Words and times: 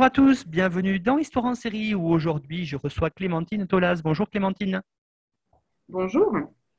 Bonjour 0.00 0.06
à 0.06 0.10
tous, 0.28 0.46
bienvenue 0.46 0.98
dans 0.98 1.18
Histoire 1.18 1.44
en 1.44 1.54
série 1.54 1.94
où 1.94 2.08
aujourd'hui 2.08 2.64
je 2.64 2.74
reçois 2.78 3.10
Clémentine 3.10 3.66
Tolas. 3.66 4.00
Bonjour 4.02 4.30
Clémentine. 4.30 4.80
Bonjour. 5.90 6.32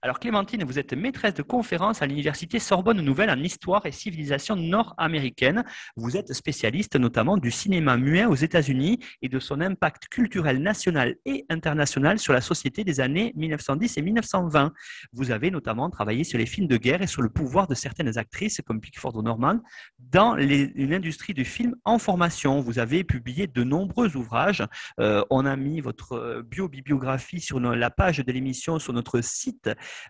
Alors 0.04 0.20
Clémentine, 0.20 0.64
vous 0.64 0.80
êtes 0.80 0.94
maîtresse 0.94 1.36
de 1.36 1.44
conférence 1.44 2.02
à 2.02 2.08
l'Université 2.08 2.58
Sorbonne 2.58 3.02
Nouvelle 3.02 3.30
en 3.30 3.38
histoire 3.38 3.86
et 3.86 3.92
civilisation 3.92 4.56
nord-américaine. 4.56 5.64
Vous 5.96 6.18
êtes 6.18 6.34
spécialiste 6.34 6.96
notamment 6.96 7.38
du 7.38 7.52
cinéma 7.52 7.98
muet 7.98 8.26
aux 8.26 8.34
États-Unis 8.34 8.98
et 9.22 9.30
de 9.30 9.38
son 9.38 9.62
impact 9.62 10.08
culturel 10.08 10.60
national 10.60 11.18
et 11.26 11.46
international 11.50 12.18
sur 12.18 12.34
la 12.34 12.42
société 12.42 12.84
des 12.84 13.00
années 13.00 13.32
1910 13.36 13.96
et 14.00 14.02
1920. 14.02 14.74
Vous 15.14 15.30
avez 15.30 15.52
notamment 15.52 15.88
travaillé 15.92 16.24
sur 16.24 16.40
les 16.40 16.48
films 16.48 16.68
de 16.68 16.78
guerre 16.78 17.04
et 17.04 17.08
sur 17.08 17.22
le 17.22 17.30
pouvoir 17.30 17.68
de 17.68 17.76
certaines 17.76 18.18
actrices 18.18 18.60
comme 18.66 18.82
Pickford 18.82 19.22
Norman 19.22 19.60
dans 20.00 20.34
l'industrie 20.34 21.36
du 21.36 21.46
film 21.46 21.76
en 21.86 22.00
formation. 22.00 22.60
Vous 22.60 22.80
avez 22.80 23.04
publié 23.04 23.46
de 23.46 23.64
nombreux 23.64 24.18
ouvrages. 24.18 24.66
Euh, 25.00 25.24
on 25.30 25.46
a 25.46 25.56
mis 25.56 25.80
votre 25.80 26.42
bio-bibliographie 26.42 27.40
sur 27.40 27.60
la 27.60 27.92
page 27.92 28.18
de 28.18 28.32
l'émission 28.32 28.80
sur 28.80 28.94
notre 28.94 29.22
site 29.22 29.70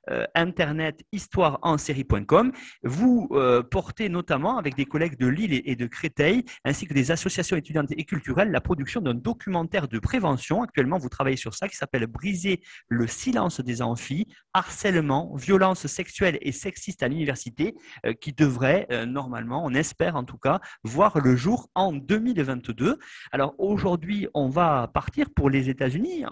euh, 0.10 0.26
internet 0.36 1.04
histoireensérie.com. 1.12 2.52
Vous 2.84 3.30
euh, 3.32 3.64
portez 3.64 4.10
notamment 4.10 4.58
avec 4.58 4.76
des 4.76 4.86
collègues 4.86 5.18
de 5.18 5.28
Lille 5.28 5.62
et 5.66 5.76
de 5.76 5.88
Créteil, 5.88 6.44
ainsi 6.66 6.88
que 6.88 6.94
des 6.94 7.12
associations 7.12 7.58
étudiantes 7.58 7.92
et 7.92 8.04
culturelles, 8.06 8.52
la 8.52 8.62
production 8.62 9.02
d'un 9.02 9.14
documentaire 9.14 9.88
de 9.88 10.00
prévention. 10.00 10.64
Actuellement, 10.64 10.98
vous 10.98 11.10
travaillez 11.10 11.38
sur 11.38 11.54
ça 11.54 11.68
qui 11.68 11.76
s'appelle 11.76 12.08
Briser 12.08 12.62
le 12.88 13.08
silence 13.08 13.60
des 13.62 13.82
amphis, 13.82 14.28
harcèlement, 14.54 15.36
violence 15.36 15.88
sexuelle 15.88 16.38
et 16.42 16.52
sexiste 16.52 17.04
à 17.04 17.08
l'université, 17.08 17.76
euh, 18.06 18.14
qui 18.14 18.34
devrait 18.34 18.88
normalement, 19.08 19.64
on 19.66 19.74
espère 19.74 20.16
en 20.16 20.24
tout 20.24 20.38
cas, 20.38 20.60
voir 20.84 21.20
le 21.20 21.36
jour 21.36 21.70
en 21.76 21.94
2022. 21.94 22.98
Alors 23.32 23.56
aujourd'hui, 23.58 24.28
on 24.34 24.50
va 24.50 24.90
partir 24.94 25.30
pour 25.34 25.50
les 25.50 25.70
États-Unis, 25.70 26.26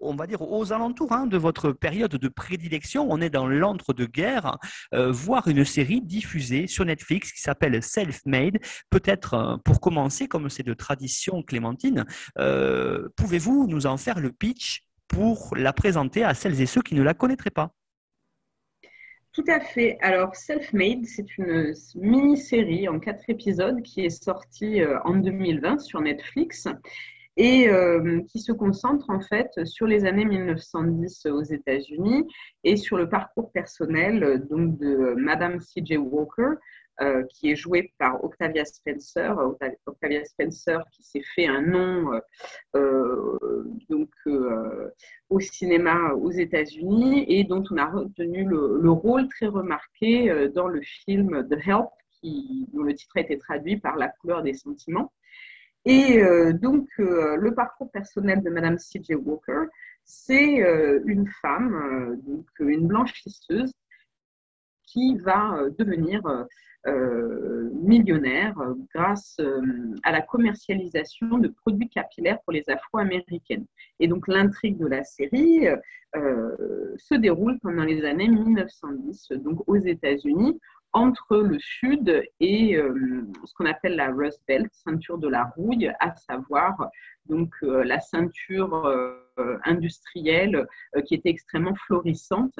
on 0.00 0.14
va 0.14 0.26
dire 0.26 0.42
aux 0.42 0.72
alentours 0.72 1.12
hein, 1.12 1.26
de 1.26 1.36
votre 1.36 1.72
période 1.72 2.12
de 2.12 2.28
prédilection 2.28 2.75
on 3.08 3.20
est 3.20 3.30
dans 3.30 3.46
l'entre-deux-guerres, 3.46 4.58
euh, 4.94 5.10
voir 5.10 5.48
une 5.48 5.64
série 5.64 6.00
diffusée 6.00 6.66
sur 6.66 6.84
Netflix 6.84 7.32
qui 7.32 7.40
s'appelle 7.40 7.82
Self-Made. 7.82 8.58
Peut-être 8.90 9.34
euh, 9.34 9.56
pour 9.64 9.80
commencer, 9.80 10.28
comme 10.28 10.48
c'est 10.50 10.62
de 10.62 10.74
tradition 10.74 11.42
clémentine, 11.42 12.04
euh, 12.38 13.08
pouvez-vous 13.16 13.66
nous 13.68 13.86
en 13.86 13.96
faire 13.96 14.20
le 14.20 14.32
pitch 14.32 14.82
pour 15.08 15.54
la 15.56 15.72
présenter 15.72 16.24
à 16.24 16.34
celles 16.34 16.60
et 16.60 16.66
ceux 16.66 16.82
qui 16.82 16.94
ne 16.94 17.02
la 17.02 17.14
connaîtraient 17.14 17.50
pas? 17.50 17.72
Tout 19.32 19.44
à 19.48 19.60
fait. 19.60 19.98
Alors, 20.00 20.34
Self-Made, 20.34 21.04
c'est 21.04 21.36
une 21.36 21.74
mini-série 21.94 22.88
en 22.88 22.98
quatre 22.98 23.28
épisodes 23.28 23.82
qui 23.82 24.00
est 24.00 24.24
sortie 24.24 24.80
en 25.04 25.14
2020 25.14 25.78
sur 25.80 26.00
Netflix 26.00 26.66
et 27.36 27.68
euh, 27.68 28.22
qui 28.28 28.40
se 28.40 28.52
concentre 28.52 29.10
en 29.10 29.20
fait 29.20 29.50
sur 29.64 29.86
les 29.86 30.04
années 30.04 30.24
1910 30.24 31.26
aux 31.26 31.42
États-Unis 31.42 32.26
et 32.64 32.76
sur 32.76 32.96
le 32.96 33.08
parcours 33.08 33.52
personnel 33.52 34.44
donc 34.48 34.78
de 34.78 35.14
Madame 35.16 35.60
C.J. 35.60 35.98
Walker, 35.98 36.54
euh, 37.02 37.24
qui 37.24 37.50
est 37.50 37.56
jouée 37.56 37.92
par 37.98 38.24
Octavia 38.24 38.64
Spencer. 38.64 39.36
Octavia 39.84 40.24
Spencer 40.24 40.78
qui 40.92 41.02
s'est 41.02 41.24
fait 41.34 41.46
un 41.46 41.60
nom 41.60 42.10
euh, 42.74 43.68
donc 43.90 44.08
au 45.28 45.38
cinéma 45.40 46.12
aux 46.14 46.30
États-Unis 46.30 47.26
et 47.28 47.44
dont 47.44 47.64
on 47.70 47.76
a 47.76 47.86
retenu 47.86 48.44
le, 48.44 48.78
le 48.80 48.90
rôle 48.90 49.28
très 49.28 49.46
remarqué 49.46 50.48
dans 50.54 50.68
le 50.68 50.80
film 50.80 51.46
The 51.48 51.58
Help, 51.66 51.90
dont 52.72 52.82
le 52.82 52.94
titre 52.94 53.18
a 53.18 53.20
été 53.20 53.36
traduit 53.36 53.76
par 53.76 53.96
La 53.96 54.08
couleur 54.08 54.42
des 54.42 54.54
sentiments. 54.54 55.12
Et 55.86 56.20
euh, 56.20 56.52
donc, 56.52 56.88
euh, 56.98 57.36
le 57.36 57.54
parcours 57.54 57.90
personnel 57.92 58.42
de 58.42 58.50
Madame 58.50 58.76
C.J. 58.76 59.14
Walker, 59.14 59.66
c'est 60.04 60.60
euh, 60.60 61.00
une 61.06 61.28
femme, 61.40 62.20
donc 62.26 62.46
une 62.58 62.88
blanchisseuse, 62.88 63.72
qui 64.82 65.16
va 65.18 65.62
devenir 65.78 66.22
millionnaire 67.72 68.54
grâce 68.94 69.40
à 70.04 70.12
la 70.12 70.22
commercialisation 70.22 71.38
de 71.38 71.48
produits 71.48 71.88
capillaires 71.88 72.40
pour 72.44 72.52
les 72.52 72.62
Afro-américaines. 72.68 73.66
Et 73.98 74.06
donc, 74.06 74.28
l'intrigue 74.28 74.78
de 74.78 74.86
la 74.86 75.02
série 75.02 75.66
se 76.14 77.14
déroule 77.16 77.58
pendant 77.58 77.82
les 77.82 78.04
années 78.04 78.28
1910, 78.28 79.32
donc 79.42 79.68
aux 79.68 79.76
États-Unis, 79.76 80.60
entre 80.92 81.36
le 81.38 81.58
sud 81.58 82.24
et 82.40 82.76
euh, 82.76 83.22
ce 83.44 83.54
qu'on 83.54 83.66
appelle 83.66 83.96
la 83.96 84.10
Rust 84.10 84.40
Belt, 84.48 84.68
ceinture 84.72 85.18
de 85.18 85.28
la 85.28 85.44
rouille, 85.44 85.92
à 86.00 86.14
savoir 86.16 86.90
donc 87.26 87.52
euh, 87.62 87.84
la 87.84 88.00
ceinture 88.00 88.86
euh, 88.86 89.18
industrielle 89.64 90.66
qui 91.06 91.14
était 91.14 91.28
extrêmement 91.28 91.74
florissante 91.86 92.58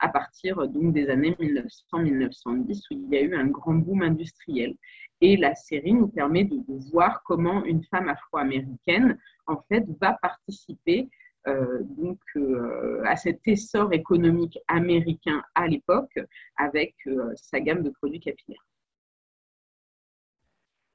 à 0.00 0.08
partir 0.08 0.66
donc, 0.66 0.92
des 0.92 1.08
années 1.10 1.36
1900-1910 1.38 2.82
où 2.90 2.94
il 2.94 3.08
y 3.08 3.16
a 3.16 3.22
eu 3.22 3.36
un 3.36 3.46
grand 3.46 3.74
boom 3.74 4.02
industriel. 4.02 4.74
Et 5.20 5.36
la 5.36 5.54
série 5.54 5.92
nous 5.92 6.08
permet 6.08 6.42
de 6.42 6.56
voir 6.90 7.22
comment 7.22 7.64
une 7.64 7.84
femme 7.84 8.08
afro-américaine 8.08 9.16
en 9.46 9.62
fait 9.68 9.84
va 10.00 10.18
participer 10.20 11.08
donc, 11.46 12.18
euh, 12.36 13.02
à 13.04 13.16
cet 13.16 13.40
essor 13.46 13.92
économique 13.92 14.58
américain 14.68 15.42
à 15.54 15.66
l'époque 15.66 16.18
avec 16.56 16.94
euh, 17.06 17.32
sa 17.36 17.60
gamme 17.60 17.82
de 17.82 17.90
produits 17.90 18.20
capillaires. 18.20 18.66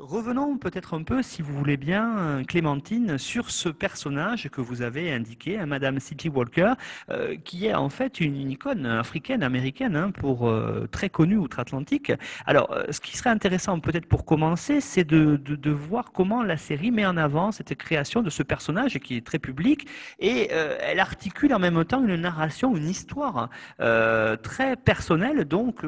Revenons 0.03 0.57
peut-être 0.57 0.95
un 0.95 1.03
peu, 1.03 1.21
si 1.21 1.41
vous 1.41 1.53
voulez 1.53 1.77
bien, 1.77 2.43
Clémentine, 2.45 3.17
sur 3.17 3.49
ce 3.49 3.69
personnage 3.69 4.49
que 4.49 4.59
vous 4.59 4.81
avez 4.81 5.13
indiqué, 5.13 5.57
hein, 5.57 5.65
Madame 5.65 5.97
C.J. 5.97 6.27
Walker, 6.27 6.73
euh, 7.09 7.37
qui 7.37 7.67
est 7.67 7.73
en 7.73 7.87
fait 7.87 8.19
une, 8.19 8.51
icône 8.51 8.85
africaine, 8.85 9.43
américaine, 9.43 9.95
hein, 9.95 10.11
pour 10.11 10.49
euh, 10.49 10.89
très 10.91 11.07
connue 11.07 11.37
outre-Atlantique. 11.37 12.11
Alors, 12.45 12.69
euh, 12.73 12.83
ce 12.89 12.99
qui 12.99 13.15
serait 13.15 13.29
intéressant 13.29 13.79
peut-être 13.79 14.05
pour 14.05 14.25
commencer, 14.25 14.81
c'est 14.81 15.05
de, 15.05 15.37
de, 15.37 15.71
voir 15.71 16.11
comment 16.11 16.43
la 16.43 16.57
série 16.57 16.91
met 16.91 17.05
en 17.05 17.15
avant 17.15 17.53
cette 17.53 17.73
création 17.75 18.21
de 18.21 18.29
ce 18.29 18.43
personnage 18.43 18.99
qui 18.99 19.15
est 19.15 19.25
très 19.25 19.39
public 19.39 19.87
et 20.19 20.49
elle 20.51 20.99
articule 20.99 21.53
en 21.53 21.59
même 21.59 21.83
temps 21.85 22.03
une 22.03 22.15
narration, 22.17 22.75
une 22.75 22.89
histoire 22.89 23.49
très 23.77 24.75
personnelle. 24.75 25.45
Donc, 25.45 25.85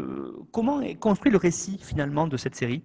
comment 0.52 0.82
est 0.82 0.96
construit 0.96 1.32
le 1.32 1.38
récit 1.38 1.80
finalement 1.84 2.28
de 2.28 2.38
cette 2.38 2.56
série? 2.56 2.82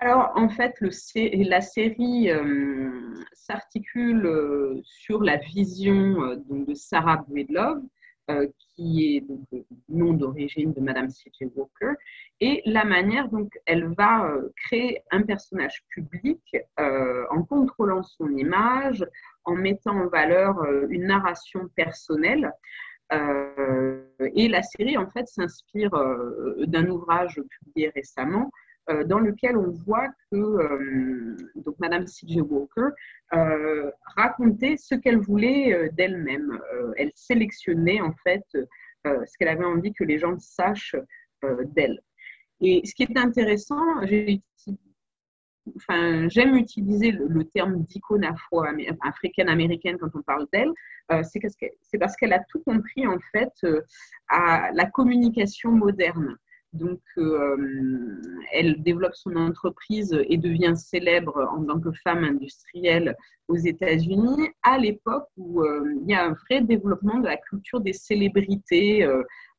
Alors, 0.00 0.32
en 0.34 0.48
fait, 0.48 0.74
la 0.80 1.60
série 1.60 2.30
euh, 2.30 2.90
s'articule 3.34 4.24
euh, 4.24 4.80
sur 4.82 5.22
la 5.22 5.36
vision 5.36 6.22
euh, 6.22 6.36
de 6.48 6.72
Sarah 6.74 7.22
Breedlove, 7.28 7.82
qui 8.76 9.16
est 9.16 9.20
donc, 9.22 9.40
le 9.50 9.64
nom 9.88 10.12
d'origine 10.12 10.72
de 10.72 10.80
Madame 10.80 11.10
C.J. 11.10 11.50
Walker, 11.56 11.94
et 12.38 12.62
la 12.64 12.84
manière 12.84 13.28
dont 13.28 13.50
elle 13.66 13.92
va 13.98 14.32
créer 14.54 15.02
un 15.10 15.22
personnage 15.22 15.82
public 15.88 16.40
en 16.78 17.42
contrôlant 17.42 18.04
son 18.04 18.30
image, 18.36 19.04
en 19.42 19.56
mettant 19.56 19.96
en 19.96 20.06
valeur 20.06 20.64
une 20.90 21.06
narration 21.06 21.68
personnelle. 21.74 22.52
et 23.10 24.46
la 24.46 24.62
série, 24.62 24.96
en 24.96 25.10
fait, 25.10 25.26
s'inspire 25.26 25.90
d'un 26.68 26.86
ouvrage 26.86 27.42
publié 27.50 27.88
récemment 27.88 28.52
dans 29.04 29.18
lequel 29.18 29.56
on 29.56 29.70
voit 29.70 30.08
que 30.30 30.36
euh, 30.36 31.36
donc 31.56 31.78
Madame 31.78 32.06
C.J. 32.06 32.40
Walker 32.40 32.88
euh, 33.34 33.90
racontait 34.16 34.76
ce 34.76 34.94
qu'elle 34.94 35.18
voulait 35.18 35.90
d'elle-même. 35.92 36.58
elle 36.96 37.12
sélectionnait 37.14 38.00
en 38.00 38.12
fait 38.24 38.44
ce 39.04 39.38
qu'elle 39.38 39.48
avait 39.48 39.64
envie 39.64 39.92
que 39.92 40.04
les 40.04 40.18
gens 40.18 40.38
sachent 40.38 40.96
d'elle. 41.74 42.00
Et 42.60 42.82
ce 42.84 42.94
qui 42.94 43.04
est 43.04 43.16
intéressant, 43.16 43.80
j'aime 46.28 46.54
utiliser 46.56 47.12
le, 47.12 47.44
terme 47.44 47.82
d'icône 47.84 48.26
africaine-américaine 49.02 49.96
quand 49.98 50.10
on 50.14 50.22
parle 50.22 50.46
d'elle, 50.52 50.72
c'est 51.22 51.98
parce 51.98 52.16
qu'elle 52.16 52.32
a 52.34 52.42
tout 52.50 52.60
compris 52.60 53.06
en 53.06 53.18
fait 53.32 53.52
à 54.28 54.70
la 54.72 54.86
communication 54.86 55.70
moderne. 55.72 56.36
Donc, 56.72 57.00
elle 58.52 58.82
développe 58.82 59.14
son 59.14 59.34
entreprise 59.36 60.16
et 60.28 60.36
devient 60.36 60.74
célèbre 60.76 61.48
en 61.52 61.64
tant 61.64 61.80
que 61.80 61.90
femme 62.04 62.24
industrielle 62.24 63.16
aux 63.48 63.56
États-Unis 63.56 64.48
à 64.62 64.78
l'époque 64.78 65.26
où 65.36 65.64
il 65.64 66.08
y 66.08 66.14
a 66.14 66.24
un 66.24 66.32
vrai 66.32 66.60
développement 66.62 67.18
de 67.18 67.26
la 67.26 67.36
culture 67.36 67.80
des 67.80 67.92
célébrités 67.92 69.04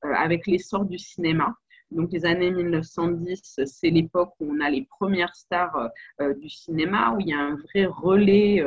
avec 0.01 0.47
l'essor 0.47 0.85
du 0.85 0.97
cinéma. 0.97 1.53
Donc 1.91 2.11
les 2.11 2.25
années 2.25 2.51
1910, 2.51 3.61
c'est 3.65 3.89
l'époque 3.89 4.33
où 4.39 4.51
on 4.51 4.59
a 4.61 4.69
les 4.69 4.85
premières 4.85 5.35
stars 5.35 5.89
du 6.37 6.49
cinéma, 6.49 7.11
où 7.11 7.19
il 7.19 7.27
y 7.27 7.33
a 7.33 7.39
un 7.39 7.55
vrai 7.55 7.85
relais 7.85 8.63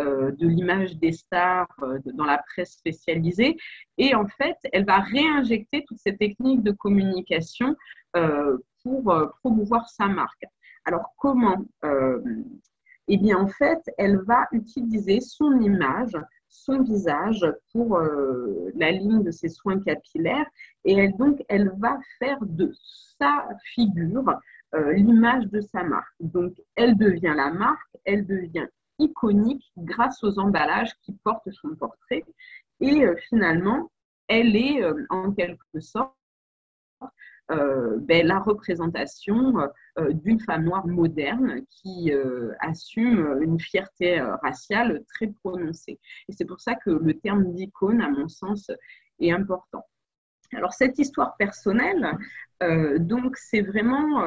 euh, 0.00 0.30
de 0.30 0.46
l'image 0.46 0.96
des 0.96 1.10
stars 1.10 1.66
euh, 1.82 1.98
dans 2.14 2.24
la 2.24 2.38
presse 2.38 2.74
spécialisée. 2.74 3.56
Et 3.96 4.14
en 4.14 4.28
fait, 4.28 4.56
elle 4.72 4.84
va 4.84 5.00
réinjecter 5.00 5.84
toutes 5.88 5.98
ces 5.98 6.16
techniques 6.16 6.62
de 6.62 6.70
communication 6.70 7.74
euh, 8.14 8.56
pour 8.84 9.12
promouvoir 9.40 9.88
sa 9.88 10.06
marque. 10.06 10.44
Alors 10.84 11.14
comment 11.18 11.64
Eh 13.08 13.16
bien, 13.16 13.38
en 13.38 13.48
fait, 13.48 13.80
elle 13.98 14.18
va 14.18 14.46
utiliser 14.52 15.20
son 15.20 15.60
image, 15.60 16.16
son 16.48 16.82
visage 16.82 17.46
pour 17.72 17.98
la 17.98 18.90
ligne 18.90 19.22
de 19.22 19.30
ses 19.30 19.48
soins 19.48 19.80
capillaires 19.80 20.46
et 20.84 20.94
elle, 20.94 21.16
donc 21.16 21.44
elle 21.48 21.72
va 21.78 21.98
faire 22.18 22.38
de 22.40 22.72
sa 23.18 23.48
figure 23.74 24.34
l'image 24.72 25.46
de 25.46 25.60
sa 25.60 25.82
marque. 25.82 26.14
Donc 26.20 26.54
elle 26.74 26.96
devient 26.96 27.34
la 27.36 27.50
marque, 27.50 27.96
elle 28.04 28.26
devient 28.26 28.68
iconique 28.98 29.72
grâce 29.76 30.22
aux 30.24 30.38
emballages 30.38 30.94
qui 31.02 31.12
portent 31.24 31.50
son 31.50 31.74
portrait. 31.76 32.24
Et 32.80 33.04
euh, 33.04 33.16
finalement, 33.28 33.90
elle 34.28 34.56
est 34.56 34.82
euh, 34.82 35.06
en 35.10 35.32
quelque 35.32 35.80
sorte 35.80 36.14
euh, 37.02 37.06
ben, 37.48 38.26
la 38.26 38.40
représentation 38.40 39.54
d'une 40.10 40.40
femme 40.40 40.64
noire 40.64 40.86
moderne 40.86 41.62
qui 41.70 42.12
assume 42.60 43.40
une 43.42 43.58
fierté 43.58 44.20
raciale 44.42 45.02
très 45.14 45.28
prononcée. 45.28 45.98
Et 46.28 46.32
c'est 46.32 46.44
pour 46.44 46.60
ça 46.60 46.74
que 46.74 46.90
le 46.90 47.14
terme 47.14 47.54
d'icône, 47.54 48.02
à 48.02 48.10
mon 48.10 48.28
sens, 48.28 48.70
est 49.20 49.32
important. 49.32 49.84
Alors 50.54 50.72
cette 50.72 50.98
histoire 50.98 51.36
personnelle, 51.36 52.18
donc 52.98 53.36
c'est 53.36 53.62
vraiment 53.62 54.22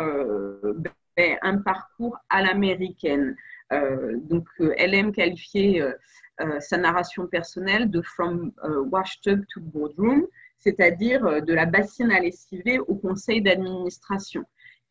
ben, 1.17 1.37
un 1.41 1.57
parcours 1.57 2.17
à 2.29 2.41
l'américaine. 2.41 3.35
Euh, 3.71 4.17
donc, 4.17 4.47
euh, 4.59 4.73
elle 4.77 4.93
aime 4.93 5.11
qualifier 5.11 5.81
euh, 5.81 6.59
sa 6.59 6.77
narration 6.77 7.27
personnelle 7.27 7.89
de 7.91 8.01
From 8.01 8.51
Washtub 8.91 9.43
to 9.53 9.61
Boardroom, 9.61 10.25
c'est-à-dire 10.61 11.43
de 11.43 11.53
la 11.53 11.65
bassine 11.65 12.11
à 12.11 12.19
lessiver 12.19 12.79
au 12.79 12.95
conseil 12.95 13.41
d'administration. 13.41 14.43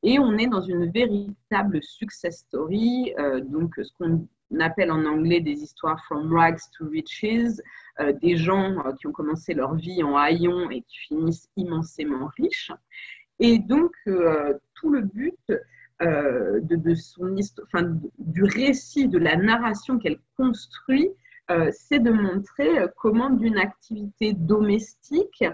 Et 0.03 0.19
on 0.19 0.37
est 0.37 0.47
dans 0.47 0.63
une 0.63 0.91
véritable 0.91 1.83
success 1.83 2.39
story, 2.39 3.15
donc 3.45 3.75
ce 3.77 3.93
qu'on 3.99 4.27
appelle 4.61 4.91
en 4.91 5.05
anglais 5.05 5.41
des 5.41 5.63
histoires 5.63 6.03
from 6.07 6.33
rags 6.33 6.61
to 6.77 6.89
riches, 6.89 7.61
des 8.23 8.37
gens 8.37 8.77
qui 8.99 9.07
ont 9.07 9.13
commencé 9.13 9.53
leur 9.53 9.75
vie 9.75 10.03
en 10.03 10.17
haillons 10.17 10.71
et 10.71 10.83
qui 10.83 10.99
finissent 11.09 11.49
immensément 11.57 12.31
riches. 12.39 12.73
Et 13.39 13.59
donc, 13.59 13.93
tout 14.75 14.91
le 14.91 15.03
but, 15.03 15.37
euh, 16.03 16.61
de, 16.63 16.95
son 16.95 17.37
enfin, 17.63 17.95
du 18.19 18.45
récit, 18.45 19.07
de 19.07 19.19
la 19.19 19.37
narration 19.37 19.99
qu'elle 19.99 20.19
construit, 20.35 21.07
euh, 21.09 21.13
c'est 21.73 21.99
de 21.99 22.11
montrer 22.11 22.79
euh, 22.79 22.88
comment 22.97 23.31
d'une 23.31 23.58
activité 23.58 24.32
domestique, 24.32 25.44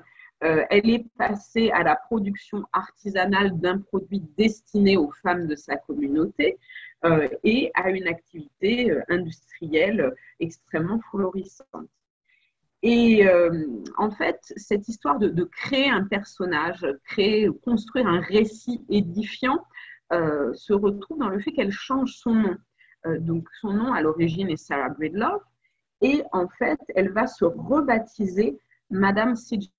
elle 0.43 0.90
est 0.90 1.06
passée 1.16 1.70
à 1.70 1.82
la 1.82 1.96
production 1.96 2.62
artisanale 2.75 3.58
d'un 3.58 3.78
produit 3.78 4.22
destiné 4.37 4.98
aux 4.98 5.10
femmes 5.22 5.46
de 5.46 5.56
sa 5.56 5.76
communauté 5.76 6.58
et 7.43 7.70
à 7.75 7.88
une 7.88 8.06
activité 8.06 8.94
industrielle 9.08 10.12
extrêmement 10.38 11.00
florissante. 11.10 11.88
Et 12.82 13.26
en 13.96 14.10
fait, 14.10 14.38
cette 14.56 14.87
histoire 14.88 15.19
de, 15.19 15.44
créer 15.44 15.88
un 15.88 16.04
personnage, 16.04 16.87
créer, 17.06 17.48
construire 17.64 18.06
un 18.06 18.20
récit 18.20 18.84
édifiant, 18.90 19.64
euh, 20.12 20.54
se 20.54 20.72
retrouve 20.72 21.19
dans 21.19 21.28
le 21.28 21.40
fait 21.40 21.52
qu'elle 21.52 21.72
change 21.72 22.12
son 22.12 22.34
nom. 22.34 22.56
Euh, 23.06 23.19
donc 23.19 23.48
son 23.60 23.72
nom 23.72 23.93
à 23.93 24.00
l'origine 24.02 24.48
est 24.48 24.56
Sarah 24.56 24.90
Breedlove 24.90 25.43
et 26.00 26.22
en 26.32 26.48
fait 26.48 26.78
elle 26.94 27.10
va 27.10 27.26
se 27.26 27.44
rebaptiser 27.44 28.58
Madame 28.90 29.34
C.J. 29.34 29.70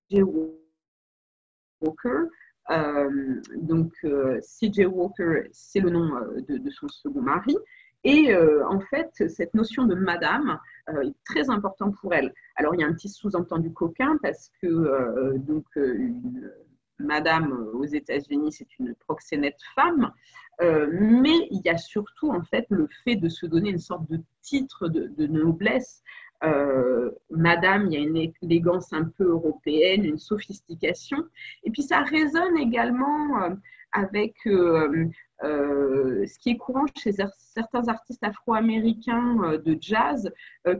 Walker. 1.80 2.28
Euh, 2.70 3.40
donc 3.56 3.92
C.J. 4.40 4.86
Walker, 4.86 5.48
c'est 5.52 5.80
le 5.80 5.90
nom 5.90 6.10
de, 6.48 6.70
son 6.70 6.88
second 6.88 7.22
mari. 7.22 7.56
Et 8.04 8.34
en 8.36 8.80
fait, 8.80 9.10
cette 9.28 9.54
notion 9.54 9.84
de 9.84 9.94
madame 9.94 10.58
est 10.88 11.14
très 11.24 11.50
importante 11.50 11.96
pour 12.00 12.14
elle. 12.14 12.32
Alors, 12.56 12.74
il 12.74 12.80
y 12.80 12.84
a 12.84 12.86
un 12.86 12.92
petit 12.92 13.08
sous-entendu 13.08 13.72
coquin 13.72 14.18
parce 14.22 14.50
que 14.60 15.36
donc, 15.38 15.64
une, 15.74 16.52
madame 16.98 17.52
aux 17.74 17.84
États-Unis, 17.84 18.52
c'est 18.52 18.78
une 18.78 18.94
proxénète 18.94 19.58
femme, 19.74 20.12
euh, 20.60 20.88
mais 20.90 21.46
il 21.50 21.60
y 21.64 21.68
a 21.68 21.76
surtout 21.76 22.30
en 22.30 22.42
fait 22.42 22.66
le 22.70 22.88
fait 23.04 23.16
de 23.16 23.28
se 23.28 23.46
donner 23.46 23.70
une 23.70 23.78
sorte 23.78 24.10
de 24.10 24.20
titre 24.42 24.88
de, 24.88 25.26
noblesse. 25.26 26.02
Euh, 26.44 27.10
madame, 27.30 27.86
il 27.86 27.92
y 27.92 27.96
a 27.96 28.00
une 28.00 28.32
élégance 28.42 28.92
un 28.92 29.04
peu 29.04 29.24
européenne, 29.24 30.04
une 30.04 30.18
sophistication, 30.18 31.18
et 31.64 31.70
puis 31.70 31.82
ça 31.82 32.02
résonne 32.02 32.56
également 32.58 33.42
euh, 33.42 33.54
avec 33.92 34.34
ce 34.44 36.38
qui 36.38 36.50
est 36.50 36.56
courant 36.56 36.84
chez 36.96 37.12
certains 37.12 37.88
artistes 37.88 38.22
afro-américains 38.22 39.58
de 39.64 39.78
jazz 39.80 40.30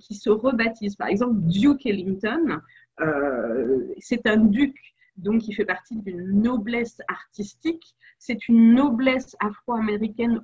qui 0.00 0.14
se 0.14 0.28
rebaptisent. 0.28 0.96
Par 0.96 1.08
exemple, 1.08 1.36
Duke 1.38 1.86
Ellington, 1.86 2.60
c'est 3.98 4.26
un 4.26 4.36
duc 4.36 4.76
donc 5.18 5.48
il 5.48 5.54
fait 5.54 5.64
partie 5.64 5.96
d'une 5.96 6.40
noblesse 6.40 7.00
artistique. 7.08 7.94
C'est 8.18 8.48
une 8.48 8.74
noblesse 8.74 9.36
afro-américaine 9.40 10.42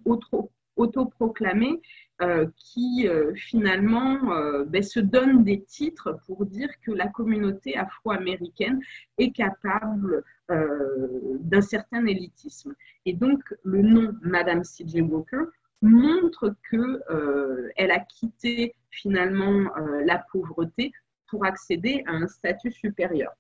autoproclamée 0.76 1.80
euh, 2.22 2.46
qui 2.56 3.08
euh, 3.08 3.32
finalement 3.34 4.32
euh, 4.32 4.64
ben, 4.64 4.82
se 4.82 5.00
donne 5.00 5.44
des 5.44 5.62
titres 5.62 6.16
pour 6.26 6.44
dire 6.46 6.68
que 6.82 6.92
la 6.92 7.08
communauté 7.08 7.76
afro-américaine 7.76 8.80
est 9.18 9.32
capable 9.32 10.22
d'un 10.46 11.62
certain 11.62 12.04
élitisme. 12.04 12.74
Et 13.06 13.14
donc 13.14 13.40
le 13.62 13.80
nom 13.80 14.14
Madame 14.20 14.62
C.J. 14.62 15.00
Walker 15.00 15.44
montre 15.80 16.54
qu'elle 16.68 17.90
a 17.90 17.98
quitté 18.00 18.74
finalement 18.90 19.70
la 20.04 20.22
pauvreté 20.30 20.92
pour 21.28 21.46
accéder 21.46 22.04
à 22.06 22.12
un 22.12 22.26
statut 22.26 22.72
supérieur. 22.72 23.32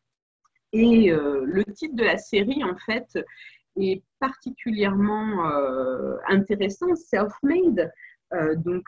Et 0.74 1.12
euh, 1.12 1.44
le 1.46 1.64
titre 1.64 1.94
de 1.94 2.02
la 2.02 2.18
série, 2.18 2.64
en 2.64 2.76
fait, 2.76 3.16
est 3.80 4.02
particulièrement 4.18 5.48
euh, 5.48 6.16
intéressant, 6.28 6.96
Self-Made. 6.96 7.92
Euh, 8.32 8.56
donc, 8.56 8.82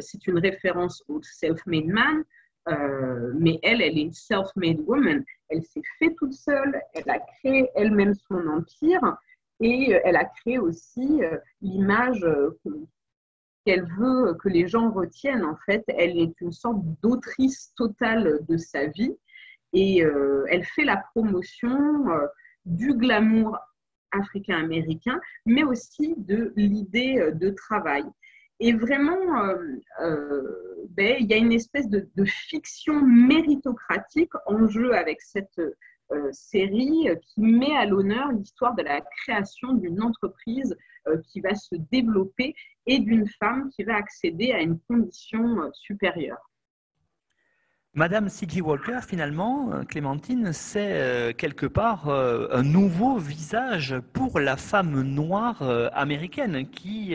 c'est 0.00 0.26
une 0.26 0.40
référence 0.40 1.04
au 1.06 1.22
Self-Made 1.22 1.86
Man, 1.86 2.24
mais 3.38 3.60
elle, 3.62 3.82
elle 3.82 3.98
est 3.98 4.02
une 4.02 4.12
self-made 4.12 4.80
woman. 4.80 5.24
Elle 5.48 5.62
s'est 5.62 5.82
fait 6.00 6.12
toute 6.18 6.32
seule, 6.32 6.80
elle 6.94 7.08
a 7.08 7.20
créé 7.20 7.70
elle-même 7.76 8.14
son 8.14 8.44
empire 8.48 9.16
et 9.60 9.92
elle 10.04 10.16
a 10.16 10.24
créé 10.24 10.58
aussi 10.58 11.20
l'image 11.60 12.26
qu'elle 13.64 13.86
veut 13.96 14.34
que 14.34 14.48
les 14.48 14.66
gens 14.66 14.90
retiennent. 14.90 15.44
En 15.44 15.56
fait, 15.66 15.84
elle 15.86 16.18
est 16.18 16.40
une 16.40 16.52
sorte 16.52 16.82
d'autrice 17.02 17.72
totale 17.76 18.40
de 18.48 18.56
sa 18.56 18.86
vie 18.86 19.16
et 19.72 20.04
euh, 20.04 20.44
elle 20.48 20.64
fait 20.64 20.84
la 20.84 20.96
promotion 20.96 22.10
euh, 22.10 22.26
du 22.64 22.94
glamour 22.94 23.58
africain-américain, 24.12 25.20
mais 25.46 25.64
aussi 25.64 26.14
de 26.18 26.52
l'idée 26.56 27.18
euh, 27.18 27.30
de 27.32 27.50
travail. 27.50 28.04
Et 28.60 28.74
vraiment, 28.74 29.18
ben, 30.90 31.16
il 31.18 31.26
y 31.26 31.34
a 31.34 31.36
une 31.36 31.50
espèce 31.50 31.88
de, 31.88 32.06
fiction 32.24 33.04
méritocratique 33.04 34.30
en 34.46 34.68
jeu 34.68 34.94
avec 34.94 35.20
cette 35.20 35.60
série 36.30 37.08
qui 37.22 37.40
met 37.40 37.74
à 37.74 37.86
l'honneur 37.86 38.30
l'histoire 38.30 38.76
de 38.76 38.82
la 38.82 39.00
création 39.00 39.72
d'une 39.72 40.00
entreprise 40.00 40.76
qui 41.26 41.40
va 41.40 41.56
se 41.56 41.74
développer 41.90 42.54
et 42.86 43.00
d'une 43.00 43.26
femme 43.26 43.68
qui 43.70 43.82
va 43.82 43.96
accéder 43.96 44.52
à 44.52 44.60
une 44.60 44.78
condition 44.78 45.68
supérieure. 45.72 46.51
Madame 47.94 48.30
C.G. 48.30 48.62
Walker, 48.62 49.00
finalement, 49.06 49.68
euh, 49.70 49.82
Clémentine, 49.82 50.54
c'est 50.54 50.92
euh, 50.92 51.34
quelque 51.34 51.66
part 51.66 52.08
euh, 52.08 52.48
un 52.50 52.62
nouveau 52.62 53.18
visage 53.18 53.96
pour 54.14 54.40
la 54.40 54.56
femme 54.56 55.02
noire 55.02 55.62
américaine 55.92 56.70
qui 56.70 57.14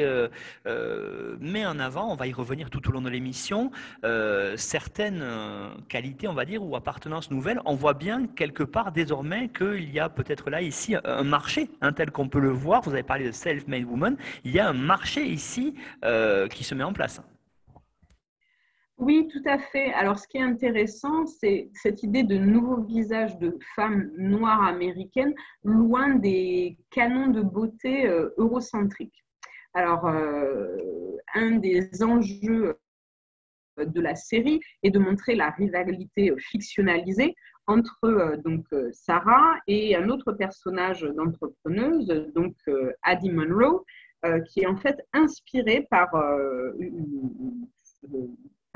met 1.39 1.65
en 1.65 1.79
avant, 1.79 2.11
on 2.11 2.15
va 2.15 2.27
y 2.27 2.33
revenir 2.33 2.69
tout 2.69 2.87
au 2.87 2.91
long 2.91 3.01
de 3.01 3.09
l'émission, 3.09 3.71
certaines 4.55 5.25
qualités, 5.89 6.27
on 6.27 6.33
va 6.33 6.45
dire, 6.45 6.63
ou 6.63 6.75
appartenances 6.75 7.31
nouvelles. 7.31 7.59
On 7.65 7.73
voit 7.73 7.93
bien 7.93 8.27
quelque 8.27 8.63
part 8.63 8.91
désormais 8.91 9.49
qu'il 9.49 9.91
y 9.91 9.99
a 9.99 10.09
peut-être 10.09 10.49
là 10.49 10.61
ici 10.61 10.95
un 11.03 11.23
marché, 11.23 11.71
un 11.81 11.91
tel 11.91 12.11
qu'on 12.11 12.29
peut 12.29 12.39
le 12.39 12.51
voir. 12.51 12.81
Vous 12.81 12.91
avez 12.91 13.03
parlé 13.03 13.25
de 13.25 13.31
self-made 13.31 13.85
woman. 13.85 14.15
Il 14.43 14.51
y 14.51 14.59
a 14.59 14.69
un 14.69 14.73
marché 14.73 15.25
ici 15.25 15.73
qui 16.51 16.63
se 16.63 16.75
met 16.75 16.83
en 16.83 16.93
place. 16.93 17.21
Oui, 18.97 19.27
tout 19.31 19.43
à 19.45 19.59
fait. 19.59 19.93
Alors, 19.93 20.17
ce 20.17 20.27
qui 20.27 20.37
est 20.37 20.41
intéressant, 20.41 21.27
c'est 21.27 21.69
cette 21.73 22.01
idée 22.01 22.23
de 22.23 22.35
nouveau 22.37 22.81
visage 22.81 23.37
de 23.37 23.55
femmes 23.75 24.09
noires 24.17 24.63
américaines, 24.63 25.35
loin 25.63 26.15
des 26.15 26.77
canons 26.89 27.27
de 27.27 27.41
beauté 27.41 28.07
euh, 28.07 28.29
eurocentriques. 28.37 29.23
Alors, 29.75 30.07
euh, 30.07 31.15
un 31.35 31.57
des 31.57 32.01
enjeux 32.01 32.75
euh, 33.77 33.85
de 33.85 34.01
la 34.01 34.15
série 34.15 34.59
est 34.81 34.89
de 34.89 34.97
montrer 34.97 35.35
la 35.35 35.51
rivalité 35.51 36.33
fictionnalisée 36.39 37.35
entre 37.67 38.37
donc 38.45 38.65
Sarah 38.93 39.59
et 39.67 39.95
un 39.95 40.09
autre 40.09 40.31
personnage 40.31 41.01
d'entrepreneuse, 41.01 42.07
donc 42.33 42.55
Addie 43.03 43.29
Monroe, 43.29 43.83
qui 44.47 44.61
est 44.61 44.67
en 44.67 44.77
fait 44.77 45.05
inspirée 45.11 45.85
par 45.91 46.09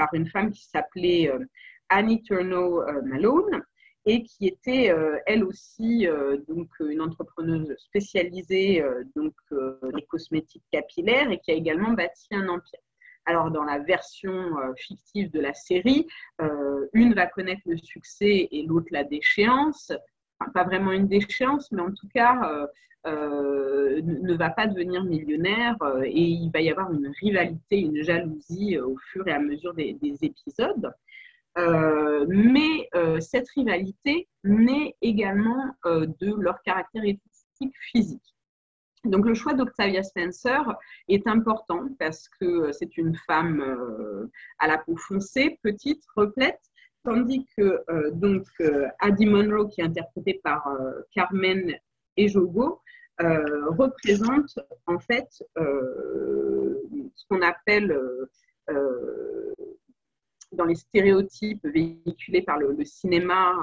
par 0.01 0.15
une 0.15 0.27
femme 0.27 0.51
qui 0.51 0.63
s'appelait 0.63 1.29
euh, 1.29 1.45
Annie 1.89 2.23
Turno 2.23 2.81
euh, 2.81 3.03
Malone 3.03 3.61
et 4.07 4.23
qui 4.23 4.47
était 4.47 4.89
euh, 4.89 5.19
elle 5.27 5.43
aussi 5.43 6.07
donc 6.47 6.69
une 6.79 7.01
entrepreneuse 7.01 7.75
spécialisée 7.77 8.83
donc 9.15 9.35
les 9.93 10.03
cosmétiques 10.07 10.65
capillaires 10.71 11.29
et 11.29 11.37
qui 11.37 11.51
a 11.51 11.53
également 11.53 11.91
bâti 11.91 12.29
un 12.31 12.49
empire. 12.49 12.79
Alors 13.27 13.51
dans 13.51 13.63
la 13.63 13.77
version 13.77 14.55
fictive 14.75 15.29
de 15.29 15.39
la 15.39 15.53
série, 15.53 16.07
une 16.93 17.13
va 17.13 17.27
connaître 17.27 17.61
le 17.67 17.77
succès 17.77 18.47
et 18.51 18.63
l'autre 18.63 18.87
la 18.89 19.03
déchéance. 19.03 19.91
Pas 20.53 20.63
vraiment 20.63 20.91
une 20.91 21.07
déchéance, 21.07 21.71
mais 21.71 21.81
en 21.81 21.91
tout 21.91 22.07
cas 22.13 22.67
euh, 23.07 23.99
ne 24.03 24.35
va 24.35 24.51
pas 24.51 24.67
devenir 24.67 25.03
millionnaire 25.03 25.75
euh, 25.81 26.03
et 26.05 26.21
il 26.21 26.51
va 26.51 26.61
y 26.61 26.69
avoir 26.69 26.91
une 26.91 27.11
rivalité, 27.19 27.79
une 27.79 28.03
jalousie 28.03 28.77
euh, 28.77 28.85
au 28.85 28.97
fur 29.11 29.27
et 29.27 29.31
à 29.31 29.39
mesure 29.39 29.73
des, 29.73 29.97
épisodes. 30.21 30.93
mais 32.27 32.89
cette 33.19 33.49
rivalité 33.49 34.27
naît 34.43 34.95
également 35.01 35.73
de 35.85 36.33
leurs 36.39 36.61
caractéristiques 36.61 37.75
physiques. 37.91 38.35
Donc 39.03 39.25
le 39.25 39.33
choix 39.33 39.53
d'Octavia 39.53 40.03
Spencer 40.03 40.61
est 41.07 41.27
important 41.27 41.89
parce 41.97 42.29
que 42.39 42.71
c'est 42.71 42.97
une 42.97 43.15
femme 43.27 44.29
à 44.59 44.67
la 44.67 44.77
peau 44.77 44.95
foncée, 44.95 45.59
petite, 45.63 46.03
replète, 46.15 46.61
tandis 47.03 47.45
que 47.57 47.83
donc 48.11 48.45
Addie 48.99 49.25
Monroe, 49.25 49.67
qui 49.69 49.81
est 49.81 49.85
interprétée 49.85 50.39
par 50.43 50.67
Carmen 51.13 51.73
Ejogo, 52.17 52.81
euh, 53.21 53.69
représente 53.69 54.57
en 54.87 54.97
fait 54.97 55.27
euh, 55.57 56.81
ce 57.13 57.25
qu'on 57.29 57.41
appelle 57.41 57.91
euh, 58.69 59.53
dans 60.51 60.65
les 60.65 60.75
stéréotypes 60.75 61.65
véhiculés 61.67 62.41
par 62.41 62.57
le, 62.57 62.83
cinéma 62.83 63.53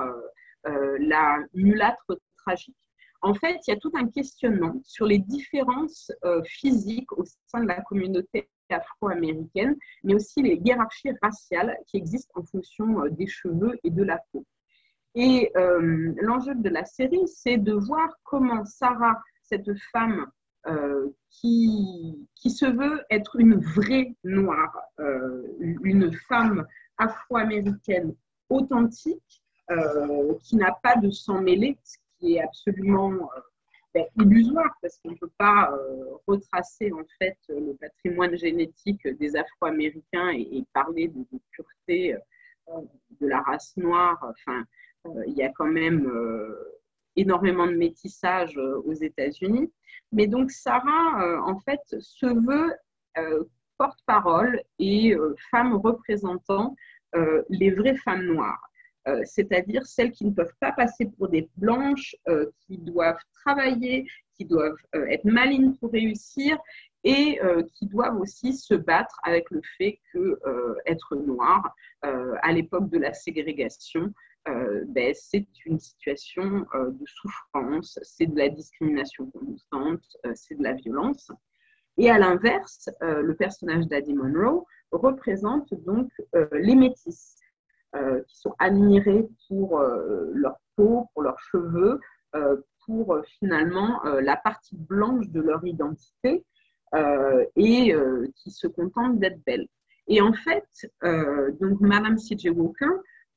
la 0.64 1.38
mulâtre 1.54 2.18
tragique. 2.36 2.76
En 3.22 3.34
fait, 3.34 3.58
il 3.66 3.70
y 3.70 3.74
a 3.74 3.78
tout 3.78 3.92
un 3.94 4.08
questionnement 4.08 4.80
sur 4.84 5.06
les 5.06 5.18
différences 5.18 6.12
physiques 6.44 7.10
au 7.12 7.24
sein 7.46 7.62
de 7.62 7.68
la 7.68 7.80
communauté 7.82 8.48
afro-américaine, 8.74 9.76
mais 10.04 10.14
aussi 10.14 10.42
les 10.42 10.60
hiérarchies 10.64 11.12
raciales 11.22 11.76
qui 11.86 11.96
existent 11.96 12.32
en 12.40 12.44
fonction 12.44 13.06
des 13.10 13.26
cheveux 13.26 13.78
et 13.84 13.90
de 13.90 14.02
la 14.02 14.20
peau. 14.32 14.44
Et 15.14 15.50
l'enjeu 15.54 16.54
de 16.54 16.68
la 16.68 16.84
série, 16.84 17.26
c'est 17.26 17.56
de 17.56 17.72
voir 17.72 18.08
comment 18.24 18.64
Sarah 18.64 19.18
cette 19.48 19.70
femme 19.92 20.26
euh, 20.66 21.08
qui, 21.30 22.28
qui, 22.34 22.50
se 22.50 22.66
veut 22.66 23.02
être 23.10 23.36
une 23.36 23.56
vraie 23.56 24.14
noire, 24.24 24.76
euh, 25.00 25.42
une 25.60 26.12
femme 26.28 26.66
afro-américaine 26.98 28.14
authentique, 28.50 29.42
euh, 29.70 30.34
qui 30.42 30.56
n'a 30.56 30.76
pas 30.82 30.96
de 30.96 31.10
sang 31.10 31.40
mêlé, 31.40 31.78
ce 31.84 31.96
qui 32.18 32.34
est 32.34 32.42
absolument 32.42 33.30
ben, 33.94 34.04
illusoire 34.16 34.74
parce 34.82 34.98
qu'on 34.98 35.12
ne 35.12 35.16
peut 35.16 35.30
pas 35.38 35.70
retracer 36.26 36.92
en 36.92 37.04
fait 37.18 37.36
le 37.48 37.74
patrimoine 37.74 38.36
génétique 38.36 39.06
des 39.18 39.36
Afro-Américains 39.36 40.30
et, 40.30 40.64
parler 40.72 41.08
de, 41.08 41.24
pureté 41.50 42.14
de 43.20 43.26
la 43.26 43.40
race 43.40 43.76
noire. 43.76 44.18
Enfin, 44.22 44.64
il 45.26 45.34
y 45.34 45.42
a 45.42 45.50
quand 45.50 45.66
même 45.66 46.06
énormément 47.18 47.66
de 47.66 47.74
métissage 47.74 48.56
euh, 48.56 48.80
aux 48.84 48.94
États-Unis. 48.94 49.70
Mais 50.12 50.26
donc 50.26 50.50
Sarah, 50.50 51.22
euh, 51.22 51.40
en 51.40 51.58
fait, 51.60 51.80
se 52.00 52.26
veut 52.26 52.72
euh, 53.18 53.44
porte-parole 53.76 54.62
et 54.78 55.14
femme 55.52 55.74
représentant 55.74 56.74
les 57.48 57.70
vraies 57.70 57.96
femmes 57.96 58.26
noires. 58.26 58.67
C'est-à-dire 59.24 59.86
celles 59.86 60.12
qui 60.12 60.24
ne 60.24 60.30
peuvent 60.30 60.54
pas 60.60 60.72
passer 60.72 61.06
pour 61.06 61.28
des 61.28 61.48
blanches, 61.56 62.14
qui 62.66 62.78
doivent 62.78 63.20
travailler, 63.44 64.06
qui 64.36 64.44
doivent 64.44 64.76
être 64.92 65.24
malines 65.24 65.76
pour 65.78 65.92
réussir 65.92 66.58
et 67.04 67.40
qui 67.74 67.86
doivent 67.86 68.20
aussi 68.20 68.54
se 68.54 68.74
battre 68.74 69.18
avec 69.24 69.50
le 69.50 69.60
fait 69.76 69.98
que 70.12 70.38
être 70.86 71.16
noire 71.16 71.74
à 72.02 72.52
l'époque 72.52 72.90
de 72.90 72.98
la 72.98 73.14
ségrégation 73.14 74.12
euh, 74.48 74.84
ben, 74.88 75.14
c'est 75.14 75.46
une 75.66 75.78
situation 75.78 76.66
euh, 76.74 76.90
de 76.90 77.04
souffrance, 77.06 77.98
c'est 78.02 78.26
de 78.26 78.36
la 78.36 78.48
discrimination 78.48 79.30
constante, 79.30 80.04
euh, 80.26 80.32
c'est 80.34 80.54
de 80.54 80.62
la 80.62 80.74
violence. 80.74 81.30
Et 81.98 82.10
à 82.10 82.18
l'inverse, 82.18 82.88
le 83.00 83.34
personnage 83.34 83.88
d'Addie 83.88 84.14
Monroe 84.14 84.64
représente 84.92 85.74
donc 85.84 86.08
les 86.52 86.76
métis, 86.76 87.34
qui 87.94 88.36
sont 88.36 88.54
admirés 88.58 89.26
pour 89.48 89.80
leur 89.80 90.56
peau, 90.76 91.08
pour 91.12 91.22
leurs 91.22 91.38
cheveux, 91.40 92.00
pour 92.84 93.16
finalement 93.38 94.02
la 94.20 94.36
partie 94.36 94.76
blanche 94.76 95.28
de 95.28 95.40
leur 95.40 95.64
identité 95.64 96.44
et 97.56 97.94
qui 98.36 98.50
se 98.50 98.66
contentent 98.66 99.18
d'être 99.18 99.42
belles. 99.44 99.66
Et 100.06 100.20
en 100.20 100.32
fait, 100.32 100.90
donc 101.60 101.80
Madame 101.80 102.18
C.J. 102.18 102.50
Walker 102.50 102.94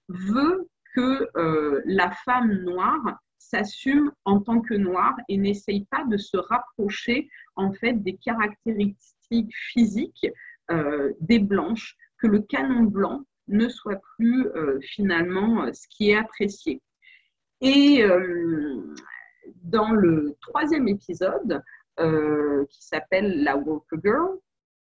veut 0.09 0.67
que 0.95 1.29
euh, 1.37 1.81
la 1.85 2.11
femme 2.11 2.51
noire 2.63 3.19
s'assume 3.37 4.11
en 4.25 4.39
tant 4.39 4.61
que 4.61 4.73
noire 4.73 5.15
et 5.27 5.37
n'essaye 5.37 5.85
pas 5.85 6.03
de 6.05 6.17
se 6.17 6.37
rapprocher 6.37 7.29
en 7.55 7.71
fait 7.73 7.93
des 7.93 8.17
caractéristiques 8.17 9.53
physiques 9.71 10.27
euh, 10.69 11.11
des 11.19 11.39
blanches, 11.39 11.97
que 12.17 12.27
le 12.27 12.39
canon 12.39 12.83
blanc 12.83 13.23
ne 13.51 13.69
soit 13.69 14.01
plus 14.15 14.47
euh, 14.47 14.79
finalement 14.81 15.71
ce 15.73 15.87
qui 15.89 16.11
est 16.11 16.17
apprécié. 16.17 16.81
Et 17.61 18.03
dans 19.63 19.91
le 19.91 20.35
troisième 20.41 20.87
épisode, 20.87 21.61
qui 21.99 22.83
s'appelle 22.83 23.43
La 23.43 23.55
Walker 23.55 23.97
Girl, 24.03 24.39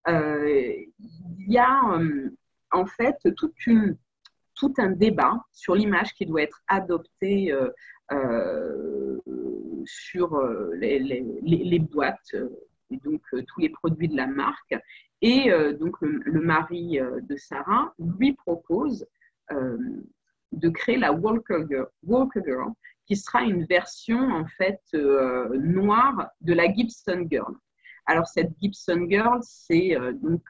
il 0.07 1.51
y 1.51 1.57
a 1.57 1.99
en 2.71 2.85
fait 2.85 3.17
tout 4.57 4.73
un 4.77 4.89
débat 4.89 5.39
sur 5.53 5.75
l'image 5.75 6.13
qui 6.13 6.25
doit 6.25 6.41
être 6.41 6.61
adoptée 6.67 7.51
euh, 7.51 7.69
euh, 8.11 9.19
sur 9.85 10.35
euh, 10.35 10.71
les, 10.75 11.79
boîtes 11.79 12.35
et 12.91 12.97
donc 12.97 13.21
tous 13.31 13.59
les 13.59 13.69
produits 13.69 14.07
de 14.07 14.17
la 14.17 14.27
marque. 14.27 14.75
Et 15.21 15.49
donc 15.79 15.99
le, 16.01 16.41
mari 16.41 16.99
de 16.99 17.35
Sarah 17.37 17.93
lui 17.97 18.33
propose 18.33 19.05
de 19.49 20.69
créer 20.69 20.97
la 20.97 21.11
Walker 21.11 21.65
Girl, 21.69 22.73
qui 23.07 23.15
sera 23.15 23.41
une 23.41 23.65
version 23.65 24.19
en 24.19 24.45
fait 24.45 24.79
noire 24.93 26.29
de 26.41 26.53
la 26.53 26.71
Gibson 26.71 27.25
Girl. 27.31 27.55
Alors 28.05 28.27
cette 28.27 28.51
Gibson 28.61 29.07
Girl, 29.09 29.39
c'est 29.41 29.97
donc 30.21 30.43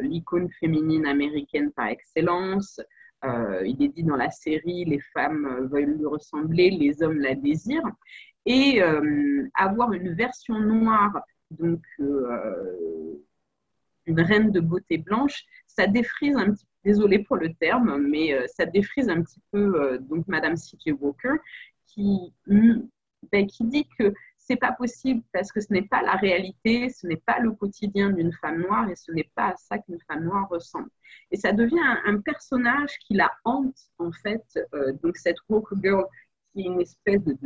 l'icône 0.00 0.50
féminine 0.58 1.06
américaine 1.06 1.70
par 1.70 1.86
excellence, 1.86 2.80
euh, 3.24 3.62
il 3.66 3.82
est 3.82 3.88
dit 3.88 4.02
dans 4.02 4.16
la 4.16 4.30
série, 4.30 4.84
les 4.84 5.00
femmes 5.12 5.68
veulent 5.70 5.96
lui 5.96 6.06
ressembler, 6.06 6.70
les 6.70 7.02
hommes 7.02 7.18
la 7.18 7.34
désirent. 7.34 7.82
Et 8.46 8.82
euh, 8.82 9.46
avoir 9.54 9.92
une 9.92 10.14
version 10.14 10.58
noire, 10.58 11.20
donc 11.50 11.82
euh, 12.00 13.14
d'une 14.06 14.20
reine 14.20 14.50
de 14.50 14.60
beauté 14.60 14.98
blanche, 14.98 15.44
ça 15.66 15.86
défrise 15.86 16.36
un 16.36 16.52
petit 16.52 16.64
peu, 16.64 16.70
désolé 16.84 17.18
pour 17.18 17.36
le 17.36 17.52
terme, 17.54 17.98
mais 17.98 18.34
ça 18.48 18.64
défrise 18.64 19.10
un 19.10 19.22
petit 19.22 19.42
peu 19.50 19.98
donc 19.98 20.26
Madame 20.28 20.56
C.J. 20.56 20.92
Walker 20.92 21.34
qui, 21.84 22.32
ben, 22.46 23.46
qui 23.46 23.64
dit 23.64 23.86
que 23.98 24.14
c'est 24.38 24.56
pas 24.56 24.72
possible 24.72 25.22
parce 25.30 25.52
que 25.52 25.60
ce 25.60 25.70
n'est 25.70 25.86
pas 25.86 26.00
la 26.00 26.14
réalité, 26.14 26.88
ce 26.88 27.06
n'est 27.06 27.18
pas 27.18 27.38
le 27.38 27.52
quotidien 27.52 28.10
d'une 28.10 28.32
femme 28.32 28.62
noire 28.62 28.88
et 28.88 28.96
ce 28.96 29.12
n'est 29.12 29.30
pas 29.34 29.48
à 29.48 29.56
ça 29.56 29.76
qu'une 29.78 30.00
femme 30.08 30.24
noire 30.24 30.48
ressemble. 30.48 30.88
Et 31.30 31.36
ça 31.36 31.52
devient 31.52 31.78
un, 32.06 32.18
personnage 32.20 32.96
qui 33.06 33.14
la 33.14 33.30
hante 33.44 33.90
en 33.98 34.10
fait. 34.10 34.58
donc 35.02 35.18
cette 35.18 35.36
Walker 35.50 35.76
Girl 35.82 36.06
qui 36.52 36.62
est 36.62 36.64
une 36.64 36.80
espèce 36.80 37.22
de 37.22 37.36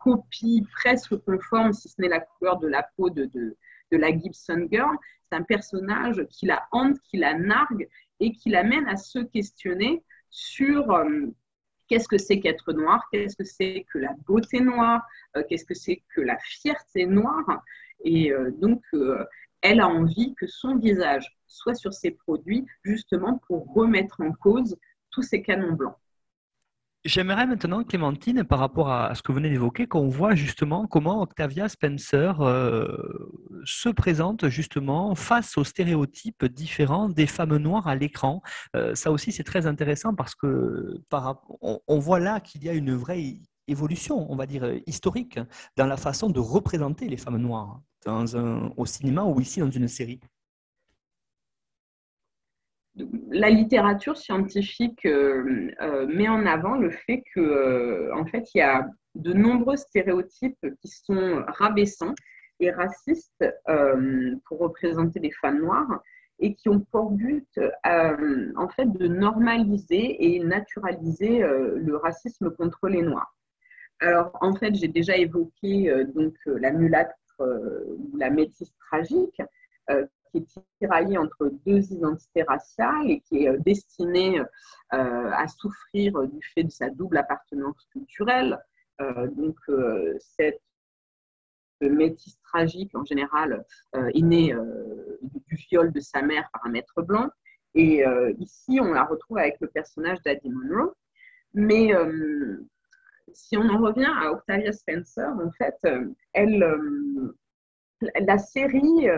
copie 0.00 0.66
presque 0.72 1.16
conforme, 1.18 1.72
si 1.72 1.88
ce 1.88 2.00
n'est 2.00 2.08
la 2.08 2.20
couleur 2.20 2.58
de 2.58 2.66
la 2.66 2.82
peau 2.96 3.10
de, 3.10 3.56
la 3.92 4.10
Gibson 4.16 4.66
Girl. 4.70 4.96
C'est 5.30 5.38
un 5.38 5.42
personnage 5.42 6.26
qui 6.30 6.46
la 6.46 6.66
hante, 6.72 6.98
qui 7.02 7.18
la 7.18 7.34
nargue 7.34 7.88
et 8.18 8.32
qui 8.32 8.50
l'amène 8.50 8.86
à 8.88 8.96
se 8.96 9.18
questionner 9.20 10.02
sur 10.30 10.90
euh, 10.90 11.26
qu'est-ce 11.88 12.08
que 12.08 12.18
c'est 12.18 12.40
qu'être 12.40 12.72
noir, 12.72 13.06
qu'est-ce 13.12 13.36
que 13.36 13.44
c'est 13.44 13.86
que 13.92 13.98
la 13.98 14.14
beauté 14.26 14.60
noire, 14.60 15.06
euh, 15.36 15.42
qu'est-ce 15.48 15.64
que 15.64 15.74
c'est 15.74 16.02
que 16.14 16.20
la 16.20 16.38
fierté 16.38 17.06
noire. 17.06 17.62
Et 18.04 18.32
euh, 18.32 18.50
donc, 18.50 18.82
elle 19.60 19.80
a 19.80 19.88
envie 19.88 20.34
que 20.34 20.46
son 20.46 20.76
visage 20.76 21.36
soit 21.46 21.74
sur 21.74 21.92
ses 21.92 22.12
produits, 22.12 22.64
justement 22.82 23.38
pour 23.46 23.72
remettre 23.74 24.20
en 24.20 24.32
cause 24.32 24.78
tous 25.10 25.22
ces 25.22 25.42
canons 25.42 25.72
blancs. 25.72 25.96
J'aimerais 27.06 27.46
maintenant, 27.46 27.82
Clémentine, 27.82 28.44
par 28.44 28.58
rapport 28.58 28.90
à 28.90 29.14
ce 29.14 29.22
que 29.22 29.32
vous 29.32 29.36
venez 29.36 29.48
d'évoquer, 29.48 29.86
qu'on 29.86 30.08
voit 30.08 30.34
justement 30.34 30.86
comment 30.86 31.22
Octavia 31.22 31.66
Spencer 31.66 32.42
euh, 32.42 32.86
se 33.64 33.88
présente 33.88 34.48
justement 34.48 35.14
face 35.14 35.56
aux 35.56 35.64
stéréotypes 35.64 36.44
différents 36.44 37.08
des 37.08 37.26
femmes 37.26 37.56
noires 37.56 37.88
à 37.88 37.94
l'écran. 37.94 38.42
Euh, 38.76 38.94
ça 38.94 39.10
aussi, 39.12 39.32
c'est 39.32 39.44
très 39.44 39.66
intéressant 39.66 40.14
parce 40.14 40.34
que 40.34 41.00
par, 41.08 41.42
on, 41.62 41.98
voit 41.98 42.20
là 42.20 42.38
qu'il 42.38 42.64
y 42.64 42.68
a 42.68 42.74
une 42.74 42.94
vraie 42.94 43.38
évolution, 43.66 44.30
on 44.30 44.36
va 44.36 44.44
dire 44.44 44.70
historique, 44.86 45.38
dans 45.78 45.86
la 45.86 45.96
façon 45.96 46.28
de 46.28 46.38
représenter 46.38 47.08
les 47.08 47.16
femmes 47.16 47.38
noires 47.38 47.80
dans 48.04 48.36
un, 48.36 48.72
au 48.76 48.84
cinéma 48.84 49.24
ou 49.24 49.40
ici 49.40 49.60
dans 49.60 49.70
une 49.70 49.88
série 49.88 50.20
la 53.30 53.50
littérature 53.50 54.16
scientifique 54.16 55.04
euh, 55.06 55.70
euh, 55.80 56.06
met 56.06 56.28
en 56.28 56.46
avant 56.46 56.76
le 56.76 56.90
fait 56.90 57.22
que, 57.34 57.40
euh, 57.40 58.24
fait, 58.26 58.48
il 58.54 58.58
y 58.58 58.62
a 58.62 58.88
de 59.14 59.32
nombreux 59.32 59.76
stéréotypes 59.76 60.66
qui 60.80 60.88
sont 60.88 61.42
rabaissants 61.48 62.14
et 62.60 62.70
racistes 62.70 63.44
pour 64.44 64.58
représenter 64.58 65.18
les 65.18 65.32
femmes 65.32 65.60
noires 65.60 66.00
et 66.38 66.54
qui 66.54 66.68
ont 66.68 66.80
pour 66.80 67.10
but, 67.10 67.48
en 67.84 68.68
fait, 68.68 68.86
de 68.86 69.08
normaliser 69.08 70.36
et 70.36 70.38
naturaliser 70.40 71.40
le 71.40 71.96
racisme 71.96 72.50
contre 72.50 72.88
les 72.88 73.02
noirs. 73.02 73.34
Alors, 74.00 74.36
en 74.42 74.54
fait, 74.54 74.74
j'ai 74.74 74.88
déjà 74.88 75.16
évoqué 75.16 76.04
donc 76.14 76.34
la 76.46 76.70
mulâtre 76.70 77.16
ou 77.40 78.16
la 78.16 78.30
métisse 78.30 78.72
tragique 78.90 79.40
qui 80.30 80.38
est 80.38 80.62
tiraillé 80.78 81.18
entre 81.18 81.50
deux 81.66 81.92
identités 81.92 82.42
raciales 82.42 83.10
et 83.10 83.20
qui 83.20 83.44
est 83.44 83.48
euh, 83.48 83.58
destiné 83.58 84.40
euh, 84.40 84.44
à 84.90 85.46
souffrir 85.48 86.26
du 86.28 86.40
fait 86.54 86.64
de 86.64 86.70
sa 86.70 86.90
double 86.90 87.18
appartenance 87.18 87.86
culturelle. 87.92 88.58
Euh, 89.00 89.28
donc, 89.28 89.56
cette 90.18 90.60
métisse 91.80 92.38
tragique, 92.42 92.94
en 92.94 93.04
général, 93.04 93.64
est 93.94 94.20
née 94.20 94.54
du 95.22 95.56
viol 95.56 95.90
de 95.90 96.00
sa 96.00 96.20
mère 96.20 96.46
par 96.52 96.66
un 96.66 96.70
maître 96.70 97.00
blanc. 97.00 97.30
Et 97.74 98.04
ici, 98.38 98.78
on 98.82 98.92
la 98.92 99.04
retrouve 99.04 99.38
avec 99.38 99.56
le 99.60 99.68
personnage 99.68 100.20
d'Addie 100.20 100.50
Monroe. 100.50 100.92
Mais 101.54 101.92
si 103.32 103.56
on 103.56 103.66
en 103.70 103.78
revient 103.78 104.12
à 104.14 104.30
Octavia 104.30 104.72
Spencer, 104.72 105.30
en 105.30 105.50
fait, 105.52 105.78
elle, 106.34 106.92
la 108.20 108.36
série 108.36 109.08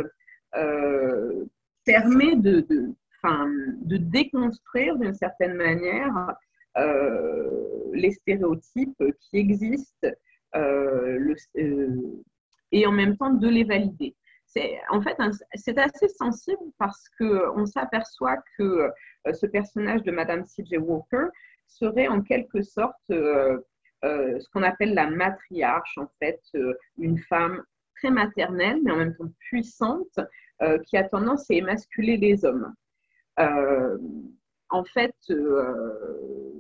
euh, 0.57 1.45
permet 1.85 2.37
de, 2.37 2.61
de, 2.61 2.95
de 3.25 3.97
déconstruire 3.97 4.97
d'une 4.97 5.15
certaine 5.15 5.55
manière 5.55 6.37
euh, 6.77 7.51
les 7.93 8.12
stéréotypes 8.12 9.03
qui 9.21 9.38
existent 9.38 10.09
euh, 10.55 11.35
et 12.71 12.87
en 12.87 12.93
même 12.93 13.17
temps 13.17 13.33
de 13.33 13.49
les 13.49 13.65
valider. 13.65 14.15
C'est, 14.47 14.79
en 14.91 15.01
fait, 15.01 15.17
c'est 15.55 15.79
assez 15.79 16.09
sensible 16.09 16.62
parce 16.79 17.09
qu'on 17.19 17.65
s'aperçoit 17.65 18.37
que 18.59 18.91
ce 19.33 19.47
personnage 19.47 20.03
de 20.03 20.11
Madame 20.11 20.45
C.J. 20.45 20.77
Walker 20.77 21.27
serait 21.67 22.09
en 22.09 22.21
quelque 22.21 22.62
sorte 22.62 23.01
ce 23.09 24.51
qu'on 24.53 24.62
appelle 24.62 24.93
la 24.93 25.09
matriarche, 25.09 25.97
en 25.97 26.09
fait, 26.19 26.43
une 26.99 27.19
femme 27.19 27.62
maternelle, 28.11 28.81
mais 28.83 28.93
en 28.93 28.97
même 28.97 29.17
temps 29.17 29.31
puissante, 29.38 30.19
euh, 30.62 30.79
qui 30.87 30.97
a 30.97 31.05
tendance 31.05 31.51
à 31.51 31.55
émasculer 31.55 32.17
les 32.17 32.45
hommes. 32.45 32.73
Euh, 33.41 33.99
en 34.69 34.85
fait, 34.85 35.15
euh, 35.31 36.53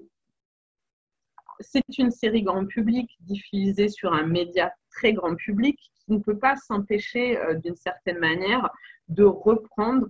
c'est 1.60 1.98
une 1.98 2.10
série 2.10 2.42
grand 2.42 2.66
public 2.66 3.10
diffusée 3.20 3.88
sur 3.88 4.12
un 4.12 4.26
média 4.26 4.72
très 4.90 5.12
grand 5.12 5.36
public 5.36 5.78
qui 5.94 6.12
ne 6.12 6.18
peut 6.18 6.38
pas 6.38 6.56
s'empêcher 6.56 7.38
d'une 7.62 7.76
certaine 7.76 8.18
manière 8.18 8.68
de 9.08 9.24
reprendre 9.24 10.08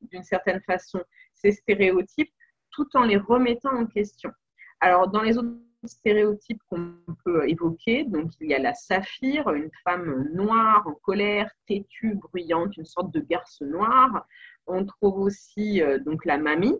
d'une 0.00 0.24
certaine 0.24 0.60
façon 0.62 1.00
ces 1.34 1.52
stéréotypes 1.52 2.32
tout 2.72 2.88
en 2.94 3.04
les 3.04 3.18
remettant 3.18 3.76
en 3.76 3.86
question. 3.86 4.32
Alors, 4.80 5.08
dans 5.08 5.22
les 5.22 5.38
autres 5.38 5.54
stéréotypes 5.88 6.60
qu'on 6.68 6.94
peut 7.24 7.48
évoquer. 7.48 8.04
Donc, 8.04 8.30
il 8.40 8.50
y 8.50 8.54
a 8.54 8.58
la 8.58 8.74
saphir, 8.74 9.48
une 9.50 9.70
femme 9.84 10.28
noire, 10.32 10.86
en 10.86 10.94
colère, 10.94 11.50
têtue, 11.66 12.14
bruyante, 12.14 12.76
une 12.76 12.84
sorte 12.84 13.12
de 13.12 13.20
garce 13.20 13.60
noire. 13.62 14.26
On 14.66 14.84
trouve 14.84 15.18
aussi 15.18 15.82
euh, 15.82 15.98
donc 15.98 16.24
la 16.24 16.38
mamie, 16.38 16.78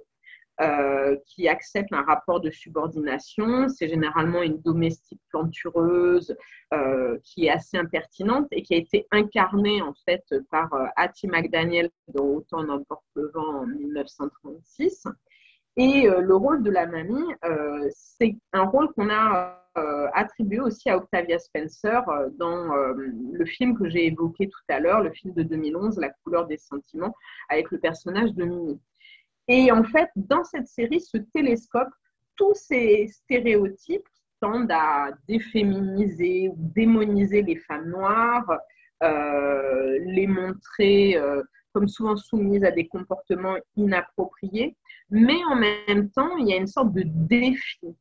euh, 0.60 1.16
qui 1.26 1.48
accepte 1.48 1.92
un 1.92 2.02
rapport 2.02 2.40
de 2.40 2.50
subordination. 2.50 3.68
C'est 3.68 3.88
généralement 3.88 4.42
une 4.42 4.60
domestique 4.60 5.20
plantureuse 5.30 6.36
euh, 6.72 7.18
qui 7.24 7.46
est 7.46 7.50
assez 7.50 7.76
impertinente 7.76 8.46
et 8.50 8.62
qui 8.62 8.74
a 8.74 8.76
été 8.76 9.06
incarnée 9.10 9.82
en 9.82 9.94
fait 10.04 10.22
par 10.50 10.70
Hattie 10.96 11.26
McDaniel 11.26 11.90
dans 12.08 12.24
Autant 12.24 12.62
n'emporte 12.62 13.04
le 13.14 13.30
vent 13.34 13.62
en 13.62 13.66
1936. 13.66 15.06
Et 15.76 16.06
euh, 16.06 16.20
le 16.20 16.36
rôle 16.36 16.62
de 16.62 16.70
la 16.70 16.86
mamie, 16.86 17.34
euh, 17.44 17.88
c'est 17.94 18.36
un 18.52 18.64
rôle 18.64 18.92
qu'on 18.92 19.08
a 19.08 19.58
euh, 19.78 20.06
attribué 20.12 20.60
aussi 20.60 20.90
à 20.90 20.98
Octavia 20.98 21.38
Spencer 21.38 22.02
dans 22.38 22.74
le 22.74 23.44
film 23.46 23.78
que 23.78 23.88
j'ai 23.88 24.06
évoqué 24.06 24.48
tout 24.48 24.60
à 24.68 24.80
l'heure, 24.80 25.00
le 25.00 25.10
film 25.12 25.32
de 25.32 25.42
2011, 25.42 25.98
La 25.98 26.10
couleur 26.10 26.46
des 26.46 26.58
sentiments, 26.58 27.14
avec 27.48 27.70
le 27.70 27.78
personnage 27.78 28.34
de 28.34 28.44
Mimi. 28.44 28.78
Et 29.48 29.72
en 29.72 29.82
fait, 29.82 30.10
dans 30.14 30.44
cette 30.44 30.68
série, 30.68 31.00
ce 31.00 31.16
télescope 31.16 31.88
tous 32.36 32.54
ces 32.54 33.08
stéréotypes 33.08 34.08
qui 34.14 34.22
tendent 34.40 34.72
à 34.72 35.10
déféminiser 35.26 36.50
ou 36.50 36.56
démoniser 36.58 37.42
les 37.42 37.56
femmes 37.56 37.88
noires, 37.88 38.58
les 39.00 40.26
montrer 40.26 41.18
comme 41.72 41.88
souvent 41.88 42.16
soumises 42.16 42.64
à 42.64 42.70
des 42.70 42.86
comportements 42.86 43.56
inappropriés, 43.76 44.76
mais 45.10 45.42
en 45.50 45.56
même 45.56 46.10
temps, 46.10 46.36
il 46.36 46.48
y 46.48 46.52
a 46.52 46.56
une 46.56 46.66
sorte 46.66 46.92
de 46.92 47.04
défi. 47.04 47.96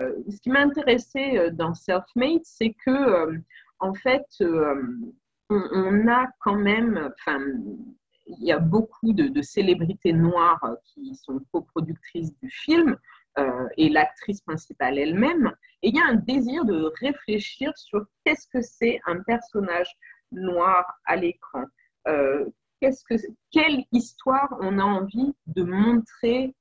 Euh, 0.00 0.12
ce 0.28 0.40
qui 0.40 0.50
m'a 0.50 0.60
intéressé 0.60 1.38
euh, 1.38 1.50
dans 1.50 1.74
Self-Made, 1.74 2.40
c'est 2.42 2.74
que, 2.84 2.90
euh, 2.90 3.38
en 3.78 3.94
fait, 3.94 4.26
on, 5.50 6.08
a 6.08 6.26
quand 6.40 6.56
même, 6.56 7.12
enfin, 7.14 7.38
il 8.26 8.44
y 8.44 8.52
a 8.52 8.58
beaucoup 8.58 9.12
de, 9.12 9.42
célébrités 9.42 10.12
noires 10.12 10.76
qui 10.84 11.14
sont 11.14 11.40
coproductrices 11.52 12.34
du 12.38 12.48
film 12.48 12.96
et 13.76 13.88
l'actrice 13.90 14.40
principale 14.40 14.96
elle-même. 14.96 15.52
Et 15.82 15.88
il 15.88 15.96
y 15.96 16.00
a 16.00 16.06
un 16.06 16.14
désir 16.14 16.64
de 16.64 16.90
réfléchir 17.00 17.76
sur 17.76 18.06
qu'est-ce 18.24 18.46
que 18.46 18.62
c'est 18.62 19.00
un 19.06 19.20
personnage 19.20 19.90
noir 20.32 20.86
à 21.04 21.16
l'écran 21.16 21.64
que, 22.04 23.14
quelle 23.50 23.84
histoire 23.92 24.56
on 24.60 24.78
a 24.78 24.84
envie 24.84 25.34
de 25.46 25.62
montrer, 25.62 26.54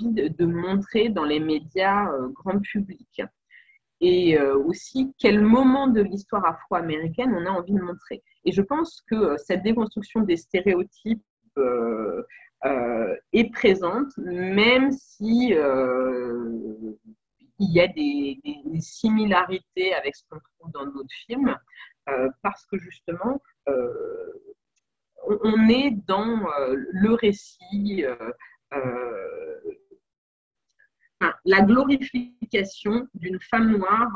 de, 0.00 0.44
montrer 0.44 1.08
dans 1.08 1.24
les 1.24 1.40
médias 1.40 2.10
euh, 2.12 2.28
grand 2.28 2.60
public? 2.60 3.22
Et 4.00 4.38
euh, 4.38 4.58
aussi 4.58 5.14
quel 5.18 5.40
moment 5.40 5.86
de 5.86 6.02
l'histoire 6.02 6.44
afro-américaine 6.44 7.34
on 7.34 7.46
a 7.46 7.50
envie 7.50 7.72
de 7.72 7.80
montrer? 7.80 8.22
Et 8.44 8.52
je 8.52 8.60
pense 8.60 9.02
que 9.10 9.14
euh, 9.14 9.36
cette 9.38 9.62
déconstruction 9.62 10.20
des 10.20 10.36
stéréotypes 10.36 11.24
est 13.32 13.50
présente, 13.50 14.14
même 14.18 14.90
si 14.90 15.54
il 17.58 17.72
y 17.72 17.80
a 17.80 17.88
des, 17.88 18.38
similarités 18.80 19.94
avec 19.94 20.14
ce 20.14 20.22
qu'on 20.28 20.38
trouve 20.38 20.70
dans 20.72 20.84
d'autres 20.84 21.14
films. 21.26 21.56
parce 22.42 22.66
que 22.66 22.76
justement, 22.76 23.40
on 23.68 25.68
est 25.68 25.90
dans 26.06 26.46
le 26.66 27.14
récit, 27.14 28.04
la 31.44 31.62
glorification 31.62 33.08
d'une 33.14 33.40
femme 33.40 33.76
noire 33.76 34.12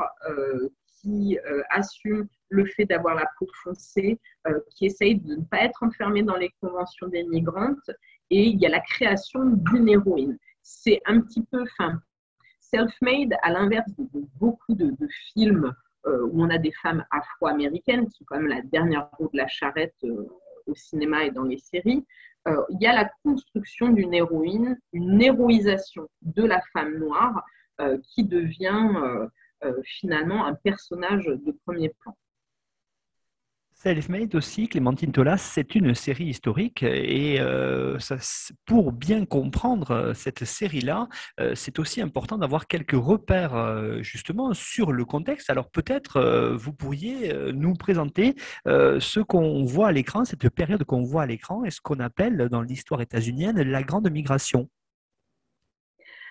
qui 1.01 1.37
assume 1.69 2.27
le 2.49 2.65
fait 2.65 2.85
d'avoir 2.85 3.15
la 3.15 3.25
peau 3.39 3.47
foncée, 3.63 4.19
qui 4.75 4.85
essaye 4.85 5.19
de 5.19 5.35
ne 5.35 5.43
pas 5.43 5.63
être 5.63 5.83
enfermée 5.83 6.23
dans 6.23 6.37
les 6.37 6.51
conventions 6.61 7.07
des 7.07 7.23
migrantes, 7.23 7.89
et 8.29 8.45
il 8.45 8.59
y 8.59 8.65
a 8.65 8.69
la 8.69 8.79
création 8.79 9.45
d'une 9.45 9.89
héroïne. 9.89 10.37
C'est 10.63 11.01
un 11.05 11.21
petit 11.21 11.43
peu, 11.51 11.63
enfin, 11.63 11.99
self-made, 12.59 13.33
à 13.41 13.51
l'inverse 13.51 13.91
de, 13.97 14.07
beaucoup 14.39 14.73
de, 14.73 14.95
films 15.33 15.65
euh, 15.65 15.71
où 16.05 16.43
on 16.43 16.49
a 16.49 16.57
des 16.57 16.71
femmes 16.71 17.05
afro-américaines, 17.11 18.07
qui 18.07 18.17
sont 18.17 18.25
quand 18.25 18.37
même 18.37 18.47
la 18.47 18.61
dernière 18.61 19.09
roue 19.17 19.29
de 19.31 19.37
la 19.37 19.47
charrette 19.47 19.95
euh, 20.03 20.27
au 20.67 20.75
cinéma 20.75 21.25
et 21.25 21.31
dans 21.31 21.43
les 21.43 21.57
séries. 21.57 22.05
Euh, 22.47 22.63
il 22.69 22.81
y 22.81 22.87
a 22.87 22.93
la 22.93 23.09
construction 23.23 23.89
d'une 23.89 24.13
héroïne, 24.13 24.79
une 24.93 25.21
héroïsation 25.21 26.09
de 26.21 26.43
la 26.43 26.61
femme 26.73 26.97
noire 26.97 27.43
qui 28.13 28.23
devient 28.23 29.27
finalement 29.83 30.45
un 30.45 30.53
personnage 30.53 31.25
de 31.25 31.51
premier 31.65 31.89
plan. 31.89 32.15
Self-Made 33.83 34.35
aussi, 34.35 34.67
Clémentine 34.67 35.11
Tolas, 35.11 35.37
c'est 35.37 35.73
une 35.73 35.95
série 35.95 36.25
historique 36.25 36.83
et 36.83 37.37
euh, 37.39 37.97
pour 38.67 38.91
bien 38.91 39.25
comprendre 39.25 39.89
euh, 39.89 40.13
cette 40.13 40.45
série-là, 40.45 41.07
euh, 41.39 41.55
c'est 41.55 41.79
aussi 41.79 41.99
important 41.99 42.37
d'avoir 42.37 42.67
quelques 42.67 42.91
repères 42.91 44.03
justement 44.03 44.53
sur 44.53 44.91
le 44.91 45.03
contexte. 45.03 45.49
Alors 45.49 45.71
peut-être 45.71 46.53
vous 46.53 46.73
pourriez 46.73 47.33
nous 47.53 47.73
présenter 47.73 48.35
ce 48.65 49.19
qu'on 49.19 49.63
voit 49.63 49.87
à 49.87 49.91
l'écran, 49.91 50.25
cette 50.25 50.47
période 50.49 50.83
qu'on 50.83 51.01
voit 51.01 51.23
à 51.23 51.25
l'écran 51.25 51.63
et 51.63 51.71
ce 51.71 51.81
qu'on 51.81 51.99
appelle 51.99 52.49
dans 52.49 52.61
l'histoire 52.61 53.01
états-unienne 53.01 53.63
la 53.63 53.81
grande 53.81 54.11
migration. 54.11 54.69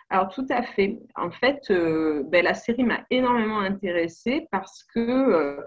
Alors 0.09 0.29
tout 0.29 0.47
à 0.51 0.63
fait. 0.63 0.99
En 1.17 1.31
fait, 1.33 1.61
ben, 1.69 2.45
la 2.45 2.55
série 2.55 2.85
m'a 2.85 3.05
énormément 3.11 3.61
intéressée 3.61 4.47
parce 4.53 4.85
que 4.95 5.59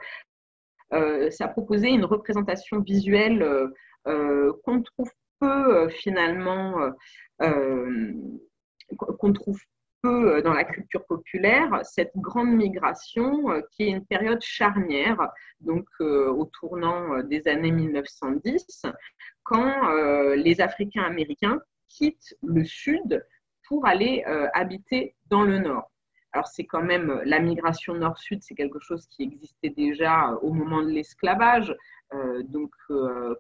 ça 1.32 1.48
proposait 1.48 1.92
une 1.92 2.06
représentation 2.06 2.80
visuelle 2.82 3.42
euh, 3.42 3.68
euh, 4.08 4.54
qu'on 4.64 4.82
trouve 4.82 5.10
peu 5.40 5.90
finalement, 5.90 6.76
qu'on 8.98 9.34
trouve 9.34 9.60
peu 10.02 10.42
dans 10.42 10.54
la 10.54 10.64
culture 10.64 11.06
populaire, 11.06 11.82
cette 11.84 12.14
grande 12.16 12.52
migration 12.52 13.44
qui 13.72 13.84
est 13.84 13.90
une 13.90 14.06
période 14.06 14.42
charnière, 14.42 15.18
donc 15.60 15.86
au 16.00 16.46
tournant 16.46 17.22
des 17.24 17.46
années 17.50 17.72
1910, 17.72 18.86
quand 19.44 19.92
les 20.36 20.62
Africains 20.62 21.04
américains 21.04 21.60
quittent 21.90 22.36
le 22.42 22.64
sud 22.64 23.26
pour 23.68 23.86
aller 23.86 24.24
habiter 24.54 25.16
dans 25.30 25.44
le 25.44 25.60
nord. 25.60 25.93
Alors 26.34 26.48
c'est 26.48 26.66
quand 26.66 26.82
même 26.82 27.12
euh, 27.12 27.22
la 27.26 27.40
migration 27.40 27.94
nord-sud, 27.94 28.42
c'est 28.42 28.56
quelque 28.56 28.80
chose 28.80 29.06
qui 29.08 29.24
existait 29.24 29.70
déjà 29.70 30.32
euh, 30.32 30.36
au 30.42 30.52
moment 30.52 30.82
de 30.82 30.90
l'esclavage. 30.90 31.76
Euh, 32.14 32.42
donc 32.44 32.72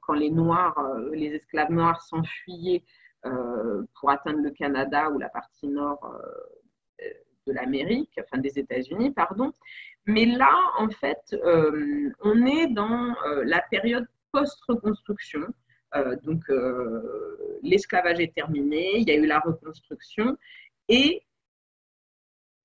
quand 0.01 0.13
les 0.13 0.29
Noirs, 0.31 0.79
les 1.11 1.35
esclaves 1.35 1.71
noirs 1.71 2.01
s'enfuyaient 2.01 2.83
pour 3.21 4.09
atteindre 4.09 4.41
le 4.41 4.49
Canada 4.49 5.09
ou 5.09 5.19
la 5.19 5.29
partie 5.29 5.67
nord 5.67 6.19
de 7.45 7.53
l'Amérique, 7.53 8.19
enfin 8.19 8.39
des 8.39 8.57
États-Unis, 8.57 9.11
pardon. 9.11 9.53
Mais 10.07 10.25
là, 10.25 10.53
en 10.79 10.89
fait, 10.89 11.35
on 12.21 12.45
est 12.45 12.67
dans 12.67 13.15
la 13.45 13.61
période 13.61 14.07
post-reconstruction. 14.31 15.53
donc, 16.23 16.43
l'esclavage 17.61 18.19
est 18.19 18.33
terminé, 18.33 18.97
il 18.97 19.07
y 19.07 19.11
a 19.11 19.15
eu 19.15 19.27
la 19.27 19.39
reconstruction, 19.39 20.35
et 20.89 21.23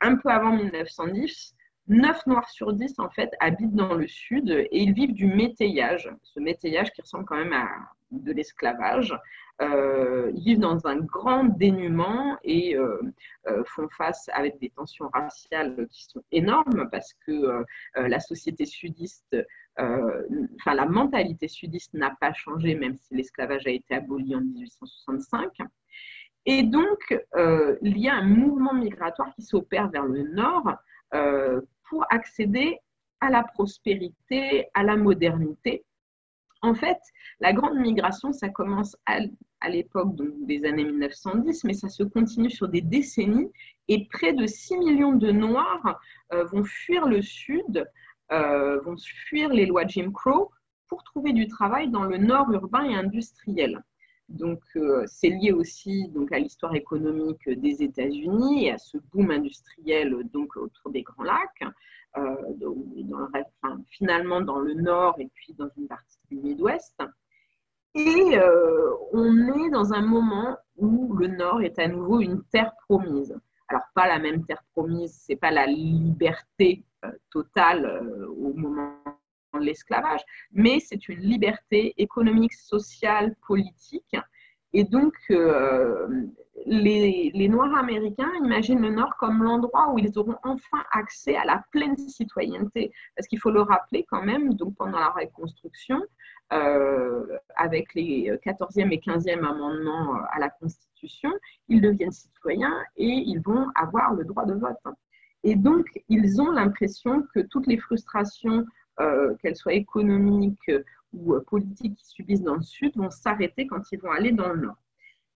un 0.00 0.16
peu 0.16 0.28
avant 0.28 0.52
1910, 0.52 1.54
9 1.88 2.26
Noirs 2.26 2.50
sur 2.50 2.72
10 2.72 2.98
en 2.98 3.08
fait 3.10 3.30
habitent 3.40 3.74
dans 3.74 3.94
le 3.94 4.06
sud 4.06 4.50
et 4.50 4.78
ils 4.78 4.92
vivent 4.92 5.14
du 5.14 5.26
métayage, 5.26 6.10
ce 6.22 6.38
métayage 6.40 6.92
qui 6.92 7.00
ressemble 7.00 7.24
quand 7.24 7.36
même 7.36 7.52
à 7.52 7.68
de 8.10 8.32
l'esclavage. 8.32 9.14
Euh, 9.60 10.30
ils 10.34 10.44
vivent 10.44 10.60
dans 10.60 10.86
un 10.86 10.98
grand 10.98 11.44
dénuement 11.44 12.38
et 12.44 12.76
euh, 12.76 13.00
euh, 13.48 13.64
font 13.64 13.88
face 13.88 14.30
avec 14.32 14.58
des 14.60 14.70
tensions 14.70 15.08
raciales 15.12 15.88
qui 15.90 16.04
sont 16.04 16.22
énormes 16.30 16.88
parce 16.90 17.12
que 17.26 17.64
la 17.96 18.20
société 18.20 18.66
sudiste, 18.66 19.36
enfin 19.76 20.74
la 20.74 20.86
mentalité 20.86 21.48
sudiste 21.48 21.94
n'a 21.94 22.16
pas 22.20 22.32
changé 22.32 22.74
même 22.74 22.96
si 22.96 23.14
l'esclavage 23.14 23.66
a 23.66 23.70
été 23.70 23.94
aboli 23.94 24.34
en 24.34 24.40
1865. 24.40 25.50
Et 26.50 26.62
donc, 26.62 27.14
euh, 27.36 27.76
il 27.82 27.98
y 27.98 28.08
a 28.08 28.14
un 28.14 28.24
mouvement 28.24 28.72
migratoire 28.72 29.34
qui 29.34 29.42
s'opère 29.42 29.90
vers 29.90 30.06
le 30.06 30.22
nord 30.32 30.72
euh, 31.12 31.60
pour 31.90 32.06
accéder 32.08 32.78
à 33.20 33.28
la 33.28 33.42
prospérité, 33.42 34.66
à 34.72 34.82
la 34.82 34.96
modernité. 34.96 35.84
En 36.62 36.74
fait, 36.74 36.96
la 37.40 37.52
grande 37.52 37.76
migration, 37.76 38.32
ça 38.32 38.48
commence 38.48 38.96
à, 39.04 39.18
l'époque 39.68 40.16
des 40.46 40.64
années 40.64 40.84
1910, 40.84 41.64
mais 41.64 41.74
ça 41.74 41.90
se 41.90 42.02
continue 42.02 42.50
sur 42.50 42.68
des 42.68 42.80
décennies 42.80 43.52
et 43.88 44.08
près 44.08 44.32
de 44.32 44.46
6 44.46 44.78
millions 44.78 45.12
de 45.12 45.30
Noirs 45.30 46.00
euh, 46.32 46.44
vont 46.44 46.64
fuir 46.64 47.06
le 47.06 47.20
Sud, 47.20 47.86
vont 48.30 48.96
fuir 48.96 49.50
les 49.50 49.66
lois 49.66 49.86
Jim 49.86 50.12
Crow 50.12 50.50
pour 50.88 51.04
trouver 51.04 51.34
du 51.34 51.46
travail 51.46 51.90
dans 51.90 52.04
le 52.04 52.16
nord 52.16 52.50
urbain 52.52 52.84
et 52.84 52.94
industriel. 52.94 53.82
Donc, 54.28 54.60
euh, 54.76 55.04
c'est 55.06 55.30
lié 55.30 55.52
aussi 55.52 56.08
donc, 56.08 56.32
à 56.32 56.38
l'histoire 56.38 56.74
économique 56.74 57.48
des 57.48 57.82
États-Unis 57.82 58.66
et 58.66 58.72
à 58.72 58.78
ce 58.78 58.98
boom 59.12 59.30
industriel 59.30 60.14
donc, 60.32 60.56
autour 60.56 60.90
des 60.90 61.02
Grands 61.02 61.22
Lacs, 61.22 61.64
euh, 62.18 62.36
finalement 63.88 64.40
dans 64.42 64.58
le 64.58 64.74
nord 64.74 65.16
et 65.18 65.28
puis 65.32 65.54
dans 65.54 65.68
une 65.78 65.88
partie 65.88 66.18
du 66.30 66.36
Midwest. 66.36 67.02
Et 67.94 68.38
euh, 68.38 68.90
on 69.12 69.34
est 69.54 69.70
dans 69.70 69.94
un 69.94 70.02
moment 70.02 70.58
où 70.76 71.14
le 71.14 71.28
nord 71.28 71.62
est 71.62 71.78
à 71.78 71.88
nouveau 71.88 72.20
une 72.20 72.42
terre 72.44 72.72
promise. 72.86 73.34
Alors, 73.68 73.82
pas 73.94 74.06
la 74.06 74.18
même 74.18 74.44
terre 74.44 74.62
promise, 74.74 75.18
c'est 75.26 75.36
pas 75.36 75.50
la 75.50 75.66
liberté 75.66 76.84
totale 77.30 78.26
au 78.36 78.52
moment 78.52 78.97
l'esclavage, 79.64 80.20
mais 80.52 80.80
c'est 80.80 81.08
une 81.08 81.20
liberté 81.20 81.94
économique, 81.98 82.54
sociale, 82.54 83.34
politique. 83.46 84.16
Et 84.72 84.84
donc, 84.84 85.14
euh, 85.30 86.26
les, 86.66 87.30
les, 87.34 87.48
Noirs 87.48 87.74
américains 87.74 88.30
imaginent 88.44 88.82
le 88.82 88.90
Nord 88.90 89.16
comme 89.16 89.42
l'endroit 89.42 89.92
où 89.92 89.98
ils 89.98 90.18
auront 90.18 90.36
enfin 90.42 90.82
accès 90.92 91.36
à 91.36 91.44
la 91.44 91.64
pleine 91.72 91.96
citoyenneté. 91.96 92.92
Parce 93.16 93.26
qu'il 93.26 93.38
faut 93.38 93.50
le 93.50 93.62
rappeler 93.62 94.04
quand 94.10 94.22
même, 94.22 94.54
donc 94.54 94.76
pendant 94.76 94.98
la 94.98 95.08
reconstruction, 95.08 96.02
euh, 96.52 97.26
avec 97.56 97.94
les 97.94 98.30
14e 98.44 98.92
et 98.92 98.98
15e 98.98 99.44
amendements 99.44 100.14
à 100.30 100.38
la 100.38 100.50
Constitution, 100.50 101.32
ils 101.68 101.80
deviennent 101.80 102.12
citoyens 102.12 102.82
et 102.96 103.06
ils 103.06 103.40
vont 103.40 103.66
avoir 103.74 104.14
le 104.14 104.24
droit 104.24 104.44
de 104.44 104.54
vote. 104.54 104.76
Et 105.44 105.54
donc, 105.54 105.86
ils 106.08 106.40
ont 106.40 106.50
l'impression 106.50 107.24
que 107.34 107.40
toutes 107.40 107.66
les 107.66 107.78
frustrations 107.78 108.60
euh, 108.60 108.64
qu'elles 109.40 109.56
soient 109.56 109.74
économiques 109.74 110.70
ou 111.12 111.34
euh, 111.34 111.40
politiques 111.40 111.96
qui 111.96 112.06
subissent 112.06 112.42
dans 112.42 112.56
le 112.56 112.62
sud, 112.62 112.96
vont 112.96 113.10
s'arrêter 113.10 113.66
quand 113.66 113.82
ils 113.92 114.00
vont 114.00 114.10
aller 114.10 114.32
dans 114.32 114.48
le 114.52 114.60
nord. 114.60 114.76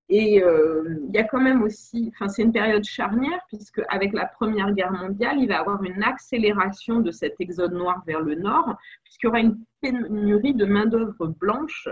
Et 0.09 0.43
euh, 0.43 0.99
il 1.09 1.15
y 1.15 1.19
a 1.19 1.25
quand 1.25 1.41
même 1.41 1.63
aussi, 1.63 2.13
enfin 2.15 2.29
c'est 2.29 2.43
une 2.43 2.53
période 2.53 2.85
charnière 2.85 3.41
puisque 3.49 3.81
avec 3.89 4.13
la 4.13 4.27
Première 4.27 4.73
Guerre 4.73 4.93
mondiale, 4.93 5.39
il 5.39 5.49
va 5.49 5.55
y 5.55 5.57
avoir 5.57 5.83
une 5.85 6.03
accélération 6.03 7.01
de 7.01 7.11
cet 7.11 7.41
exode 7.41 7.73
noir 7.73 8.03
vers 8.07 8.21
le 8.21 8.35
nord, 8.35 8.77
puisqu'il 9.05 9.27
y 9.27 9.29
aura 9.29 9.41
une 9.41 9.65
pénurie 9.81 10.55
de 10.55 10.67
main 10.67 10.87
d'œuvre 10.87 11.29
blanche 11.29 11.89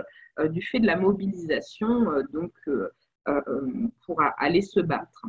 du 0.49 0.61
fait 0.61 0.79
de 0.79 0.85
la 0.85 0.97
mobilisation 0.97 2.05
donc 2.31 2.53
pour 4.05 4.21
aller 4.37 4.61
se 4.61 4.79
battre. 4.81 5.25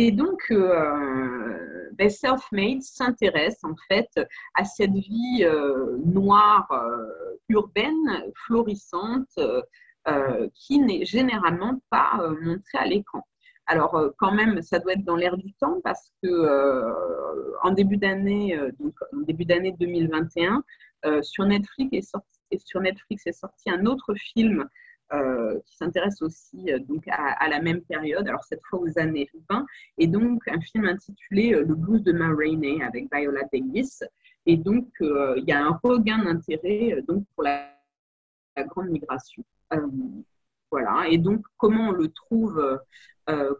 Et 0.00 0.12
donc, 0.12 0.40
euh, 0.52 1.88
ben, 1.94 2.08
Self-Made 2.08 2.82
s'intéresse 2.82 3.58
en 3.64 3.74
fait 3.88 4.08
à 4.54 4.62
cette 4.62 4.92
vie 4.92 5.42
euh, 5.42 5.96
noire, 6.04 6.70
euh, 6.70 7.34
urbaine, 7.48 8.22
florissante, 8.46 9.36
qui 10.54 10.78
n'est 10.78 11.04
généralement 11.04 11.82
pas 11.90 12.18
montrée 12.40 12.78
à 12.78 12.86
l'écran. 12.86 13.26
Alors, 13.66 14.00
quand 14.16 14.32
même, 14.32 14.62
ça 14.62 14.78
doit 14.78 14.94
être 14.94 15.04
dans 15.04 15.16
l'air 15.16 15.36
du 15.36 15.52
temps 15.54 15.80
parce 15.84 16.10
que 16.22 16.94
en 17.62 17.72
début 17.72 17.98
d'année, 17.98 18.58
en 18.58 19.20
début 19.26 19.44
d'année 19.44 19.74
2021, 19.78 20.62
sur 21.20 21.44
Netflix 21.44 21.90
est 21.92 22.10
sorti, 22.10 22.38
sur 22.64 22.80
Netflix 22.80 23.26
est 23.26 23.32
sorti 23.32 23.68
un 23.68 23.84
autre 23.84 24.14
film 24.14 24.60
euh, 24.60 24.64
qui 25.10 25.76
s'intéresse 25.76 26.20
aussi 26.22 26.72
euh, 26.72 26.78
donc 26.78 27.04
à, 27.08 27.48
la 27.48 27.60
même 27.60 27.80
période, 27.82 28.26
alors 28.28 28.44
cette 28.44 28.60
fois 28.68 28.80
aux 28.80 28.98
années 28.98 29.28
20, 29.48 29.64
et 29.98 30.06
donc 30.06 30.46
un 30.48 30.60
film 30.60 30.84
intitulé 30.84 31.54
euh, 31.54 31.64
Le 31.64 31.74
blues 31.74 32.02
de 32.02 32.12
Ma 32.12 32.34
Rainey 32.34 32.82
avec 32.82 33.06
Viola 33.12 33.42
Davis. 33.52 34.04
Et 34.46 34.56
donc, 34.56 34.88
il 35.00 35.44
y 35.46 35.52
a 35.52 35.62
un 35.62 35.78
regain 35.82 36.24
d'intérêt 36.24 37.02
donc 37.06 37.26
pour 37.34 37.44
la, 37.44 37.68
grande 38.56 38.88
migration. 38.88 39.44
voilà. 40.70 41.06
Et 41.10 41.18
donc, 41.18 41.44
comment 41.58 41.88
on 41.88 41.92
le 41.92 42.08
trouve 42.08 42.80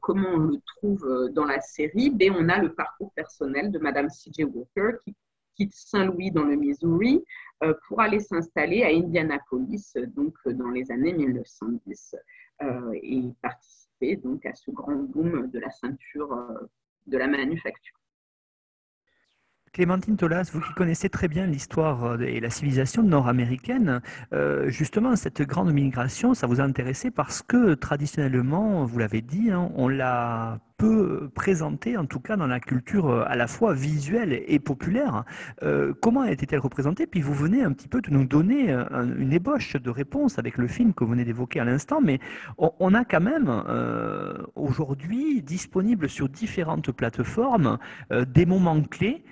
comment 0.01 0.31
on 0.31 0.39
le 0.39 0.57
trouve 0.65 1.31
dans 1.35 1.45
la 1.45 1.61
série? 1.61 2.09
Ben, 2.09 2.33
On 2.39 2.49
a 2.49 2.59
le 2.59 2.73
parcours 2.73 3.13
personnel 3.13 3.71
de 3.71 3.79
Madame 3.79 4.09
C.J. 4.09 4.45
Walker 4.45 4.97
qui 5.05 5.15
quitte 5.59 5.75
Saint-Louis 5.75 6.31
dans 6.31 6.45
le 6.45 6.57
Missouri 6.57 7.23
pour 7.89 8.01
aller 8.01 8.21
s'installer 8.21 8.85
à 8.85 8.89
Indianapolis, 8.89 9.93
donc 10.15 10.35
dans 10.47 10.71
les 10.71 10.91
années 10.93 11.13
1910, 11.13 12.15
et 13.03 13.23
participer 13.43 14.17
donc 14.17 14.47
à 14.47 14.55
ce 14.55 14.71
grand 14.71 14.95
boom 14.95 15.51
de 15.51 15.59
la 15.59 15.71
ceinture 15.71 16.69
de 17.09 17.19
la 17.19 17.27
manufacture. 17.27 17.99
Clémentine 19.73 20.17
Tolas, 20.17 20.51
vous 20.53 20.61
qui 20.61 20.73
connaissez 20.75 21.09
très 21.09 21.29
bien 21.29 21.47
l'histoire 21.47 22.05
euh, 22.05 22.19
et 22.19 22.41
la 22.41 22.51
civilisation 22.51 23.03
nord-américaine, 23.03 24.01
euh, 24.33 24.69
justement, 24.71 25.15
cette 25.15 25.43
grande 25.43 25.73
migration, 25.73 26.35
ça 26.35 26.47
vous 26.47 26.61
a 26.61 26.65
intéressé 26.65 27.11
parce 27.11 27.43
que 27.43 27.75
traditionnellement, 27.75 28.85
vous 28.85 28.99
l'avez 28.99 29.21
dit, 29.21 29.51
hein, 29.51 29.71
on 29.77 29.89
l'a 29.89 30.59
peu 30.79 31.29
présentée, 31.35 31.97
en 31.97 32.07
tout 32.07 32.21
cas 32.21 32.37
dans 32.37 32.47
la 32.47 32.61
culture 32.61 33.11
euh, 33.11 33.25
à 33.27 33.37
la 33.37 33.49
fois 33.49 33.75
visuelle 33.75 34.43
et 34.47 34.61
populaire. 34.61 35.25
Euh, 35.63 35.93
comment 36.01 36.25
était-elle 36.25 36.61
représentée? 36.61 37.07
Puis 37.07 37.21
vous 37.21 37.35
venez 37.35 37.63
un 37.63 37.73
petit 37.73 37.89
peu 37.89 38.01
de 38.01 38.11
nous 38.11 38.25
donner 38.25 38.73
euh, 38.73 38.85
une 39.19 39.33
ébauche 39.33 39.75
de 39.75 39.91
réponse 39.91 40.39
avec 40.39 40.57
le 40.57 40.69
film 40.69 40.95
que 40.95 41.03
vous 41.03 41.11
venez 41.11 41.25
d'évoquer 41.25 41.59
à 41.59 41.65
l'instant, 41.65 42.01
mais 42.01 42.21
on, 42.59 42.95
a 42.95 43.05
quand 43.05 43.21
même 43.21 43.51
aujourd'hui 44.55 45.43
disponible 45.43 46.09
sur 46.09 46.29
différentes 46.29 46.93
plateformes 46.93 47.79
des 48.11 48.47
moments 48.47 48.81
clés 48.83 49.25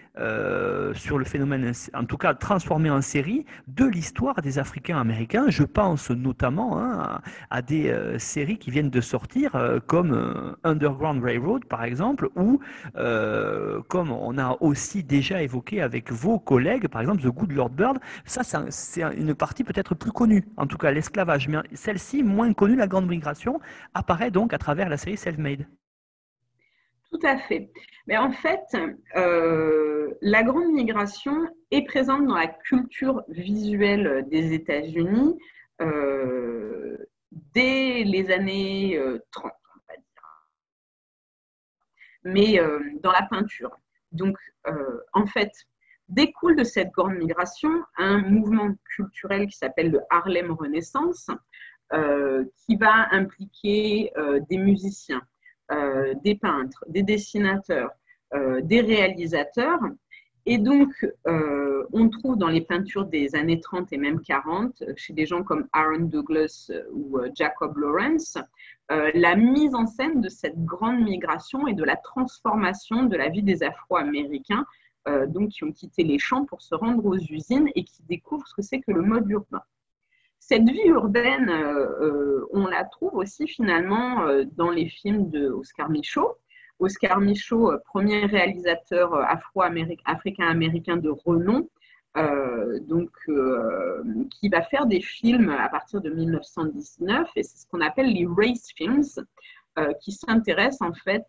sur 0.95 1.19
le 1.19 1.25
phénomène, 1.25 1.73
en 1.95 2.05
tout 2.05 2.17
cas 2.17 2.35
transformé 2.35 2.91
en 2.91 3.01
série, 3.03 3.45
de 3.69 3.85
l'histoire 3.85 4.41
des 4.43 4.59
Africains 4.59 4.99
américains. 4.99 5.47
Je 5.49 5.63
pense 5.63 6.11
notamment 6.11 6.79
hein, 6.81 7.21
à, 7.51 7.63
des 7.63 7.95
séries 8.19 8.59
qui 8.59 8.71
viennent 8.71 8.91
de 8.91 9.01
sortir 9.01 9.53
comme 9.87 10.57
Underground 10.65 11.23
Road, 11.39 11.65
par 11.65 11.85
exemple, 11.85 12.29
ou 12.37 12.61
euh, 12.97 13.81
comme 13.89 14.11
on 14.11 14.39
a 14.39 14.57
aussi 14.61 15.03
déjà 15.03 15.43
évoqué 15.43 15.81
avec 15.83 16.11
vos 16.11 16.39
collègues, 16.39 16.89
par 16.89 17.01
exemple 17.01 17.23
The 17.23 17.29
Good 17.29 17.53
Lord 17.53 17.71
Bird, 17.71 17.99
ça 18.25 18.43
c'est 18.71 19.03
une 19.03 19.35
partie 19.35 19.65
peut-être 19.65 19.95
plus 19.95 20.13
connue, 20.13 20.45
en 20.57 20.67
tout 20.67 20.79
cas 20.79 20.91
l'esclavage, 20.91 21.49
mais 21.49 21.59
celle-ci 21.73 22.23
moins 22.23 22.53
connue, 22.53 22.77
la 22.77 22.87
Grande 22.87 23.09
Migration, 23.09 23.61
apparaît 23.95 24.31
donc 24.31 24.53
à 24.53 24.59
travers 24.59 24.89
la 24.89 24.97
série 24.97 25.17
Self-Made. 25.17 25.67
Tout 27.11 27.21
à 27.23 27.39
fait. 27.39 27.71
Mais 28.07 28.17
en 28.17 28.33
fait, 28.33 28.65
euh, 29.17 30.13
la 30.21 30.43
grande 30.43 30.73
migration 30.73 31.47
est 31.71 31.87
présente 31.87 32.27
dans 32.27 32.35
la 32.35 32.49
culture 32.49 33.23
visuelle 33.29 34.27
des 34.29 34.53
États-Unis 34.53 35.39
euh, 35.81 36.97
dès 37.55 38.03
les 38.05 38.31
années 38.31 39.01
30 39.31 39.53
mais 42.27 42.59
euh, 42.61 42.81
dans 43.03 43.13
la 43.13 43.23
peinture. 43.23 43.79
Donc, 44.13 44.37
euh, 44.67 44.99
en 45.13 45.27
fait, 45.27 45.53
découle 46.09 46.57
de 46.57 46.65
cette 46.65 46.91
grande 46.91 47.15
migration 47.15 47.71
un 47.97 48.19
mouvement 48.19 48.75
culturel 48.95 49.47
qui 49.47 49.57
s'appelle 49.57 49.91
le 49.91 50.01
Harlem 50.11 50.51
Renaissance, 50.51 51.29
euh, 51.93 52.45
qui 52.57 52.77
va 52.77 53.09
impliquer 53.13 54.13
des 54.51 54.59
musiciens, 54.59 55.23
des 56.23 56.37
peintres, 56.37 56.85
des 56.89 57.03
dessinateurs, 57.03 57.91
des 58.63 58.81
réalisateurs. 58.81 59.81
Et 60.47 60.59
donc, 60.59 61.07
on 61.93 62.09
trouve 62.09 62.39
dans 62.39 62.49
les 62.49 62.61
peintures 62.61 63.07
des 63.07 63.35
années 63.35 63.59
30 63.59 63.93
et 63.93 63.99
même 63.99 64.21
40, 64.21 64.85
chez 64.97 65.13
des 65.13 65.27
gens 65.27 65.43
comme 65.43 65.67
Aaron 65.73 66.05
Douglas 66.05 66.71
ou 66.93 67.19
Jacob 67.35 67.77
Lawrence, 67.77 68.39
euh, 68.93 69.11
la 69.15 69.35
mise 69.35 69.75
en 69.75 69.87
scène 69.87 70.21
de 70.21 70.29
cette 70.29 70.65
grande 70.65 71.01
migration 71.01 71.67
et 71.67 71.75
de 71.75 71.83
la 71.83 71.97
transformation 71.97 73.05
de 73.05 73.17
la 73.17 73.29
vie 73.29 73.43
des 73.43 73.65
Afro-Américains, 73.65 74.65
euh, 75.09 75.27
donc 75.27 75.51
qui 75.51 75.65
ont 75.65 75.73
quitté 75.73 76.05
les 76.05 76.21
champs 76.21 76.45
pour 76.45 76.63
se 76.63 76.75
rendre 76.75 77.05
aux 77.05 77.19
usines 77.19 77.69
et 77.75 77.83
qui 77.83 78.03
découvrent 78.05 78.47
ce 78.47 78.55
que 78.55 78.63
c'est 78.63 78.81
que 78.81 78.93
le 78.93 79.03
mode 79.03 79.29
urbain. 79.29 79.63
Cette 80.39 80.69
vie 80.69 80.87
urbaine, 80.87 81.51
euh, 81.51 82.47
on 82.53 82.67
la 82.67 82.85
trouve 82.85 83.17
aussi 83.17 83.49
finalement 83.49 84.25
dans 84.53 84.71
les 84.71 84.89
films 84.89 85.31
de 85.31 85.49
Oscar 85.49 85.91
Michaud. 85.91 86.37
Oscar 86.79 87.21
Michaud, 87.21 87.73
premier 87.87 88.27
réalisateur 88.27 89.15
afro-africain-américain 89.15 90.97
de 90.97 91.09
renom, 91.09 91.69
euh, 92.17 92.81
donc, 92.81 93.11
euh, 93.29 94.03
qui 94.31 94.49
va 94.49 94.63
faire 94.63 94.87
des 94.87 95.03
films 95.03 95.51
à 95.51 95.69
partir 95.69 96.01
de 96.01 96.09
1919, 96.09 97.29
et 97.37 97.43
c'est 97.43 97.59
ce 97.59 97.67
qu'on 97.67 97.83
appelle 97.83 98.13
les 98.13 98.27
race 98.27 98.69
films, 98.75 99.03
euh, 99.79 99.93
qui 100.01 100.13
s'intéressent 100.13 100.89
en 100.89 100.95
fait 100.95 101.27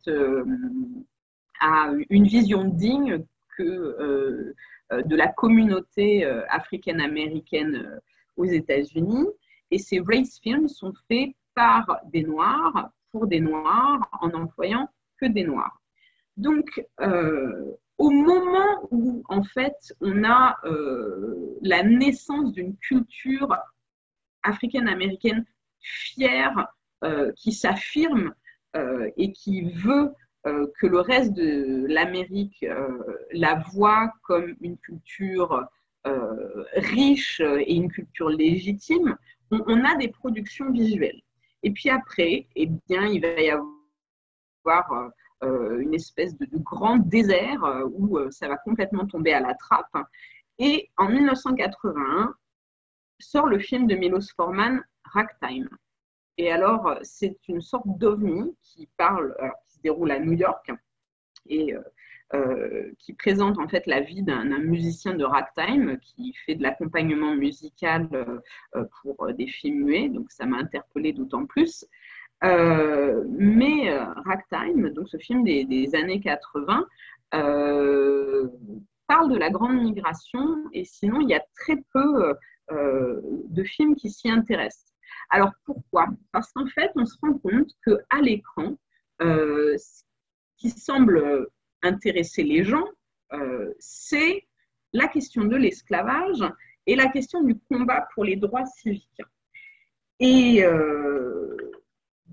à 1.60 1.92
une 2.10 2.26
vision 2.26 2.64
digne 2.64 3.26
que 3.58 4.54
de 4.92 5.16
la 5.16 5.28
communauté 5.28 6.24
africaine-américaine 6.50 8.00
aux 8.38 8.46
États-Unis. 8.46 9.26
Et 9.72 9.80
ces 9.80 10.00
race 10.00 10.40
films 10.40 10.70
sont 10.70 10.94
faits 11.10 11.32
par 11.56 12.00
des 12.06 12.24
Noirs, 12.24 12.92
pour 13.12 13.28
des 13.28 13.42
Noirs, 13.42 14.08
en 14.22 14.30
employant 14.30 14.88
que 15.20 15.26
des 15.26 15.44
Noirs. 15.44 15.82
Donc, 16.36 16.86
au 17.98 18.12
moment 18.12 18.88
où, 18.92 19.24
en 19.28 19.44
fait, 19.44 19.94
on 20.02 20.24
a 20.24 20.58
euh, 20.66 21.58
la 21.62 21.84
naissance 21.84 22.52
d'une 22.54 22.76
culture 22.78 23.58
africaine-américaine 24.44 25.46
fière, 25.80 26.68
euh, 27.04 27.32
qui 27.36 27.52
s'affirme 27.52 28.34
euh, 28.76 29.10
et 29.18 29.32
qui 29.32 29.70
veut 29.72 30.14
que 30.80 30.88
le 30.88 31.02
reste 31.02 31.34
de 31.34 31.86
l'Amérique 31.90 32.66
la 33.34 33.56
voit 33.74 34.14
comme 34.24 34.56
une 34.62 34.78
culture 34.78 35.68
riche 36.74 37.42
et 37.42 37.76
une 37.76 37.92
culture 37.92 38.30
légitime, 38.30 39.18
on, 39.52 39.62
on, 39.68 39.84
a 39.84 39.98
des 39.98 40.08
productions 40.08 40.72
visuelles. 40.72 41.20
Et 41.64 41.72
puis 41.72 41.90
après, 41.90 42.48
eh 42.56 42.68
bien, 42.88 43.08
il 43.08 43.20
va 43.20 43.42
y 43.42 43.50
avoir 43.50 43.68
euh, 45.44 45.80
une 45.82 45.94
espèce 45.94 46.36
de, 46.36 46.48
grand 46.52 46.98
désert 46.98 47.64
euh, 47.64 47.84
où 47.94 48.18
euh, 48.18 48.32
ça 48.32 48.48
va 48.48 48.58
complètement 48.58 49.06
tomber 49.06 49.34
à 49.34 49.40
la 49.40 49.54
trappe. 49.54 49.96
Et 50.58 50.90
en 50.98 51.10
1981, 51.10 52.34
sort 53.20 53.46
le 53.46 53.60
film 53.60 53.86
de 53.86 53.96
Milos 53.96 54.34
Forman, 54.36 54.84
Ragtime. 55.04 55.70
Et 56.40 56.52
alors, 56.52 56.98
c'est 57.04 57.38
une 57.48 57.62
sorte 57.62 57.86
d'ovni 58.00 58.56
qui 58.64 58.90
parle, 58.98 59.36
qui 59.66 59.76
se 59.76 59.82
déroule 59.82 60.12
à 60.12 60.20
New 60.20 60.34
York 60.34 60.72
et 61.48 61.74
qui 63.00 63.14
présente 63.14 63.58
en 63.58 63.68
fait 63.68 63.88
la 63.88 64.02
vie 64.02 64.22
d'un 64.22 64.44
musicien 64.60 65.16
de 65.16 65.24
ragtime 65.24 65.98
qui 66.00 66.34
fait 66.46 66.54
de 66.54 66.62
l'accompagnement 66.62 67.36
musical 67.36 68.08
pour 69.02 69.34
des 69.34 69.48
films 69.48 69.86
muets. 69.86 70.10
Donc, 70.10 70.32
ça 70.32 70.46
m'a 70.46 70.58
interpellé 70.58 71.12
d'autant 71.12 71.48
plus. 71.48 71.88
Euh, 72.44 73.24
mais 73.30 73.92
euh, 73.92 74.06
Ragtime, 74.26 74.90
donc 74.92 75.10
ce 75.10 75.18
film 75.18 75.44
des, 75.44 75.90
années 75.96 76.20
80, 76.20 76.86
euh, 77.34 78.48
parle 79.08 79.32
de 79.32 79.38
la 79.38 79.50
grande 79.50 79.82
migration 79.82 80.56
et 80.72 80.86
sinon 80.86 81.22
il 81.22 81.30
y 81.30 81.34
a 81.34 81.44
très 81.56 81.78
peu 81.94 82.36
de 82.70 83.64
films 83.64 83.96
qui 83.96 84.10
s'y 84.10 84.30
intéressent. 84.30 84.94
Alors 85.30 85.52
pourquoi? 85.66 86.08
Parce 86.32 86.52
qu'en 86.52 86.68
fait, 86.68 86.92
on 86.96 87.06
se 87.06 87.16
rend 87.22 87.38
compte 87.38 87.72
qu'à 87.86 88.22
l'écran, 88.22 88.78
ce 89.20 90.04
qui 90.58 90.70
semble 90.70 91.48
intéresser 91.82 92.44
les 92.44 92.66
gens, 92.66 92.86
c'est 93.80 94.46
la 94.92 95.08
question 95.08 95.46
de 95.46 95.56
l'esclavage 95.56 96.44
et 96.86 96.96
la 96.96 97.08
question 97.08 97.42
du 97.42 97.58
combat 97.70 98.08
pour 98.14 98.26
les 98.26 98.36
droits 98.36 98.66
civiques. 98.66 99.22
Et 100.20 100.66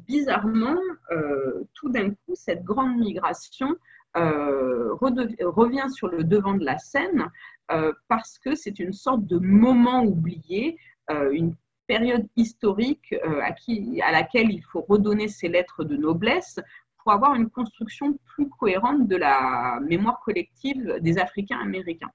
bizarrement, 0.07 0.78
euh, 1.11 1.64
tout 1.74 1.88
d'un 1.88 2.11
coup, 2.11 2.35
cette 2.35 2.64
grande 2.64 2.96
migration 2.98 3.74
euh, 4.16 4.94
revient 4.94 5.87
sur 5.90 6.09
le 6.09 6.24
devant 6.24 6.54
de 6.54 6.64
la 6.64 6.78
scène 6.78 7.28
euh, 7.72 7.92
parce 8.09 8.38
que 8.38 8.54
c'est 8.54 8.78
une 8.78 8.92
sorte 8.92 9.24
de 9.26 9.38
moment 9.38 10.04
oublié, 10.04 10.78
une 11.33 11.54
période 11.87 12.26
historique 12.35 13.14
à, 13.42 13.52
qui, 13.52 14.00
à 14.00 14.11
laquelle 14.11 14.50
il 14.50 14.62
faut 14.62 14.80
redonner 14.88 15.28
ses 15.28 15.48
lettres 15.48 15.85
de 15.85 15.96
noblesse 15.96 16.59
pour 16.96 17.12
avoir 17.12 17.35
une 17.35 17.50
construction 17.50 18.18
plus 18.24 18.48
cohérente 18.48 19.07
de 19.07 19.16
la 19.16 19.80
mémoire 19.83 20.20
collective 20.20 20.98
des 21.02 21.18
Africains 21.18 21.59
américains. 21.59 22.11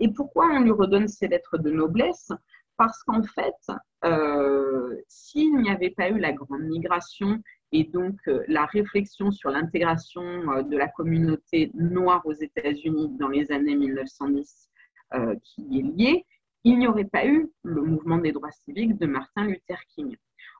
Et 0.00 0.08
pourquoi 0.08 0.46
on 0.46 0.60
lui 0.60 0.72
redonne 0.72 1.06
ses 1.06 1.28
lettres 1.28 1.56
de 1.56 1.70
noblesse? 1.70 2.32
Parce 2.76 3.02
qu'en 3.04 3.22
fait, 3.22 3.54
s'il 5.08 5.56
n'y 5.56 5.70
avait 5.70 5.90
pas 5.90 6.10
eu 6.10 6.18
la 6.18 6.32
grande 6.32 6.62
migration 6.62 7.40
et 7.72 7.84
donc 7.84 8.16
euh, 8.28 8.44
la 8.48 8.64
réflexion 8.66 9.30
sur 9.30 9.50
l'intégration 9.50 10.22
euh, 10.22 10.62
de 10.62 10.76
la 10.76 10.88
communauté 10.88 11.70
noire 11.74 12.22
aux 12.24 12.32
États-Unis 12.32 13.10
dans 13.18 13.28
les 13.28 13.50
années 13.52 13.76
1910 13.76 14.70
qui 15.44 15.78
est 15.78 15.82
lié, 15.82 16.26
il 16.64 16.80
n'y 16.80 16.88
aurait 16.88 17.04
pas 17.04 17.24
eu 17.26 17.48
le 17.62 17.80
mouvement 17.80 18.18
des 18.18 18.32
droits 18.32 18.50
civiques 18.50 18.98
de 18.98 19.06
Martin 19.06 19.44
Luther 19.44 19.78
King. 19.94 20.16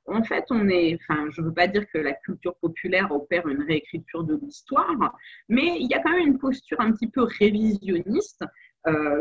En 0.06 0.22
fait, 0.22 0.44
on 0.50 0.68
est, 0.68 0.96
enfin, 1.00 1.28
je 1.30 1.40
ne 1.40 1.48
veux 1.48 1.52
pas 1.52 1.66
dire 1.66 1.84
que 1.92 1.98
la 1.98 2.12
culture 2.12 2.54
populaire 2.58 3.10
opère 3.10 3.48
une 3.48 3.64
réécriture 3.64 4.22
de 4.22 4.38
l'histoire, 4.40 5.18
mais 5.48 5.80
il 5.80 5.90
y 5.90 5.94
a 5.94 6.00
quand 6.00 6.12
même 6.12 6.28
une 6.28 6.38
posture 6.38 6.80
un 6.80 6.92
petit 6.92 7.08
peu 7.08 7.24
révisionniste 7.24 8.44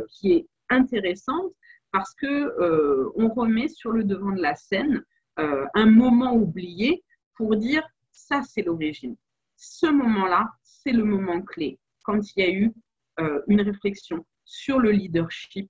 qui 0.10 0.34
est 0.34 0.48
intéressante 0.70 1.52
parce 1.96 2.14
que 2.16 2.28
euh, 2.28 3.10
on 3.16 3.30
remet 3.30 3.70
sur 3.70 3.92
le 3.92 4.04
devant 4.04 4.34
de 4.34 4.42
la 4.42 4.54
scène 4.54 5.02
euh, 5.40 5.66
un 5.76 5.86
moment 5.86 6.34
oublié 6.34 7.06
pour 7.36 7.56
dire 7.56 7.88
ça 8.12 8.42
c'est 8.44 8.64
l'origine. 8.64 9.16
Ce 9.56 9.88
moment-là, 9.88 10.50
c'est 10.62 10.92
le 10.92 11.06
moment 11.06 11.42
clé 11.42 11.80
quand 12.04 12.20
il 12.36 12.40
y 12.42 12.46
a 12.46 12.52
eu 12.52 12.74
euh, 13.22 13.42
une 13.48 13.62
réflexion 13.62 14.26
sur 14.44 14.80
le 14.80 14.92
leadership 14.92 15.70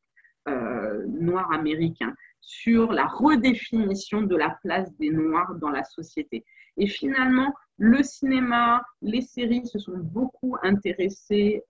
noir 1.07 1.51
américain, 1.51 2.13
sur 2.39 2.91
la 2.91 3.07
redéfinition 3.07 4.21
de 4.21 4.35
la 4.35 4.51
place 4.61 4.95
des 4.97 5.09
Noirs 5.09 5.55
dans 5.55 5.71
la 5.71 5.83
société. 5.83 6.45
Et 6.77 6.85
finalement, 6.85 7.51
le 7.79 8.03
cinéma, 8.03 8.83
les 9.01 9.21
séries 9.21 9.65
se 9.65 9.79
sont 9.79 9.97
beaucoup 9.97 10.55
intéressés 10.61 11.63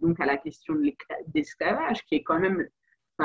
donc 0.00 0.18
à 0.18 0.24
la 0.24 0.38
question 0.38 0.74
de 0.74 0.94
l'esclavage, 1.34 2.02
qui 2.06 2.14
est 2.14 2.22
quand 2.22 2.40
même 2.40 2.66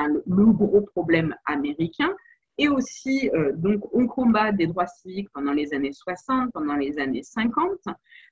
le, 0.05 0.45
gros 0.53 0.81
problème 0.81 1.35
américain. 1.45 2.13
Et 2.59 2.69
aussi, 2.69 3.29
euh, 3.33 3.51
donc, 3.53 3.83
on 3.93 4.07
combat 4.07 4.51
des 4.51 4.65
droits 4.67 4.87
civiques 4.87 5.29
pendant 5.33 5.53
les 5.53 5.73
années 5.73 5.93
60, 5.93 6.51
pendant 6.53 6.75
les 6.75 6.97
années 6.97 7.21
50, 7.21 7.69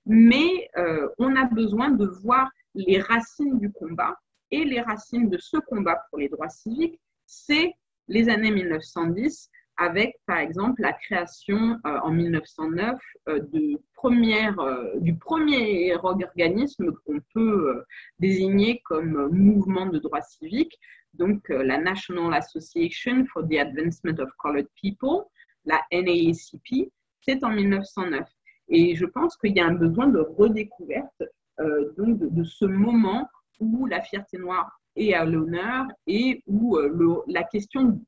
mais 0.05 0.69
euh, 0.77 1.07
on 1.19 1.35
a 1.35 1.45
besoin 1.45 1.91
de 1.91 2.05
voir 2.05 2.49
les 2.73 2.99
racines 2.99 3.59
du 3.59 3.71
combat. 3.71 4.15
Et 4.51 4.63
les 4.63 4.81
racines 4.81 5.29
de 5.29 5.37
ce 5.37 5.57
combat 5.57 6.03
pour 6.09 6.19
les 6.19 6.29
droits 6.29 6.49
civiques, 6.49 6.99
c'est 7.25 7.73
les 8.07 8.29
années 8.29 8.51
1910, 8.51 9.49
avec 9.77 10.15
par 10.25 10.37
exemple 10.37 10.81
la 10.81 10.93
création 10.93 11.77
euh, 11.85 11.99
en 12.03 12.11
1909 12.11 12.97
de 13.27 13.79
première, 13.93 14.55
du 14.97 15.15
premier 15.15 15.95
organisme 15.95 16.91
qu'on 17.05 17.19
peut 17.33 17.83
désigner 18.19 18.81
comme 18.85 19.29
mouvement 19.31 19.87
de 19.87 19.97
droits 19.97 20.21
civiques, 20.21 20.79
donc 21.17 21.49
euh, 21.49 21.63
la 21.63 21.77
National 21.77 22.33
Association 22.33 23.25
for 23.31 23.47
the 23.47 23.57
Advancement 23.57 24.19
of 24.19 24.29
Colored 24.37 24.67
People, 24.81 25.25
la 25.65 25.81
NAACP, 25.91 26.91
c'est 27.21 27.43
en 27.43 27.51
1909. 27.51 28.27
Et 28.69 28.95
je 28.95 29.05
pense 29.05 29.37
qu'il 29.37 29.55
y 29.55 29.59
a 29.59 29.65
un 29.65 29.73
besoin 29.73 30.07
de 30.07 30.19
redécouverte 30.19 31.23
euh, 31.59 31.93
donc 31.97 32.19
de, 32.19 32.43
ce 32.43 32.65
moment 32.65 33.27
où 33.59 33.85
la 33.85 34.01
fierté 34.01 34.37
noire 34.37 34.79
est 34.95 35.13
à 35.13 35.25
l'honneur 35.25 35.85
et 36.07 36.43
où 36.47 36.77
euh, 36.77 37.23
la 37.27 37.43
question 37.43 38.01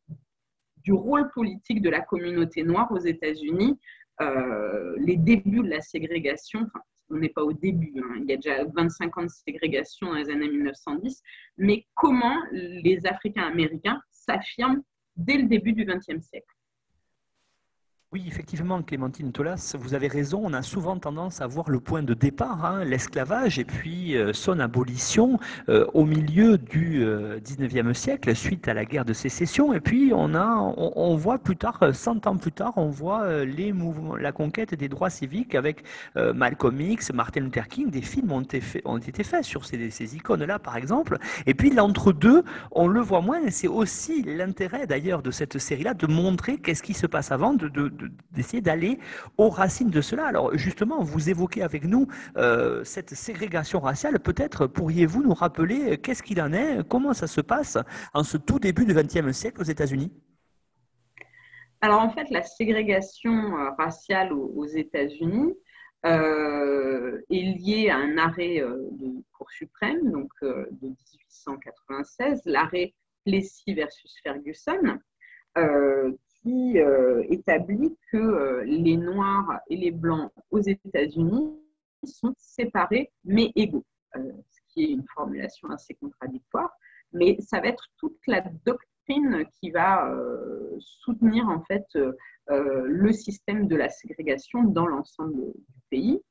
du 0.87 0.93
rôle 0.93 1.29
politique 1.31 1.81
de 1.81 1.89
la 1.89 1.99
communauté 1.99 2.63
noire 2.63 2.89
aux 2.93 2.99
États-Unis, 2.99 3.77
les 4.99 5.17
débuts 5.17 5.61
de 5.61 5.69
la 5.69 5.81
ségrégation, 5.81 6.65
on 7.09 7.17
n'est 7.17 7.27
pas 7.27 7.43
au 7.43 7.51
début, 7.51 7.93
hein. 7.97 8.21
il 8.21 8.29
y 8.29 8.33
a 8.33 8.37
déjà 8.37 8.63
25 8.73 9.17
ans 9.17 9.23
de 9.23 9.27
ségrégation 9.27 10.07
dans 10.07 10.13
les 10.13 10.29
années 10.29 10.47
1910, 10.47 11.21
mais 11.57 11.85
comment 11.93 12.37
les 12.53 13.05
Africains 13.05 13.47
américains 13.47 13.99
s'affirment 14.11 14.81
dès 15.17 15.37
le 15.37 15.43
début 15.43 15.73
du 15.73 15.83
XXe 15.83 16.25
siècle? 16.25 16.56
Oui, 18.13 18.23
effectivement, 18.25 18.81
Clémentine 18.83 19.33
Tolas, 19.33 19.75
vous 19.77 19.93
avez 19.93 20.07
raison. 20.07 20.39
On 20.41 20.53
a 20.53 20.61
souvent 20.61 20.97
tendance 20.97 21.41
à 21.41 21.47
voir 21.47 21.69
le 21.69 21.81
point 21.81 22.03
de 22.03 22.13
départ, 22.13 22.63
hein, 22.63 22.85
l'esclavage, 22.85 23.59
et 23.59 23.65
puis 23.65 24.15
euh, 24.15 24.31
son 24.31 24.61
abolition 24.61 25.41
euh, 25.67 25.85
au 25.93 26.05
milieu 26.05 26.57
du 26.57 27.03
euh, 27.03 27.37
19e 27.41 27.93
siècle, 27.93 28.33
suite 28.33 28.69
à 28.69 28.73
la 28.73 28.85
guerre 28.85 29.03
de 29.03 29.11
sécession. 29.11 29.73
Et 29.73 29.81
puis 29.81 30.13
on 30.15 30.35
a, 30.35 30.55
on, 30.77 31.17
voit 31.17 31.37
plus 31.37 31.57
tard, 31.57 31.81
100 31.91 32.27
ans 32.27 32.37
plus 32.37 32.53
tard, 32.53 32.71
on 32.77 32.87
voit 32.87 33.43
les 33.43 33.73
mouvements, 33.73 34.15
la 34.15 34.31
conquête 34.31 34.73
des 34.73 34.87
droits 34.87 35.09
civiques 35.09 35.53
avec 35.53 35.83
Malcolm 36.15 36.79
X, 36.79 37.11
Martin 37.11 37.41
Luther 37.41 37.67
King. 37.67 37.89
Des 37.89 38.01
films 38.01 38.31
ont 38.31 38.39
été, 38.39 38.61
faits, 38.61 39.43
sur 39.43 39.65
ces, 39.65 40.15
icônes-là, 40.15 40.59
par 40.59 40.77
exemple. 40.77 41.17
Et 41.45 41.53
puis 41.53 41.71
l'entre-deux, 41.71 42.45
on 42.71 42.87
le 42.87 43.01
voit 43.01 43.19
moins. 43.19 43.41
Et 43.41 43.51
c'est 43.51 43.67
aussi 43.67 44.23
l'intérêt, 44.23 44.87
d'ailleurs, 44.87 45.21
de 45.21 45.31
cette 45.31 45.57
série-là, 45.57 45.93
de 45.93 46.07
montrer 46.07 46.57
qu'est-ce 46.57 46.83
qui 46.83 46.93
se 46.93 47.05
passe 47.05 47.33
avant, 47.33 47.53
de 47.53 47.67
d'essayer 48.31 48.61
d'aller 48.61 48.99
aux 49.37 49.49
racines 49.49 49.89
de 49.89 50.01
cela. 50.01 50.25
Alors 50.25 50.55
justement, 50.57 51.03
vous 51.03 51.29
évoquez 51.29 51.61
avec 51.61 51.85
nous 51.85 52.07
euh, 52.37 52.83
cette 52.83 53.13
ségrégation 53.13 53.79
raciale. 53.79 54.19
Peut-être 54.19 54.67
pourriez-vous 54.67 55.23
nous 55.23 55.33
rappeler 55.33 55.97
qu'est-ce 55.97 56.23
qu'il 56.23 56.41
en 56.41 56.53
est, 56.53 56.87
comment 56.87 57.13
ça 57.13 57.27
se 57.27 57.41
passe 57.41 57.77
en 58.13 58.23
ce 58.23 58.37
tout 58.37 58.59
début 58.59 58.85
du 58.85 58.93
XXe 58.93 59.31
siècle 59.31 59.61
aux 59.61 59.65
États-Unis? 59.65 60.11
Alors 61.81 62.01
en 62.01 62.09
fait, 62.09 62.29
la 62.31 62.43
ségrégation 62.43 63.57
euh, 63.57 63.69
raciale 63.77 64.33
aux, 64.33 64.65
États-Unis 64.65 65.53
euh, 66.05 67.21
est 67.29 67.57
liée 67.57 67.89
à 67.89 67.97
un 67.97 68.17
arrêt 68.17 68.59
de 68.59 69.23
Cour 69.31 69.51
suprême, 69.51 70.11
donc 70.11 70.31
de 70.41 70.87
1896, 71.11 72.41
l'arrêt 72.45 72.93
Plessy 73.25 73.73
versus 73.73 74.15
Ferguson, 74.23 74.99
euh, 76.49 77.23
établit 77.29 77.95
que 78.11 78.17
euh, 78.17 78.63
les 78.63 78.95
Noirs 78.95 79.59
et 79.69 79.75
les 79.75 79.91
Blancs 79.91 80.31
aux 80.51 80.59
États-Unis 80.59 81.53
sont 82.03 82.33
séparés 82.37 83.11
mais 83.25 83.51
égaux, 83.55 83.85
euh, 84.15 84.31
ce 84.49 84.59
qui 84.69 84.83
est 84.83 84.91
une 84.91 85.05
formulation 85.13 85.69
assez 85.69 85.93
contradictoire. 85.95 86.71
Mais 87.11 87.37
ça 87.41 87.59
va 87.59 87.67
être 87.67 87.87
toute 87.97 88.19
la 88.27 88.41
doctrine 88.65 89.45
qui 89.59 89.71
va 89.71 90.13
soutenir 90.79 91.47
en 91.47 91.61
fait 91.63 91.85
le 92.49 93.13
système 93.13 93.69
de 93.69 93.77
la 93.77 93.87
ségrégation 93.87 94.65
dans 94.65 94.85
l'ensemble 94.85 95.53
du 95.53 95.81
pays. 95.89 96.21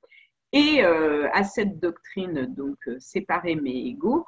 Et 0.53 0.83
à 0.83 1.43
cette 1.45 1.81
doctrine 1.81 2.45
donc 2.55 2.77
séparée 2.99 3.57
mais 3.57 3.73
égaux, 3.73 4.27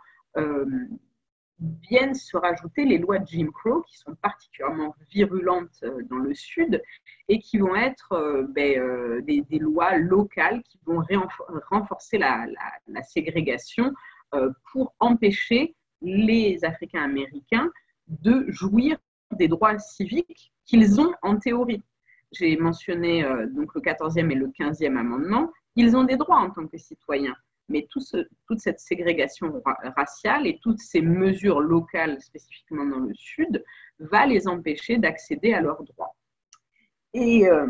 viennent 1.61 2.14
se 2.14 2.37
rajouter 2.37 2.85
les 2.85 2.99
lois 2.99 3.18
de 3.18 3.27
Jim 3.27 3.49
Crow 3.53 3.83
qui 3.83 3.99
sont 3.99 4.14
particulièrement 4.16 4.94
virulentes 5.11 5.81
euh, 5.83 6.03
dans 6.09 6.18
le 6.18 6.35
Sud 6.35 6.83
et 7.29 7.40
qui 7.40 7.59
vont 7.59 7.75
être 7.75 8.12
euh, 8.12 8.47
ben, 8.49 8.79
euh, 8.79 9.21
des, 9.23 9.44
lois 9.59 9.97
locales 9.97 10.62
qui 10.62 10.79
vont 10.87 11.03
renforcer 11.71 12.18
la, 12.18 12.47
ségrégation 13.03 13.92
pour 14.73 14.94
empêcher 15.01 15.75
les 16.03 16.62
Africains 16.64 17.03
américains 17.03 17.71
de 18.09 18.44
jouir 18.49 18.99
des 19.33 19.49
droits 19.49 19.79
civiques 19.79 20.53
qu'ils 20.66 21.01
ont 21.01 21.12
en 21.23 21.38
théorie. 21.38 21.83
J'ai 22.33 22.57
mentionné 22.57 23.23
donc 23.55 23.75
le 23.75 23.81
14e 23.81 24.31
et 24.31 24.35
le 24.35 24.49
15e 24.49 24.97
amendement. 24.97 25.51
Ils 25.77 25.97
ont 25.97 26.05
des 26.05 26.16
droits 26.16 26.40
en 26.40 26.51
tant 26.51 26.66
que 26.66 26.77
citoyens 26.77 27.35
mais 27.69 27.87
toute 27.91 28.59
cette 28.59 28.81
ségrégation 28.81 29.63
raciale 29.97 30.47
et 30.47 30.59
toutes 30.63 30.81
ces 30.81 31.03
mesures 31.03 31.61
locales, 31.61 32.21
spécifiquement 32.21 32.85
dans 32.85 33.01
le 33.01 33.15
Sud, 33.15 33.65
va 33.99 34.27
les 34.27 34.49
empêcher 34.49 34.99
d'accéder 34.99 35.53
à 35.53 35.61
leurs 35.61 35.83
droits. 35.83 36.15
Et 37.15 37.49
euh, 37.49 37.67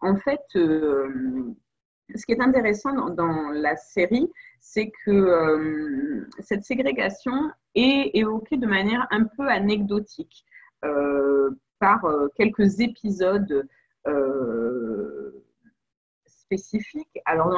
en 0.00 0.16
fait, 0.16 0.44
euh, 0.56 1.54
ce 2.14 2.26
qui 2.26 2.32
est 2.32 2.40
intéressant 2.40 3.10
dans, 3.10 3.50
la 3.50 3.76
série, 3.76 4.30
c'est 4.60 4.90
que 5.04 5.10
euh, 5.10 6.26
cette 6.40 6.64
ségrégation 6.64 7.50
est 7.74 8.10
évoquée 8.14 8.56
de 8.56 8.66
manière 8.66 9.06
un 9.10 9.24
peu 9.24 9.48
anecdotique 9.48 10.44
par 11.78 12.04
quelques 12.36 12.80
épisodes 12.80 13.66
Alors, 17.24 17.50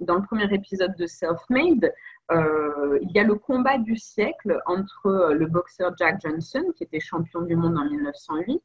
dans 0.00 0.16
le, 0.16 0.22
premier 0.22 0.54
épisode 0.54 0.94
de 0.96 1.06
Self-Made, 1.06 1.92
euh, 2.30 2.98
il 3.02 3.10
y 3.10 3.18
a 3.18 3.24
le 3.24 3.34
combat 3.34 3.78
du 3.78 3.96
siècle 3.96 4.60
entre 4.66 5.06
euh, 5.06 5.34
le 5.34 5.46
boxeur 5.46 5.92
Jack 5.98 6.20
Johnson, 6.22 6.64
qui 6.76 6.84
était 6.84 7.00
champion 7.00 7.42
du 7.42 7.56
monde 7.56 7.76
en 7.76 7.84
1908, 7.84 8.62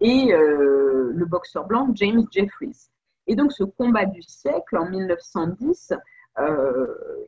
et 0.00 0.34
euh, 0.34 1.12
le 1.14 1.24
boxeur 1.24 1.66
blanc 1.66 1.88
James 1.94 2.26
Jeffries. 2.30 2.90
Et 3.26 3.36
donc, 3.36 3.52
ce 3.52 3.64
combat 3.64 4.04
du 4.04 4.22
siècle 4.22 4.76
en 4.76 4.88
1910 4.88 5.94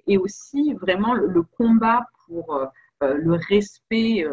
est 0.06 0.16
aussi 0.16 0.72
vraiment 0.74 1.12
le, 1.12 1.42
combat 1.42 2.06
pour 2.26 2.66
le 3.00 3.32
respect 3.48 4.24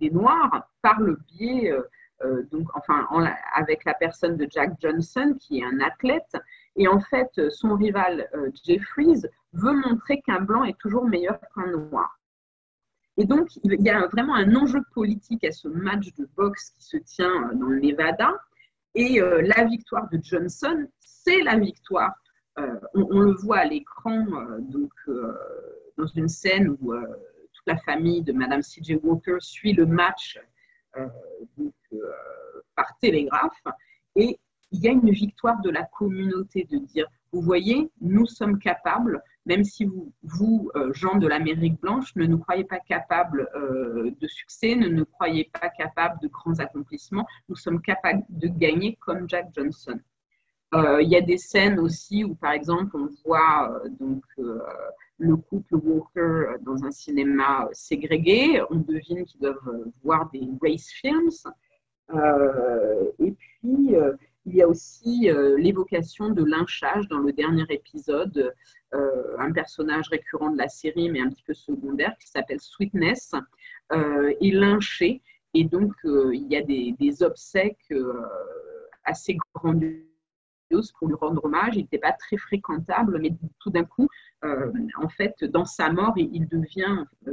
des 0.00 0.10
Noirs 0.10 0.68
par 0.82 1.00
le 1.00 1.16
biais 1.28 1.72
donc, 2.50 2.68
enfin, 2.74 3.06
avec 3.54 3.84
la 3.84 3.94
personne 3.94 4.36
de 4.36 4.46
Jack 4.50 4.72
Johnson, 4.80 5.36
qui 5.38 5.60
est 5.60 5.64
un 5.64 5.80
athlète. 5.80 6.36
Et 6.76 6.88
en 6.88 7.00
fait, 7.00 7.30
son 7.50 7.74
rival 7.74 8.28
euh, 8.34 8.50
Jeffries 8.64 9.22
veut 9.52 9.72
montrer 9.72 10.20
qu'un 10.20 10.40
blanc 10.40 10.64
est 10.64 10.78
toujours 10.78 11.06
meilleur 11.06 11.38
qu'un 11.54 11.70
noir. 11.70 12.18
Et 13.16 13.24
donc, 13.24 13.48
il 13.64 13.80
y 13.80 13.88
a 13.88 14.06
vraiment 14.08 14.34
un 14.34 14.54
enjeu 14.54 14.82
politique 14.92 15.42
à 15.44 15.52
ce 15.52 15.68
match 15.68 16.12
de 16.14 16.28
boxe 16.36 16.70
qui 16.70 16.84
se 16.84 16.98
tient 16.98 17.50
euh, 17.50 17.54
dans 17.54 17.66
le 17.66 17.80
Nevada. 17.80 18.32
Et 18.94 19.20
la 19.20 19.64
victoire 19.64 20.08
de 20.08 20.18
Johnson, 20.22 20.86
c'est 21.00 21.42
la 21.42 21.58
victoire. 21.58 22.14
on, 22.94 23.20
le 23.20 23.32
voit 23.32 23.58
à 23.58 23.64
l'écran, 23.66 24.24
donc 24.58 24.90
dans 25.98 26.06
une 26.06 26.28
scène 26.28 26.74
où 26.80 26.94
la 27.66 27.76
famille 27.76 28.22
de 28.22 28.32
Madame 28.32 28.62
C.J. 28.62 28.94
Walker 29.02 29.36
suit 29.40 29.74
le 29.74 29.84
match 29.84 30.40
par 32.74 32.96
télégraphe. 33.00 33.62
Et 34.14 34.38
il 34.72 34.80
y 34.80 34.88
a 34.88 34.92
une 34.92 35.10
victoire 35.10 35.60
de 35.60 35.70
la 35.70 35.84
communauté 35.84 36.66
de 36.70 36.78
dire, 36.78 37.06
vous 37.32 37.40
voyez, 37.40 37.90
nous 38.00 38.26
sommes 38.26 38.58
capables, 38.58 39.22
même 39.44 39.62
si 39.62 39.84
vous, 39.84 40.12
vous 40.22 40.70
gens 40.92 41.16
de 41.16 41.26
l'Amérique 41.26 41.80
blanche, 41.80 42.14
ne 42.16 42.26
nous 42.26 42.38
croyez 42.38 42.64
pas 42.64 42.80
capables 42.80 43.48
de 43.54 44.26
succès, 44.26 44.74
ne 44.74 44.88
nous 44.88 45.06
croyez 45.06 45.50
pas 45.52 45.68
capables 45.68 46.18
de 46.20 46.28
grands 46.28 46.58
accomplissements, 46.58 47.26
nous 47.48 47.56
sommes 47.56 47.80
capables 47.80 48.24
de 48.28 48.48
gagner 48.48 48.96
comme 49.00 49.28
Jack 49.28 49.48
Johnson. 49.54 50.00
Euh, 50.74 51.00
il 51.00 51.08
y 51.08 51.16
a 51.16 51.20
des 51.20 51.38
scènes 51.38 51.78
aussi 51.78 52.24
où, 52.24 52.34
par 52.34 52.52
exemple, 52.52 52.96
on 52.96 53.08
voit 53.24 53.70
euh, 53.70 53.88
donc, 54.00 54.24
euh, 54.38 54.60
le 55.18 55.36
couple 55.36 55.76
Walker 55.76 56.56
dans 56.60 56.84
un 56.84 56.90
cinéma 56.90 57.68
ségrégué. 57.72 58.60
On 58.70 58.76
devine 58.76 59.24
qu'ils 59.24 59.40
doivent 59.40 59.90
voir 60.02 60.28
des 60.30 60.46
race 60.60 60.88
films. 60.88 61.30
Et 62.12 63.32
puis, 63.32 63.94
il 64.46 64.54
y 64.54 64.62
a 64.62 64.68
aussi 64.68 65.28
l'évocation 65.58 66.30
de 66.30 66.44
lynchage 66.44 67.08
dans 67.08 67.18
le 67.18 67.32
dernier 67.32 67.64
épisode, 67.70 68.54
un 68.92 69.52
personnage 69.52 70.08
récurrent 70.08 70.50
de 70.50 70.58
la 70.58 70.68
série, 70.68 71.10
mais 71.10 71.20
un 71.20 71.30
petit 71.30 71.42
peu 71.42 71.54
secondaire, 71.54 72.14
qui 72.20 72.28
s'appelle 72.28 72.60
Sweetness, 72.60 73.34
est 73.92 74.54
lynché. 74.54 75.20
Et 75.54 75.64
donc, 75.64 75.92
il 76.04 76.46
y 76.48 76.56
a 76.56 76.62
des, 76.62 77.22
obsèques 77.22 77.92
assez 79.04 79.36
grandioses 79.54 80.06
pour 80.98 81.08
lui 81.08 81.14
rendre 81.14 81.44
hommage. 81.44 81.76
Il 81.76 81.82
n'était 81.82 81.98
pas 81.98 82.12
très 82.12 82.36
fréquentable, 82.36 83.18
mais 83.20 83.32
tout 83.60 83.70
d'un 83.70 83.84
coup, 83.84 84.08
euh, 84.44 84.70
en 85.00 85.08
fait, 85.08 85.44
dans 85.44 85.64
sa 85.64 85.90
mort, 85.90 86.14
il, 86.16 86.46
devient, 86.48 87.04
euh, 87.26 87.32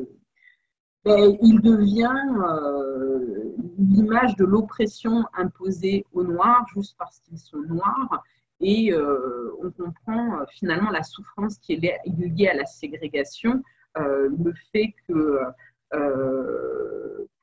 il 1.06 1.60
devient 1.62 2.10
euh, 2.48 3.54
l'image 3.78 4.36
de 4.36 4.46
l'oppression 4.46 5.26
imposée 5.34 6.06
aux 6.14 6.24
Noirs 6.24 6.66
juste 6.74 6.96
parce 6.98 7.20
qu'ils 7.20 7.40
sont 7.40 7.62
noirs. 7.62 8.24
Et 8.62 8.94
on 8.96 9.72
comprend 9.72 10.46
finalement 10.54 10.90
la 10.90 11.04
souffrance 11.04 11.58
qui 11.58 11.74
est 11.74 12.00
liée 12.06 12.48
à 12.48 12.54
la 12.54 12.66
ségrégation, 12.66 13.62
le 13.98 14.54
fait 14.72 14.94
que 15.06 15.40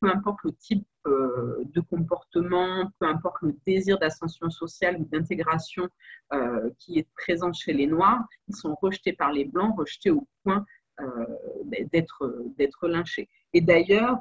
peu 0.01 0.09
importe 0.09 0.39
le 0.45 0.53
type 0.53 0.87
euh, 1.07 1.63
de 1.65 1.81
comportement, 1.81 2.91
peu 2.99 3.07
importe 3.07 3.37
le 3.43 3.57
désir 3.67 3.99
d'ascension 3.99 4.51
sociale 4.51 4.99
ou 5.01 5.05
d'intégration 5.05 5.89
euh, 6.33 6.71
qui 6.79 6.99
est 6.99 7.09
présent 7.17 7.53
chez 7.53 7.73
les 7.73 7.87
Noirs, 7.87 8.23
ils 8.49 8.57
sont 8.57 8.75
rejetés 8.75 9.13
par 9.13 9.33
les 9.33 9.45
Blancs, 9.45 9.75
rejetés 9.79 10.11
au 10.11 10.27
point 10.43 10.59
euh, 10.59 10.80
d'être 11.65 12.89
lynchés. 12.89 13.29
Et 13.53 13.61
d'ailleurs, 13.61 14.19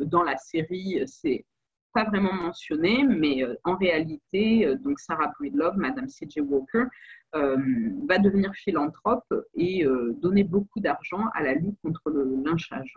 dans 0.00 0.22
la 0.22 0.36
série, 0.36 1.02
c'est 1.06 1.44
pas 1.92 2.04
vraiment 2.04 2.32
mentionné, 2.34 3.02
mais 3.04 3.44
en 3.64 3.76
réalité, 3.76 4.74
donc 4.84 5.00
Sarah 5.00 5.32
Breedlove, 5.38 5.76
Madame 5.76 6.08
C.J. 6.08 6.40
Walker, 6.40 6.84
va 7.32 8.18
devenir 8.18 8.52
philanthrope 8.54 9.34
et 9.54 9.84
donner 10.20 10.44
beaucoup 10.44 10.80
d'argent 10.80 11.24
à 11.34 11.42
la 11.42 11.54
lutte 11.54 11.78
contre 11.82 12.10
le 12.10 12.24
lynchage. 12.44 12.94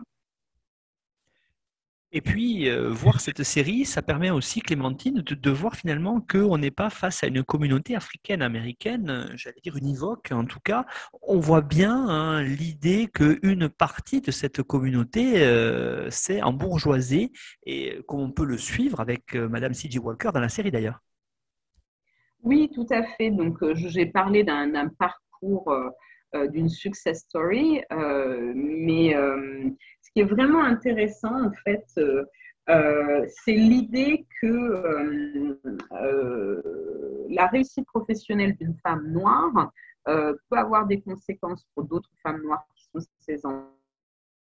Et 2.14 2.20
puis, 2.20 2.68
euh, 2.68 2.90
voir 2.90 3.22
cette 3.22 3.42
série, 3.42 3.86
ça 3.86 4.02
permet 4.02 4.30
aussi, 4.30 4.60
Clémentine, 4.60 5.22
de, 5.22 5.50
voir 5.50 5.74
finalement 5.76 6.20
qu'on 6.20 6.58
n'est 6.58 6.70
pas 6.70 6.90
face 6.90 7.24
à 7.24 7.26
une 7.26 7.42
communauté 7.42 7.96
africaine-américaine, 7.96 9.08
euh, 9.08 9.26
j'allais 9.34 9.60
dire 9.62 9.78
univoque 9.78 10.30
en 10.30 10.44
tout 10.44 10.60
cas. 10.62 10.84
On 11.22 11.38
voit 11.38 11.62
bien 11.62 12.06
hein, 12.08 12.42
l'idée 12.42 13.08
qu'une 13.08 13.70
partie 13.70 14.20
de 14.20 14.30
cette 14.30 14.62
communauté 14.62 15.42
euh, 15.42 16.10
s'est 16.10 16.42
embourgeoisée 16.42 17.32
et 17.64 18.02
qu'on 18.06 18.30
peut 18.30 18.44
le 18.44 18.58
suivre 18.58 19.00
avec 19.00 19.34
Madame 19.34 19.72
C.J. 19.72 19.98
Walker 19.98 20.32
dans 20.34 20.40
la 20.40 20.50
série 20.50 20.70
d'ailleurs. 20.70 21.00
Oui, 22.42 22.70
tout 22.74 22.86
à 22.90 23.04
fait. 23.16 23.30
Donc, 23.30 23.56
j'ai 23.72 24.04
parlé 24.04 24.44
d'un 24.44 24.88
parcours 24.98 25.74
d'une 26.50 26.68
success 26.68 27.20
story, 27.20 27.82
mais 28.54 29.14
qui 30.12 30.20
est 30.20 30.24
vraiment 30.24 30.62
intéressant, 30.62 31.46
en 31.46 31.52
fait, 31.64 31.86
euh, 31.98 32.24
euh, 32.68 33.26
c'est 33.44 33.54
l'idée 33.54 34.26
que 34.40 34.46
euh, 35.92 36.62
la 37.28 37.46
réussite 37.46 37.86
professionnelle 37.86 38.54
d'une 38.56 38.76
femme 38.82 39.08
noire 39.08 39.72
peut 40.04 40.58
avoir 40.58 40.86
des 40.86 41.00
conséquences 41.00 41.64
pour 41.74 41.84
d'autres 41.84 42.10
femmes 42.22 42.42
noires 42.42 42.66
qui 42.74 42.84
sont 42.92 43.06
ses 43.20 43.40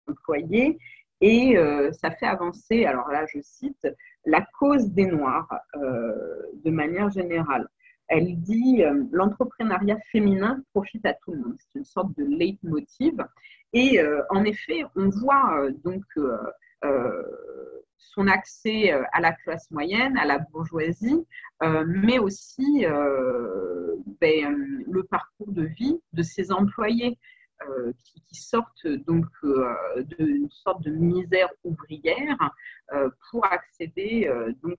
employés. 0.07 0.77
Et 1.21 1.55
ça 1.93 2.11
fait 2.11 2.25
avancer, 2.25 2.85
alors 2.85 3.07
là 3.09 3.25
je 3.31 3.39
cite, 3.41 3.87
la 4.25 4.45
cause 4.59 4.89
des 4.91 5.05
Noirs 5.05 5.47
de 5.75 6.69
manière 6.69 7.09
générale. 7.09 7.67
Elle 8.07 8.39
dit 8.39 8.83
l'entrepreneuriat 9.11 9.97
féminin 10.11 10.61
profite 10.73 11.05
à 11.05 11.13
tout 11.13 11.31
le 11.31 11.39
monde. 11.39 11.55
C'est 11.57 11.79
une 11.79 11.85
sorte 11.85 12.15
de 12.17 12.23
leitmotiv. 12.23 13.15
Et 13.75 13.99
euh, 13.99 14.23
en 14.29 14.45
effet, 14.45 14.85
on 14.95 15.09
voit 15.09 15.59
euh, 15.59 15.71
donc 15.83 16.05
euh, 16.17 16.37
son 17.97 18.27
accès 18.27 18.91
à 19.11 19.19
la 19.19 19.33
classe 19.33 19.69
moyenne, 19.69 20.17
à 20.17 20.25
la 20.25 20.39
bourgeoisie, 20.39 21.25
mais 21.61 22.19
aussi 22.19 22.85
ben, 24.21 24.55
le 24.87 25.03
parcours 25.03 25.51
de 25.51 25.63
vie 25.63 25.99
de 26.13 26.23
ses 26.23 26.51
employés. 26.51 27.17
qui, 28.27 28.35
sortent 28.35 28.87
donc 29.07 29.25
d'une 30.17 30.49
sorte 30.51 30.83
de 30.83 30.91
misère 30.91 31.49
ouvrière 31.63 32.37
pour 33.31 33.45
accéder 33.45 34.29
donc 34.61 34.77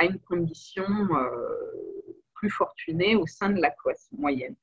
à 0.00 0.04
une 0.06 0.18
condition 0.18 0.86
plus 2.34 2.50
fortunée 2.50 3.16
au 3.16 3.26
sein 3.26 3.50
de 3.50 3.60
la 3.60 3.70
classe 3.70 4.08
moyenne 4.12 4.56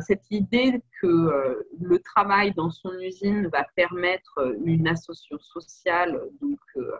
cette 0.00 0.30
idée 0.30 0.80
que 1.00 1.06
euh, 1.06 1.68
le 1.80 1.98
travail 1.98 2.52
dans 2.54 2.70
son 2.70 2.92
usine 3.00 3.48
va 3.48 3.66
permettre 3.76 4.38
euh, 4.38 4.56
une 4.64 4.88
association 4.88 5.38
sociale 5.38 6.20
donc, 6.40 6.58
euh, 6.76 6.92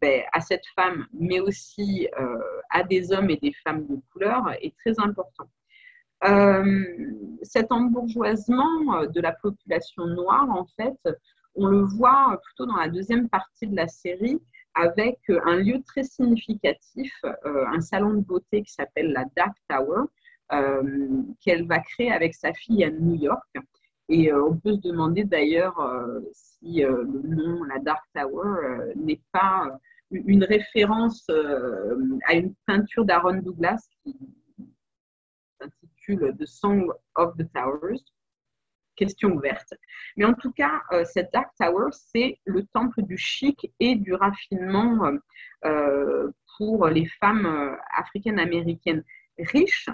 ben, 0.00 0.22
à 0.32 0.40
cette 0.40 0.66
femme, 0.74 1.06
mais 1.12 1.38
aussi 1.38 2.08
à 2.70 2.82
des 2.82 3.12
hommes 3.12 3.30
et 3.30 3.36
des 3.36 3.52
femmes 3.64 3.86
de 3.86 4.00
couleur, 4.12 4.50
est 4.60 4.74
très 4.78 4.98
important. 4.98 5.48
cet 7.42 7.70
embourgeoisement 7.70 9.04
de 9.06 9.20
la 9.20 9.30
population 9.30 10.06
noire, 10.06 10.50
en 10.50 10.66
fait, 10.76 10.98
on 11.54 11.68
le 11.68 11.82
voit 11.82 12.40
plutôt 12.42 12.66
dans 12.66 12.76
la 12.76 12.88
deuxième 12.88 13.28
partie 13.28 13.68
de 13.68 13.76
la 13.76 13.86
série 13.86 14.40
avec 14.76 15.18
un 15.28 15.56
lieu 15.56 15.82
très 15.82 16.04
significatif, 16.04 17.12
un 17.44 17.80
salon 17.80 18.14
de 18.14 18.20
beauté 18.20 18.62
qui 18.62 18.72
s'appelle 18.72 19.12
la 19.12 19.24
Dark 19.34 19.56
Tower, 19.68 20.04
euh, 20.52 21.22
qu'elle 21.40 21.66
va 21.66 21.80
créer 21.80 22.12
avec 22.12 22.32
sa 22.32 22.52
fille 22.52 22.84
à 22.84 22.90
New 22.90 23.16
York. 23.16 23.56
Et 24.08 24.32
euh, 24.32 24.44
on 24.44 24.56
peut 24.56 24.76
se 24.76 24.80
demander 24.80 25.24
d'ailleurs 25.24 25.76
euh, 25.80 26.20
si 26.32 26.82
le 26.82 27.04
nom, 27.24 27.64
la 27.64 27.80
Dark 27.80 28.04
Tower, 28.14 28.94
n'est 28.94 29.20
pas 29.32 29.68
une 30.12 30.44
référence 30.44 31.28
à 32.28 32.34
une 32.34 32.54
peinture 32.64 33.04
d'Aaron 33.04 33.38
Douglas 33.38 33.88
qui 34.04 34.16
s'intitule 35.60 36.36
The 36.38 36.46
Song 36.46 36.92
of 37.16 37.36
the 37.36 37.52
Towers. 37.52 38.04
Question 38.96 39.30
ouverte. 39.30 39.74
Mais 40.16 40.24
en 40.24 40.34
tout 40.34 40.52
cas, 40.52 40.82
cette 41.04 41.30
Dark 41.32 41.50
Tower, 41.60 41.90
c'est 41.92 42.38
le 42.44 42.64
temple 42.72 43.02
du 43.02 43.16
chic 43.16 43.70
et 43.78 43.94
du 43.94 44.14
raffinement 44.14 45.12
pour 46.56 46.86
les 46.88 47.06
femmes 47.20 47.76
africaines-américaines 47.94 49.04
riches 49.38 49.90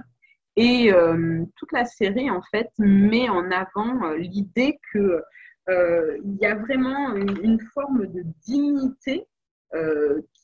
et 0.56 0.92
euh, 0.92 1.44
toute 1.56 1.72
la 1.72 1.84
série, 1.84 2.30
en 2.30 2.42
fait, 2.42 2.70
met 2.78 3.28
en 3.28 3.50
avant 3.50 4.04
euh, 4.04 4.16
l'idée 4.16 4.78
qu'il 4.90 5.22
euh, 5.70 6.18
y 6.40 6.46
a 6.46 6.54
vraiment 6.54 7.14
une, 7.14 7.60
forme 7.72 8.06
de 8.06 8.22
dignité 8.44 9.26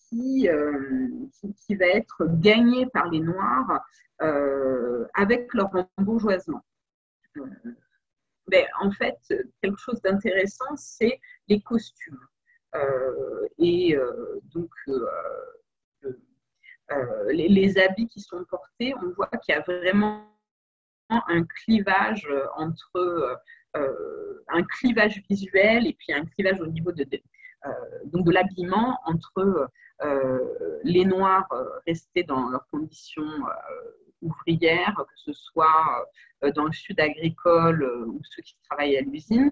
qui, 0.09 0.49
qui, 0.49 1.77
va 1.77 1.87
être 1.87 2.27
gagnée 2.41 2.87
par 2.95 3.11
les 3.11 3.21
Noirs 3.21 3.85
avec 5.13 5.53
leur 5.53 5.71
embourgeoisement. 5.99 6.65
Mais 8.51 8.67
en 8.81 8.91
fait, 8.91 9.19
quelque 9.63 9.79
chose 9.79 10.01
d'intéressant, 10.03 10.77
c'est 10.77 11.21
les 11.49 11.61
costumes. 11.61 12.27
et 13.59 13.97
donc, 14.55 14.71
euh, 16.91 17.33
les, 17.33 17.79
habits 17.79 18.09
qui 18.09 18.21
sont 18.21 18.45
portés, 18.45 18.95
on 19.03 19.11
voit 19.11 19.29
qu'il 19.43 19.55
y 19.55 19.59
a 19.59 19.61
vraiment 19.61 20.25
un 21.11 21.45
clivage 21.45 22.27
entre 22.57 23.41
euh, 23.77 24.45
un 24.49 24.63
clivage 24.63 25.23
visuel 25.29 25.87
et 25.87 25.95
puis 25.95 26.13
un 26.13 26.25
clivage 26.25 26.61
au 26.61 26.67
niveau 26.67 26.93
de, 26.93 27.07
euh, 27.67 27.71
de 28.05 28.31
l'habillement 28.31 28.99
entre 29.05 29.69
les 30.85 31.05
noirs 31.05 31.49
restés 31.87 32.23
dans 32.23 32.49
leurs 32.49 32.67
conditions 32.69 33.29
ouvrières, 34.23 34.95
que 34.97 35.21
ce 35.21 35.33
soit 35.33 36.09
dans 36.55 36.65
le 36.65 36.73
sud 36.73 37.01
agricole 37.01 37.83
ou 38.07 38.21
ceux 38.25 38.43
qui 38.43 38.57
travaillent 38.69 38.97
à 38.97 39.03
l'usine, 39.03 39.51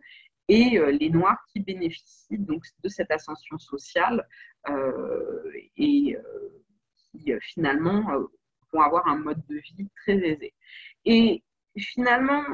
et 0.48 0.78
les 0.92 1.10
Noirs 1.10 1.38
qui 1.52 1.60
bénéficient 1.60 2.38
donc 2.38 2.64
de 2.84 2.88
cette 2.88 3.10
ascension 3.10 3.58
sociale 3.58 4.26
et 5.76 6.16
qui 7.10 7.32
finalement 7.40 8.04
vont 8.72 8.80
avoir 8.80 9.08
un 9.08 9.16
mode 9.16 9.44
de 9.48 9.56
vie 9.56 9.88
très 10.02 10.16
aisé. 10.18 10.54
Et 11.04 11.42
finalement, 11.76 12.44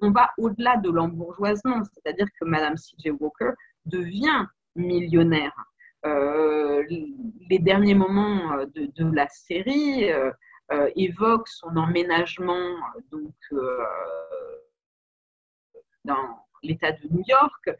on, 0.00 0.10
va 0.10 0.30
au-delà 0.36 0.76
de 0.76 0.90
l'embourgeoisement, 0.90 1.82
c'est-à-dire 1.84 2.26
que 2.38 2.44
Madame 2.44 2.76
C.J. 2.76 3.10
Walker 3.12 3.52
devient 3.86 4.46
millionnaire. 4.76 5.54
Euh, 6.06 6.82
les 7.50 7.58
derniers 7.58 7.94
moments 7.94 8.52
euh, 8.52 8.66
de, 8.74 9.14
la 9.14 9.28
série 9.28 10.10
euh, 10.10 10.30
évoquent 10.96 11.48
son 11.48 11.76
emménagement 11.76 12.76
donc, 13.10 13.34
dans 16.04 16.46
l'État 16.62 16.92
de 16.92 17.08
New 17.08 17.22
York, 17.26 17.70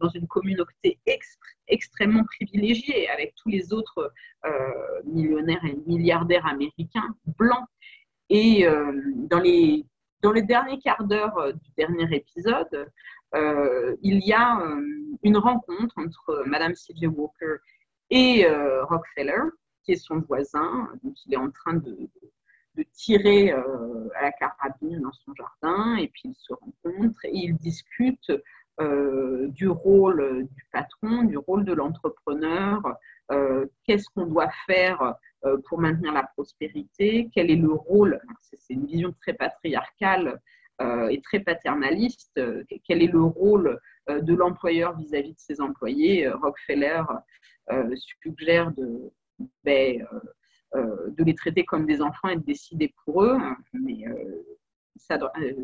dans 0.00 0.08
une 0.10 0.26
communauté 0.26 0.98
extrêmement 1.66 2.24
privilégiée 2.24 3.08
avec 3.10 3.34
tous 3.34 3.48
les 3.48 3.72
autres 3.72 4.12
millionnaires 5.04 5.64
et 5.64 5.76
milliardaires 5.86 6.46
américains 6.46 7.14
blancs. 7.38 7.66
Et 8.28 8.64
dans, 9.28 9.40
les, 9.40 9.84
dans 10.22 10.32
les 10.32 10.42
derniers 10.42 10.78
quarts 10.78 11.04
d'heure 11.04 11.52
du 11.52 11.70
dernier 11.76 12.14
épisode, 12.14 12.90
euh, 13.34 13.96
il 14.02 14.26
y 14.26 14.32
a 14.32 14.60
euh, 14.60 14.82
une 15.22 15.36
rencontre 15.36 15.94
entre 15.96 16.42
Madame 16.46 16.74
C.J. 16.74 17.06
Walker 17.06 17.56
et 18.10 18.44
euh, 18.44 18.84
Rockefeller, 18.84 19.42
son 19.96 20.20
voisin. 20.20 20.88
Donc, 21.02 21.14
il 21.26 21.34
est 21.34 21.38
en 21.38 21.50
train 21.50 21.74
de, 21.74 21.96
tirer 22.92 23.50
à 23.50 24.22
la 24.22 24.32
carabine 24.32 25.00
dans 25.02 25.12
son 25.12 25.34
jardin, 25.34 25.96
et 25.96 26.08
puis 26.08 26.30
ils 26.30 26.34
se 26.34 26.54
rencontrent 26.54 27.24
et 27.26 27.36
ils 27.36 27.54
discutent 27.54 28.32
du 29.48 29.68
rôle 29.68 30.48
du 30.50 30.66
patron, 30.72 31.24
du 31.24 31.36
rôle 31.36 31.66
de 31.66 31.74
l'entrepreneur, 31.74 32.80
qu'est-ce 33.84 34.08
qu'on 34.14 34.24
doit 34.24 34.48
faire 34.66 35.14
pour 35.66 35.78
maintenir 35.78 36.14
la 36.14 36.22
prospérité, 36.22 37.28
quel 37.34 37.50
est 37.50 37.56
le 37.56 37.72
rôle, 37.72 38.18
c'est 38.40 38.72
une 38.72 38.86
vision 38.86 39.14
très 39.20 39.34
patriarcale 39.34 40.40
euh, 40.80 41.08
est 41.08 41.22
très 41.22 41.40
paternaliste. 41.40 42.38
Euh, 42.38 42.64
quel 42.84 43.02
est 43.02 43.12
le 43.12 43.22
rôle 43.22 43.78
euh, 44.08 44.20
de 44.20 44.34
l'employeur 44.34 44.96
vis-à-vis 44.96 45.34
de 45.34 45.38
ses 45.38 45.60
employés 45.60 46.28
Rockefeller 46.28 47.02
suggère 47.94 48.72
de, 48.72 49.12
ben, 49.64 50.06
de 50.74 51.24
les 51.24 51.34
traiter 51.34 51.64
comme 51.64 51.86
des 51.86 52.00
enfants 52.00 52.28
et 52.28 52.36
de 52.36 52.44
décider 52.44 52.94
pour 53.04 53.24
eux, 53.24 53.38
mais 53.72 54.04
ça, 54.96 55.18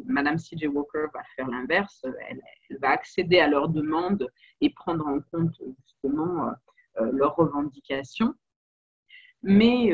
Madame 0.06 0.38
C.J. 0.38 0.66
Walker 0.66 1.06
va 1.12 1.22
faire 1.36 1.46
l'inverse. 1.48 2.04
Elle, 2.28 2.40
va 2.80 2.90
accéder 2.90 3.38
à 3.38 3.48
leurs 3.48 3.68
demandes 3.68 4.28
et 4.60 4.70
prendre 4.70 5.06
en 5.06 5.20
compte 5.30 5.54
justement 5.84 6.50
leurs 6.98 7.36
revendications. 7.36 8.34
Mais 9.42 9.92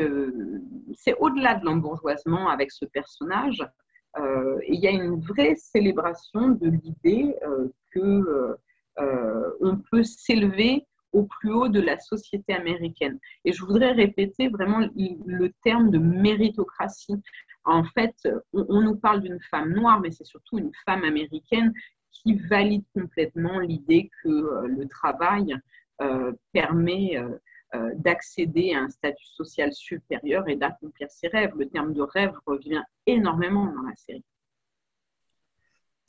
c'est 0.95 1.15
au-delà 1.19 1.55
de 1.55 1.65
l'embourgeoisement 1.65 2.49
avec 2.49 2.71
ce 2.71 2.85
personnage. 2.85 3.63
Euh, 4.17 4.59
il 4.67 4.79
y 4.79 4.87
a 4.87 4.91
une 4.91 5.19
vraie 5.19 5.55
célébration 5.55 6.49
de 6.49 6.69
l'idée 6.69 7.35
euh, 7.47 7.67
que 7.91 8.57
euh, 8.99 9.51
on 9.59 9.77
peut 9.77 10.03
s'élever 10.03 10.85
au 11.13 11.23
plus 11.23 11.51
haut 11.51 11.69
de 11.69 11.79
la 11.79 11.97
société 11.99 12.53
américaine. 12.53 13.19
Et 13.45 13.53
je 13.53 13.63
voudrais 13.63 13.91
répéter 13.91 14.49
vraiment 14.49 14.79
le 14.95 15.49
terme 15.63 15.89
de 15.89 15.97
méritocratie. 15.97 17.21
En 17.65 17.83
fait, 17.83 18.27
on, 18.51 18.81
nous 18.81 18.95
parle 18.95 19.21
d'une 19.21 19.39
femme 19.49 19.73
noire, 19.73 20.01
mais 20.01 20.11
c'est 20.11 20.25
surtout 20.25 20.57
une 20.57 20.71
femme 20.85 21.03
américaine 21.03 21.71
qui 22.11 22.35
valide 22.35 22.83
complètement 22.93 23.59
l'idée 23.59 24.09
que 24.23 24.67
le 24.67 24.87
travail 24.87 25.55
permet 26.51 27.17
euh, 27.75 27.89
d'accéder 27.95 28.75
à 28.75 28.81
un 28.81 28.89
statut 28.89 29.25
social 29.25 29.73
supérieur 29.73 30.47
et 30.47 30.55
d'accomplir 30.55 31.09
ses 31.09 31.27
rêves. 31.27 31.53
Le 31.57 31.67
terme 31.67 31.91
de 31.93 32.03
rêve 32.03 32.33
revient 32.45 32.83
énormément 33.07 33.65
dans 33.65 33.81
la 33.81 33.95
série. 33.95 34.23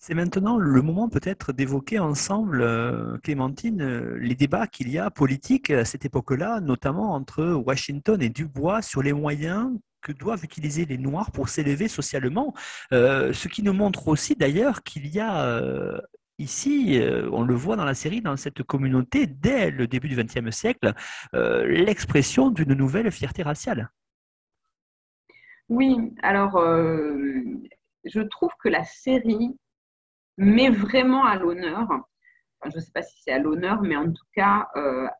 C'est 0.06 0.14
maintenant 0.14 0.58
le 0.58 0.82
moment 0.82 1.08
peut-être 1.08 1.52
d'évoquer 1.52 1.98
ensemble, 1.98 2.60
euh, 2.60 3.16
Clémentine, 3.22 3.80
euh, 3.80 4.18
les 4.18 4.34
débats 4.34 4.66
qu'il 4.66 4.90
y 4.90 4.98
a 4.98 5.10
politiques 5.10 5.70
à 5.70 5.84
cette 5.84 6.04
époque-là, 6.04 6.60
notamment 6.60 7.14
entre 7.14 7.54
Washington 7.54 8.20
et 8.20 8.28
Dubois 8.28 8.82
sur 8.82 9.02
les 9.02 9.14
moyens 9.14 9.70
que 10.02 10.12
doivent 10.12 10.44
utiliser 10.44 10.84
les 10.84 10.98
Noirs 10.98 11.30
pour 11.32 11.48
s'élever 11.48 11.88
socialement. 11.88 12.52
ce 12.92 13.48
qui 13.48 13.62
nous 13.62 13.72
montre 13.72 14.08
aussi 14.08 14.34
d'ailleurs 14.34 14.82
qu'il 14.82 15.06
y 15.06 15.20
a 15.20 16.02
Ici, 16.38 17.00
euh, 17.00 17.28
on 17.32 17.44
le 17.44 17.54
voit 17.54 17.76
dans 17.76 17.84
la 17.84 17.94
série, 17.94 18.20
dans 18.20 18.36
cette 18.36 18.64
communauté, 18.64 19.28
dès 19.28 19.70
le 19.70 19.86
début 19.86 20.08
du 20.08 20.16
XXe 20.16 20.50
siècle, 20.50 20.92
euh, 21.34 21.64
l'expression 21.66 22.50
d'une 22.50 22.74
nouvelle 22.74 23.10
fierté 23.12 23.44
raciale. 23.44 23.90
Oui, 25.68 25.96
alors 26.22 26.56
euh, 26.56 27.40
je 28.04 28.20
trouve 28.20 28.50
que 28.58 28.68
la 28.68 28.82
série 28.82 29.56
met 30.36 30.70
vraiment 30.70 31.24
à 31.24 31.36
l'honneur, 31.36 31.88
je 32.64 32.76
ne 32.76 32.80
sais 32.80 32.92
pas 32.92 33.02
si 33.02 33.22
c'est 33.22 33.32
à 33.32 33.38
l'honneur, 33.38 33.82
mais 33.82 33.96
en 33.96 34.10
tout 34.10 34.26
cas 34.34 34.68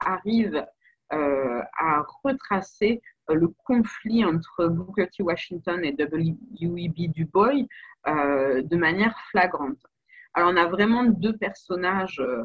arrive 0.01 0.67
à 1.11 2.03
retracer 2.25 3.01
le 3.29 3.49
conflit 3.65 4.25
entre 4.25 4.67
Booker 4.67 5.09
T. 5.09 5.23
Washington 5.23 5.85
et 5.85 5.93
W.E.B. 5.93 7.13
Du 7.13 7.27
Bois 7.27 7.53
de 8.07 8.77
manière 8.77 9.17
flagrante. 9.31 9.79
Alors, 10.35 10.51
on 10.53 10.57
a 10.57 10.67
vraiment 10.67 11.05
deux 11.05 11.37
personnages 11.37 12.21
euh, 12.21 12.43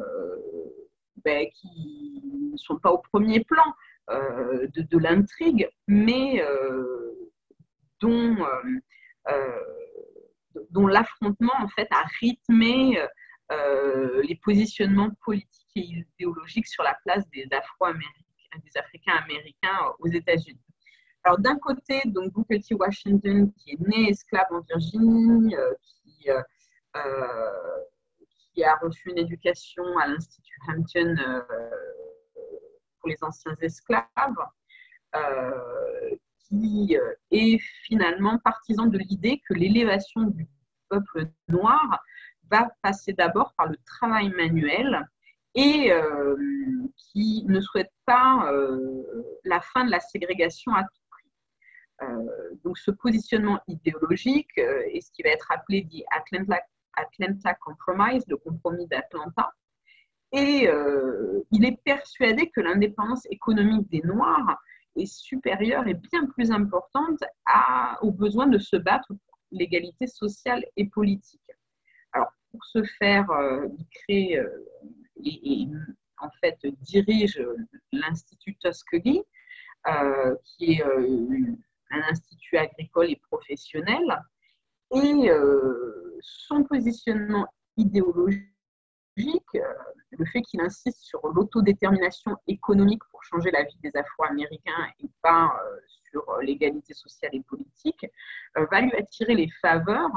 ben, 1.26 1.48
qui 1.56 2.22
ne 2.52 2.58
sont 2.58 2.78
pas 2.78 2.92
au 2.92 3.00
premier 3.00 3.44
plan 3.44 3.64
euh, 4.12 4.68
de, 4.68 4.98
l'intrigue, 5.00 5.68
mais 5.88 6.44
euh, 6.44 7.32
dont, 8.00 8.38
dont 10.72 10.88
l'affrontement 10.88 11.53
en 11.60 11.68
fait 11.70 11.88
a 11.91 12.03
rythmé 12.20 13.01
les 14.24 14.39
positionnements 14.43 15.12
politiques 15.24 15.68
et 15.76 16.05
idéologiques 16.20 16.68
sur 16.68 16.84
la 16.84 16.95
place 17.03 17.28
des 17.30 17.47
Afro-Américains, 17.51 18.60
des 18.64 18.78
Africains 18.78 19.16
américains 19.24 19.93
aux 19.99 20.07
États-Unis. 20.07 20.62
Alors 21.24 21.39
d'un 21.39 21.57
côté, 21.57 22.01
donc 22.05 22.32
Booker 22.32 22.60
T. 22.62 22.76
Washington, 22.76 23.51
qui 23.53 23.72
est 23.72 23.80
né 23.80 24.10
esclave 24.10 24.47
en 24.51 24.62
Virginie, 24.62 25.55
qui 25.93 26.30
euh, 26.95 27.84
qui 28.51 28.64
a 28.64 28.76
reçu 28.78 29.12
une 29.12 29.20
éducation 29.20 29.84
à 29.99 30.07
l'Institut 30.07 30.60
Hampton 30.68 31.16
euh, 31.20 31.41
pour 32.99 33.10
les 33.10 33.24
anciens 33.24 33.55
esclaves, 33.62 34.03
euh, 35.16 36.16
qui 36.50 36.97
est 37.32 37.60
finalement 37.84 38.38
partisan 38.39 38.88
de 38.88 38.97
l'idée 38.97 39.41
que 39.47 39.54
l'élévation 39.54 40.24
du 40.24 40.47
peuple 40.89 41.28
noir 41.47 42.04
va 42.50 42.70
passer 42.82 43.14
d'abord 43.14 43.54
par 43.56 43.68
le 43.68 43.78
travail 43.86 44.30
manuel 44.30 45.08
et 45.56 45.91
qui 46.95 47.45
ne 47.47 47.60
souhaite 47.60 47.91
pas 48.06 48.52
la 49.43 49.62
fin 49.62 49.86
de 49.86 49.91
la 49.91 50.00
ségrégation 50.00 50.74
à 50.74 50.84
tout 50.84 51.02
prix. 51.12 52.08
donc 52.64 52.78
ce 52.78 52.91
positionnement 52.91 53.60
idéologique 53.68 54.58
est 54.58 55.02
ce 55.02 55.12
qui 55.12 55.22
va 55.22 55.30
être 55.30 55.52
appelé 55.52 55.82
dit 55.82 56.04
Atlanta 56.12 56.60
Atlanta 57.00 57.54
Compromise, 57.56 58.24
le 58.28 58.38
compromis 58.38 58.88
d'Atlanta. 58.88 59.52
Et 60.32 60.68
euh, 60.68 61.41
il 61.52 61.66
est 61.66 61.82
persuadé 61.84 62.50
que 62.50 62.62
l'indépendance 62.62 63.26
économique 63.32 63.89
des 63.89 64.02
Noirs 64.02 64.62
supérieure 65.06 65.88
et 65.88 65.93
bien 65.93 66.26
plus 66.28 66.52
importante 66.52 67.20
à, 67.45 67.97
au 68.04 68.12
besoin 68.12 68.47
de 68.47 68.58
se 68.58 68.76
battre 68.76 69.08
pour 69.08 69.39
l'égalité 69.52 70.08
sociale 70.08 70.66
et 70.78 70.88
politique. 70.88 71.41
Alors, 72.14 72.32
pour 72.52 72.64
ce 72.66 72.84
faire, 72.84 73.30
euh, 73.32 73.68
il 73.78 73.86
crée 73.88 74.38
euh, 74.38 74.66
et, 75.24 75.68
en 76.22 76.30
fait 76.41 76.58
dirige 76.82 77.41
l'Institut 77.93 78.58
Tuskegee, 78.58 79.24
qui 80.43 80.74
est 80.74 80.84
un 81.91 82.02
institut 82.10 82.58
agricole 82.58 83.10
et 83.10 83.22
professionnel. 83.30 84.04
Et 84.93 85.30
son 86.22 86.64
positionnement 86.66 87.47
idéologique, 87.78 88.50
euh, 89.56 89.74
le 90.12 90.26
fait 90.26 90.42
qu'il 90.42 90.62
insiste 90.62 91.02
sur 91.02 91.20
l'autodétermination 91.28 92.38
économique 92.48 93.02
pour 93.12 93.24
changer 93.24 93.52
la 93.52 93.64
vie 93.64 93.78
des 93.84 93.96
Afro-Américains 93.96 94.88
et 95.00 95.10
pas 95.22 95.46
euh, 95.64 95.80
sur 96.10 96.24
l'égalité 96.42 96.94
sociale 96.94 97.32
et 97.34 97.42
politique, 97.42 98.06
euh, 98.58 98.66
va 98.72 98.82
lui 98.82 98.94
attirer 98.94 99.36
les 99.36 99.50
faveurs 99.62 100.12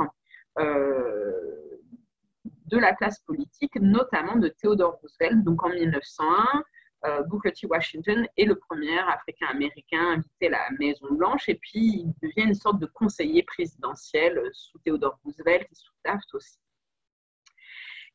de 2.67 2.79
la 2.79 2.95
classe 2.95 3.21
politique, 3.21 3.75
notamment 3.77 4.37
de 4.37 4.49
Theodore 4.49 4.99
Roosevelt, 5.01 5.43
donc 5.45 5.65
en 5.65 5.71
1901, 5.71 7.23
Booker 7.27 7.53
T. 7.53 7.67
Washington 7.67 8.29
est 8.37 8.45
le 8.45 8.57
premier 8.57 8.99
Africain-Américain 8.99 10.19
invité 10.19 10.49
à 10.49 10.51
la 10.51 10.71
Maison-Blanche 10.79 11.49
et 11.49 11.55
puis 11.55 12.05
il 12.05 12.15
devient 12.23 12.49
une 12.49 12.55
sorte 12.55 12.79
de 12.81 12.87
conseiller 12.87 13.43
présidentiel 13.45 14.43
sous 14.53 14.79
Theodore 14.81 15.19
Roosevelt 15.25 15.67
et 15.71 15.75
sous 15.75 15.93
Taft 16.05 16.35
aussi. 16.35 16.62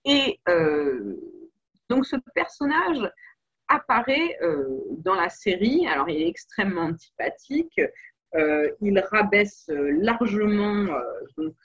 Et 0.10 0.40
donc 1.90 2.06
ce 2.06 2.16
personnage 2.34 3.12
apparaît 3.68 4.40
dans 5.00 5.16
la 5.16 5.30
série, 5.30 5.86
alors 5.88 6.10
il 6.10 6.22
est 6.22 6.28
extrêmement 6.28 6.84
antipathique, 6.84 7.82
il 8.34 9.00
rabaisse 9.12 9.70
largement 9.70 10.88
donc, 11.38 11.56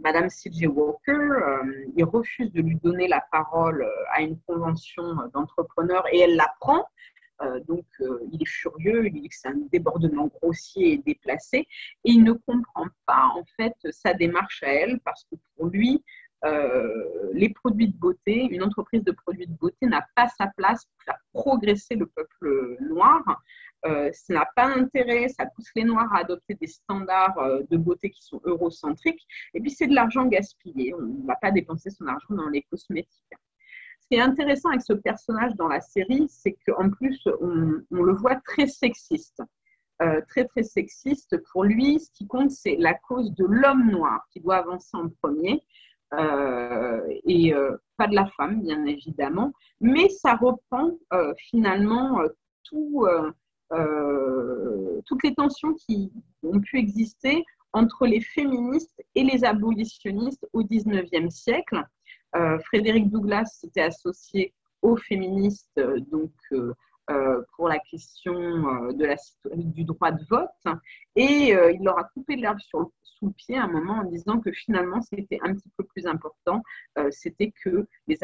Madame 0.00 0.28
C.J. 0.28 0.66
Walker, 0.66 1.12
euh, 1.12 1.86
il 1.96 2.04
refuse 2.04 2.52
de 2.52 2.60
lui 2.60 2.76
donner 2.76 3.06
la 3.06 3.24
parole 3.30 3.82
euh, 3.82 3.90
à 4.12 4.22
une 4.22 4.38
convention 4.40 5.02
d'entrepreneurs 5.32 6.04
et 6.12 6.20
elle 6.20 6.36
la 6.36 6.52
prend. 6.60 6.84
Euh, 7.42 7.60
donc, 7.60 7.84
il 8.32 8.42
est 8.42 8.48
furieux, 8.48 9.06
il 9.06 9.12
dit 9.12 9.28
que 9.28 9.34
c'est 9.36 9.48
un 9.48 9.60
débordement 9.72 10.26
grossier 10.26 10.92
et 10.92 10.98
déplacé, 10.98 11.58
et 11.58 11.66
il 12.04 12.22
ne 12.22 12.32
comprend 12.32 12.86
pas 13.06 13.26
en 13.34 13.44
fait 13.56 13.74
sa 13.90 14.14
démarche 14.14 14.62
à 14.62 14.72
elle 14.72 15.00
parce 15.00 15.24
que 15.24 15.36
pour 15.56 15.66
lui, 15.66 16.04
les 17.32 17.48
produits 17.48 17.88
de 17.88 17.96
beauté, 17.96 18.48
une 18.50 18.62
entreprise 18.62 19.02
de 19.02 19.12
produits 19.12 19.46
de 19.46 19.54
beauté 19.54 19.86
n'a 19.86 20.06
pas 20.14 20.28
sa 20.28 20.46
place 20.56 20.84
pour 20.84 21.02
faire 21.04 21.18
progresser 21.32 21.94
le 21.94 22.06
peuple 22.06 22.76
noir. 22.80 23.22
Euh, 23.86 24.10
ça 24.12 24.32
n'a 24.32 24.48
pas 24.56 24.74
d'intérêt, 24.74 25.28
ça 25.28 25.44
pousse 25.46 25.68
les 25.76 25.84
Noirs 25.84 26.12
à 26.14 26.20
adopter 26.20 26.54
des 26.54 26.66
standards 26.66 27.36
euh, 27.38 27.62
de 27.70 27.76
beauté 27.76 28.10
qui 28.10 28.22
sont 28.22 28.40
eurocentriques, 28.44 29.26
et 29.52 29.60
puis 29.60 29.70
c'est 29.70 29.86
de 29.86 29.94
l'argent 29.94 30.24
gaspillé. 30.24 30.94
On 30.94 31.02
ne 31.02 31.26
va 31.26 31.36
pas 31.36 31.50
dépenser 31.50 31.90
son 31.90 32.06
argent 32.06 32.34
dans 32.34 32.48
les 32.48 32.62
cosmétiques. 32.62 33.34
Ce 34.00 34.08
qui 34.08 34.14
est 34.14 34.22
intéressant 34.22 34.70
avec 34.70 34.82
ce 34.82 34.94
personnage 34.94 35.54
dans 35.56 35.68
la 35.68 35.80
série, 35.80 36.26
c'est 36.28 36.56
qu'en 36.66 36.90
plus, 36.90 37.22
on, 37.40 37.82
le 37.90 38.12
voit 38.14 38.36
très 38.36 38.66
sexiste. 38.66 39.42
Euh, 40.02 40.20
très 40.28 40.44
très 40.44 40.62
sexiste. 40.62 41.36
Pour 41.52 41.64
lui, 41.64 42.00
ce 42.00 42.10
qui 42.10 42.26
compte, 42.26 42.50
c'est 42.50 42.76
la 42.76 42.94
cause 42.94 43.32
de 43.34 43.44
l'homme 43.44 43.90
noir 43.90 44.26
qui 44.30 44.40
doit 44.40 44.56
avancer 44.56 44.94
en 44.94 45.08
premier. 45.08 45.62
Et 46.12 47.54
pas 47.96 48.06
de 48.06 48.14
la 48.14 48.26
femme, 48.36 48.62
bien 48.62 48.84
évidemment, 48.86 49.52
mais 49.80 50.08
ça 50.08 50.34
reprend 50.34 50.90
finalement 51.36 52.20
euh, 53.72 55.00
toutes 55.06 55.24
les 55.24 55.34
tensions 55.34 55.74
qui 55.74 56.12
ont 56.42 56.60
pu 56.60 56.78
exister 56.78 57.44
entre 57.72 58.06
les 58.06 58.20
féministes 58.20 59.02
et 59.14 59.24
les 59.24 59.44
abolitionnistes 59.44 60.46
au 60.52 60.62
XIXe 60.62 61.34
siècle. 61.34 61.82
Euh, 62.36 62.58
Frédéric 62.60 63.10
Douglass 63.10 63.58
s'était 63.60 63.82
associé 63.82 64.52
aux 64.82 64.96
féministes, 64.96 65.80
donc 66.10 66.32
euh, 66.52 66.56
euh, 66.58 66.74
pour 67.56 67.68
la 67.68 67.78
question 67.78 68.34
euh, 68.34 68.92
de 68.92 69.04
la, 69.04 69.16
du 69.56 69.84
droit 69.84 70.10
de 70.10 70.24
vote. 70.28 70.48
Et 71.16 71.54
euh, 71.54 71.72
il 71.72 71.82
leur 71.82 71.98
a 71.98 72.04
coupé 72.04 72.36
l'herbe 72.36 72.58
sous 72.60 72.92
le 73.22 73.32
pied 73.32 73.56
à 73.56 73.64
un 73.64 73.68
moment 73.68 73.94
en 73.94 74.04
disant 74.04 74.40
que 74.40 74.52
finalement, 74.52 75.00
c'était 75.00 75.38
un 75.42 75.54
petit 75.54 75.70
peu 75.76 75.84
plus 75.84 76.06
important, 76.06 76.62
c'était 77.10 77.52
que 77.62 77.86
les, 78.06 78.18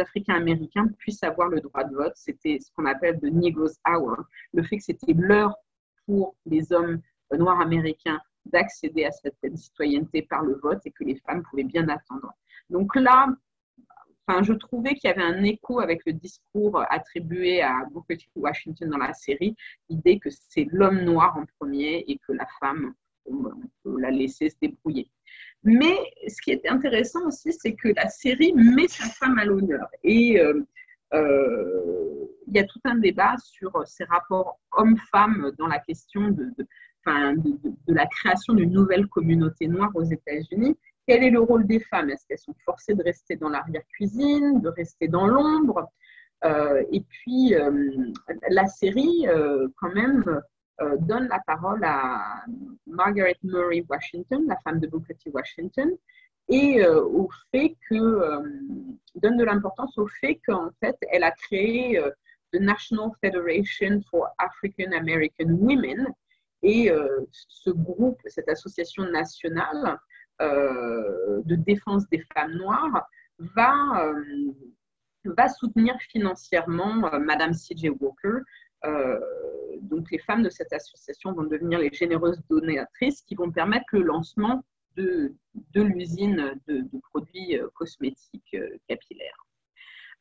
Africains-Américains 0.00 0.88
puissent 0.98 1.22
avoir 1.22 1.48
le 1.48 1.60
droit 1.60 1.84
de 1.84 1.94
vote. 1.94 2.12
C'était 2.16 2.58
ce 2.60 2.70
qu'on 2.72 2.86
appelle 2.86 3.20
the 3.20 3.24
Negro's 3.24 3.78
Hour, 3.86 4.16
le 4.52 4.62
fait 4.62 4.78
que 4.78 4.84
c'était 4.84 5.12
l'heure 5.12 5.54
pour 6.06 6.34
les 6.46 6.72
hommes 6.72 7.00
noirs 7.32 7.60
américains 7.60 8.20
d'accéder 8.46 9.04
à 9.04 9.12
cette 9.12 9.36
citoyenneté 9.56 10.22
par 10.22 10.42
le 10.42 10.54
vote 10.54 10.80
et 10.84 10.90
que 10.90 11.04
les 11.04 11.16
femmes 11.16 11.42
pouvaient 11.50 11.64
bien 11.64 11.88
attendre. 11.88 12.32
Donc 12.70 12.96
là, 12.96 13.28
Enfin, 14.26 14.42
je 14.42 14.52
trouvais 14.52 14.94
qu'il 14.94 15.08
y 15.08 15.12
avait 15.12 15.22
un 15.22 15.44
écho 15.44 15.78
avec 15.80 16.02
le 16.04 16.12
discours 16.12 16.82
attribué 16.90 17.62
à 17.62 17.84
Booker 17.92 18.16
T. 18.16 18.26
Washington 18.34 18.90
dans 18.90 18.98
la 18.98 19.12
série, 19.12 19.54
l'idée 19.88 20.18
que 20.18 20.30
c'est 20.30 20.66
l'homme 20.70 21.02
noir 21.02 21.36
en 21.36 21.44
premier 21.60 22.04
et 22.08 22.18
que 22.26 22.32
la 22.32 22.46
femme, 22.58 22.94
on 23.26 23.52
peut 23.84 24.00
la 24.00 24.10
laisser 24.10 24.50
se 24.50 24.56
débrouiller. 24.60 25.08
Mais 25.62 25.96
ce 26.28 26.40
qui 26.42 26.50
est 26.50 26.66
intéressant 26.68 27.26
aussi, 27.26 27.52
c'est 27.52 27.74
que 27.74 27.88
la 27.88 28.08
série 28.08 28.52
met 28.52 28.88
sa 28.88 29.04
femme 29.04 29.38
à 29.38 29.44
l'honneur. 29.44 29.88
Et 30.02 30.40
euh, 30.40 30.66
euh, 31.14 32.26
il 32.48 32.56
y 32.56 32.58
a 32.58 32.64
tout 32.64 32.80
un 32.84 32.96
débat 32.96 33.36
sur 33.38 33.70
ces 33.86 34.04
rapports 34.04 34.58
homme-femme 34.72 35.52
dans 35.58 35.66
la 35.68 35.78
question 35.78 36.30
de, 36.30 36.52
de, 37.06 37.94
la 37.94 38.06
création 38.06 38.54
d'une 38.54 38.72
nouvelle 38.72 39.06
communauté 39.06 39.68
noire 39.68 39.90
aux 39.94 40.04
États-Unis 40.04 40.76
quel 41.06 41.22
est 41.22 41.30
le 41.30 41.40
rôle 41.40 41.66
des 41.66 41.80
femmes? 41.80 42.10
Est-ce 42.10 42.26
qu'elles 42.26 42.38
sont 42.38 42.54
forcées 42.64 42.94
de 42.94 43.02
rester 43.02 43.36
dans 43.36 43.48
l'arrière-cuisine, 43.48 44.60
de 44.60 44.68
rester 44.68 45.08
dans 45.08 45.26
l'ombre? 45.26 45.90
Euh, 46.44 46.84
Et 46.90 47.00
puis, 47.00 47.54
euh, 47.54 48.12
la 48.50 48.66
série, 48.66 49.26
euh, 49.28 49.68
quand 49.78 49.92
même, 49.94 50.40
donne 50.98 51.26
la 51.28 51.40
parole 51.46 51.82
à 51.84 52.44
Margaret 52.86 53.38
Murray 53.42 53.82
Washington, 53.88 54.44
la 54.46 54.58
femme 54.58 54.78
de 54.78 54.86
Booker 54.86 55.14
T. 55.14 55.30
Washington, 55.30 55.90
et 56.50 56.86
au 56.86 57.30
fait 57.50 57.74
que 57.88 58.20
donne 59.14 59.38
de 59.38 59.44
l'importance 59.44 59.96
au 59.96 60.06
fait 60.06 60.38
qu'en 60.46 60.68
fait, 60.80 60.94
elle 61.10 61.24
a 61.24 61.30
créé 61.30 61.98
the 62.52 62.60
National 62.60 63.08
Federation 63.24 64.02
for 64.10 64.28
African 64.36 64.92
American 64.92 65.52
Women, 65.52 66.08
et 66.62 66.92
ce 67.30 67.70
groupe, 67.70 68.20
cette 68.26 68.50
association 68.50 69.04
nationale, 69.04 69.98
de 70.40 71.54
défense 71.54 72.08
des 72.08 72.22
femmes 72.34 72.54
noires 72.54 73.06
va, 73.38 74.04
euh, 74.04 74.52
va 75.24 75.48
soutenir 75.48 75.96
financièrement 76.10 77.12
euh, 77.12 77.18
Madame 77.18 77.52
C.J. 77.52 77.90
Walker. 77.90 78.38
donc 79.82 80.10
les 80.10 80.18
femmes 80.18 80.42
de 80.42 80.50
cette 80.50 80.72
association 80.72 81.32
vont 81.32 81.44
devenir 81.44 81.78
les 81.78 81.92
généreuses 81.92 82.40
donatrices 82.48 83.22
qui 83.22 83.34
vont 83.34 83.50
permettre 83.50 83.86
le 83.92 84.02
lancement 84.02 84.64
de, 84.96 85.34
de 85.74 85.82
l'usine 85.82 86.54
de, 86.68 86.84
produits 87.10 87.58
cosmétiques 87.74 88.56
capillaires. 88.88 89.44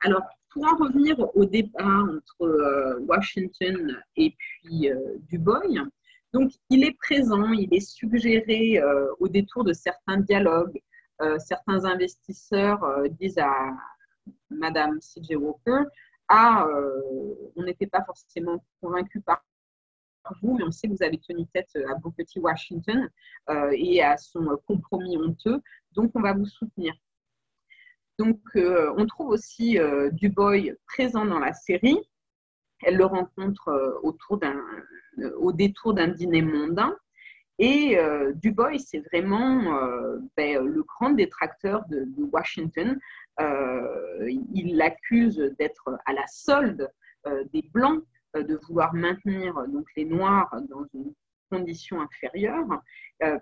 Alors, 0.01 0.23
pour 0.49 0.65
en 0.65 0.75
revenir 0.75 1.15
au 1.35 1.45
débat 1.45 1.85
entre 1.85 2.99
Washington 3.07 4.01
et 4.15 4.35
puis 4.37 4.89
Dubois, 5.29 5.61
donc, 6.35 6.51
il 6.69 6.83
est 6.83 6.97
présent, 6.97 7.53
il 7.53 7.73
est 7.73 7.79
suggéré 7.79 8.77
euh, 8.77 9.07
au 9.21 9.29
détour 9.29 9.63
de 9.63 9.71
certains 9.71 10.17
dialogues. 10.17 10.81
Euh, 11.21 11.39
certains 11.39 11.85
investisseurs 11.85 12.83
euh, 12.83 13.07
disent 13.07 13.37
à 13.37 13.71
Madame 14.49 14.99
C.J. 14.99 15.37
Walker 15.37 15.83
Ah, 16.27 16.67
on 17.55 17.63
n'était 17.63 17.87
pas 17.87 18.03
forcément 18.03 18.61
convaincu 18.81 19.21
par 19.21 19.45
vous, 20.41 20.57
mais 20.57 20.65
on 20.65 20.71
sait 20.71 20.89
que 20.89 20.93
vous 20.93 21.03
avez 21.03 21.19
tenu 21.19 21.47
tête 21.53 21.69
à 21.89 21.95
Booker 21.95 22.25
T. 22.25 22.41
Washington 22.41 23.09
et 23.71 24.03
à 24.03 24.17
son 24.17 24.57
compromis 24.67 25.17
honteux, 25.17 25.61
donc 25.93 26.11
on 26.15 26.21
va 26.21 26.33
vous 26.33 26.47
soutenir. 26.47 26.93
Donc, 28.17 28.41
on 28.55 29.05
trouve 29.05 29.29
aussi 29.29 29.77
Dubois 30.11 30.73
présent 30.87 31.25
dans 31.25 31.39
la 31.39 31.53
série. 31.53 31.99
Elle 32.83 32.97
le 32.97 33.05
rencontre 33.05 33.99
autour 34.03 34.37
d'un 34.37 34.61
au 35.37 35.51
détour 35.51 35.93
d'un 35.93 36.07
dîner 36.07 36.41
mondain. 36.41 36.95
Et 37.57 37.97
euh, 37.97 38.33
Dubois, 38.33 38.77
c'est 38.79 38.99
vraiment 38.99 39.77
euh, 39.77 40.19
ben, 40.35 40.63
le 40.63 40.83
grand 40.83 41.11
détracteur 41.11 41.85
de, 41.87 42.05
Washington. 42.31 42.99
Euh, 43.39 44.29
il 44.53 44.75
l'accuse 44.75 45.37
d'être 45.57 45.97
à 46.05 46.13
la 46.13 46.25
solde 46.27 46.89
des 47.51 47.63
Blancs, 47.73 48.03
de 48.35 48.59
vouloir 48.67 48.93
maintenir 48.93 49.55
donc, 49.69 49.87
les 49.97 50.05
Noirs 50.05 50.53
dans 50.69 50.85
une 50.93 51.11
condition 51.49 51.99
inférieure, 51.99 52.67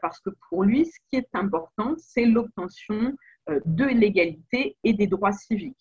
parce 0.01 0.21
que 0.21 0.29
pour 0.47 0.63
lui, 0.63 0.85
ce 0.85 0.97
qui 1.09 1.17
est 1.17 1.27
important, 1.33 1.95
c'est 1.97 2.25
l'obtention 2.25 3.13
de 3.49 3.83
l'égalité 3.83 4.77
et 4.85 4.93
des 4.93 5.07
droits 5.07 5.33
civiques. 5.33 5.75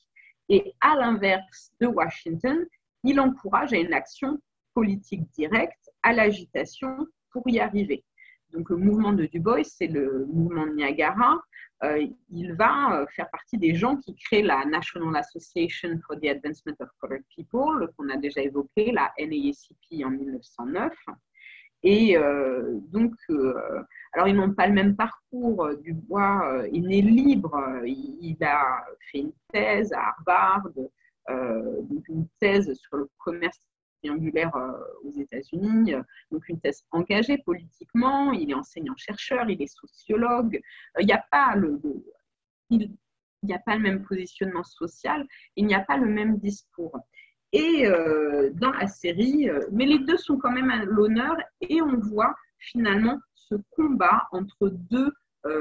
Et 0.48 0.74
à 0.80 0.96
l'inverse 0.96 1.70
de 1.80 1.86
Washington, 1.86 2.66
il 3.05 3.20
encourage 3.20 3.72
à 3.72 3.78
une 3.78 3.92
action 3.92 4.38
politique 4.74 5.28
directe 5.32 5.90
à 6.03 6.12
l'agitation 6.12 7.07
pour 7.30 7.48
y 7.48 7.61
arriver. 7.61 8.05
Donc 8.53 8.68
le 8.68 8.76
mouvement 8.76 9.12
de 9.12 9.24
Du 9.26 9.40
Bois, 9.40 9.64
c'est 9.64 9.86
le 9.86 10.26
mouvement 10.26 10.66
Niagara. 10.66 11.40
Euh, 11.84 12.07
il 12.30 12.53
va 12.53 13.00
euh, 13.00 13.07
faire 13.16 13.28
partie 13.30 13.59
des 13.59 13.74
gens 13.74 13.96
qui 13.96 14.14
créent 14.14 14.42
la 14.42 14.64
National 14.64 15.16
Association 15.16 15.98
for 16.07 16.16
the 16.20 16.26
Advancement 16.26 16.76
of 16.80 16.88
Colored 17.00 17.24
People, 17.34 17.88
qu'on 17.96 18.09
a 18.11 18.16
déjà 18.16 18.42
évoqué, 18.42 18.92
la 18.92 19.12
NAACP 19.18 20.05
en 20.05 20.11
1909. 20.11 20.92
Et 21.84 22.16
euh, 22.16 22.78
donc, 22.92 23.14
alors 24.12 24.28
ils 24.28 24.36
n'ont 24.36 24.53
pas 24.55 24.68
le 24.68 24.74
même 24.74 24.94
parcours. 24.94 25.68
Dubois 25.82 26.66
est 26.72 26.78
né 26.78 27.03
libre. 27.03 27.59
Il, 27.84 28.36
a 28.44 28.84
fait 29.11 29.18
une 29.18 29.32
thèse 29.53 29.92
à 29.92 30.11
Harvard, 30.11 30.68
donc 31.29 32.09
une 32.09 32.27
thèse 32.41 32.73
sur 32.75 32.97
le 32.97 33.09
commerce 33.18 33.61
triangulaire 34.03 34.55
euh, 34.57 34.73
aux 35.05 35.11
États-Unis, 35.11 35.95
euh, 35.95 36.03
donc 36.31 36.49
une 36.49 36.61
thèse 36.61 36.85
engagée 36.91 37.39
politiquement, 37.39 38.33
il 38.33 38.51
est 38.51 38.55
enseignant-chercheur, 38.55 39.49
il 39.49 39.62
est 39.62 39.75
sociologue, 39.75 40.57
euh, 40.57 41.01
il 41.01 41.07
n'y 41.07 41.12
a 41.12 41.25
pas 41.31 41.55
le, 41.57 41.81
il 42.70 42.91
n'y 43.43 43.55
a 43.55 43.59
pas 43.59 43.77
le 43.77 43.83
même 43.83 44.03
positionnement 44.03 44.64
social, 44.64 45.27
il 45.57 45.66
n'y 45.66 45.75
a 45.75 45.81
pas 45.81 45.97
le 45.97 46.07
même 46.07 46.39
discours. 46.39 46.99
Et 47.55 47.87
dans 48.55 48.70
la 48.70 48.87
série, 48.87 49.51
mais 49.73 49.85
les 49.85 49.99
deux 49.99 50.16
sont 50.16 50.39
quand 50.39 50.51
même 50.51 50.70
à 50.70 50.87
l'honneur 50.87 51.37
et 51.61 51.83
on 51.83 51.99
voit 51.99 52.35
finalement 52.57 53.18
ce 53.35 53.57
combat 53.73 54.27
entre 54.33 54.70
deux 54.70 55.12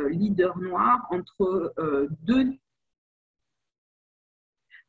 leaders 0.09 0.57
noirs, 0.57 1.05
entre 1.09 1.73
deux 2.21 2.53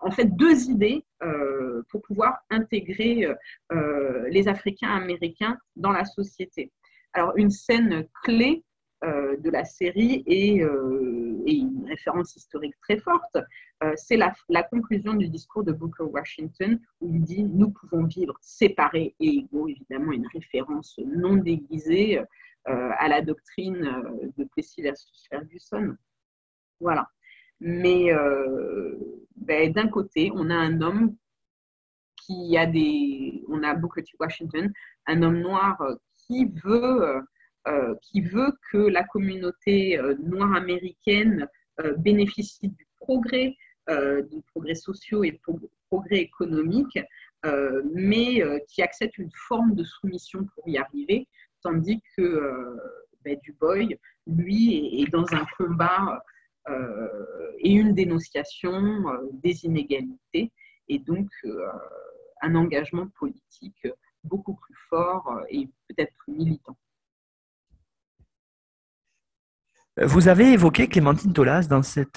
en 0.02 0.10
fait 0.10 0.26
deux 0.36 0.68
idées 0.68 1.04
euh, 1.22 1.82
pour 1.88 2.02
pouvoir 2.02 2.40
intégrer 2.50 3.26
euh, 3.72 4.28
les 4.28 4.48
Africains 4.48 4.90
américains 4.90 5.56
dans 5.76 5.92
la 5.92 6.04
société. 6.04 6.72
Alors 7.12 7.36
une 7.36 7.50
scène 7.50 8.06
clé 8.24 8.64
euh, 9.04 9.36
de 9.38 9.50
la 9.50 9.64
série 9.64 10.22
et, 10.26 10.62
une 11.46 11.86
référence 11.86 12.36
historique 12.36 12.74
très 12.80 12.98
forte, 12.98 13.36
c'est 13.96 14.16
la, 14.16 14.62
conclusion 14.70 15.14
du 15.14 15.28
discours 15.28 15.64
de 15.64 15.72
Booker 15.72 16.04
Washington 16.04 16.80
où 17.00 17.14
il 17.14 17.22
dit 17.22 17.42
nous 17.42 17.70
pouvons 17.70 18.04
vivre 18.04 18.34
séparés 18.40 19.14
et 19.18 19.28
égaux, 19.28 19.68
évidemment 19.68 20.12
une 20.12 20.26
référence 20.28 20.98
non 21.04 21.34
déguisée 21.34 22.20
à 22.64 23.08
la 23.08 23.20
doctrine 23.20 24.32
de 24.38 24.44
Plessis 24.44 24.82
versus 24.82 25.26
Ferguson. 25.28 25.96
Voilà. 26.80 27.08
Mais 27.64 28.12
euh, 28.12 28.98
ben, 29.36 29.72
d'un 29.72 29.88
côté, 29.88 30.30
on 30.34 30.50
a 30.50 30.54
un 30.54 30.80
homme 30.80 31.16
qui 32.16 32.56
a 32.56 32.66
des. 32.66 33.42
On 33.48 33.62
a 33.62 33.74
Booker 33.74 34.02
T. 34.02 34.12
Washington, 34.20 34.72
un 35.06 35.22
homme 35.22 35.40
noir 35.40 35.82
qui 36.16 36.46
veut, 36.64 37.22
euh, 37.68 37.94
qui 38.02 38.20
veut 38.20 38.52
que 38.70 38.78
la 38.78 39.04
communauté 39.04 39.98
euh, 39.98 40.14
noire 40.22 40.54
américaine 40.54 41.48
bénéficie 41.96 42.68
du 42.68 42.86
progrès, 43.00 43.56
du 43.88 44.42
progrès 44.52 44.74
sociaux 44.74 45.24
et 45.24 45.40
progrès 45.88 46.18
économique, 46.18 46.98
mais 47.94 48.44
qui 48.68 48.82
accepte 48.82 49.16
une 49.16 49.30
forme 49.48 49.74
de 49.74 49.82
soumission 49.82 50.46
pour 50.54 50.68
y 50.68 50.76
arriver, 50.76 51.26
tandis 51.62 52.00
que 52.14 52.76
ben, 53.24 53.38
Du 53.42 53.52
Bois, 53.52 53.78
lui, 54.26 55.00
est 55.02 55.10
dans 55.10 55.26
un 55.32 55.44
combat 55.56 56.14
euh, 56.14 56.18
et 57.62 57.70
une 57.72 57.94
dénonciation 57.94 58.72
euh, 59.08 59.28
des 59.32 59.64
inégalités 59.64 60.52
et 60.88 60.98
donc 60.98 61.28
euh, 61.44 61.66
un 62.42 62.54
engagement 62.56 63.06
politique 63.18 63.86
beaucoup 64.24 64.54
plus 64.54 64.76
fort 64.90 65.40
et 65.48 65.68
peut-être 65.88 66.12
plus 66.18 66.34
militant. 66.34 66.76
Vous 70.00 70.28
avez 70.28 70.54
évoqué 70.54 70.86
Clémentine 70.86 71.34
Tolas 71.34 71.68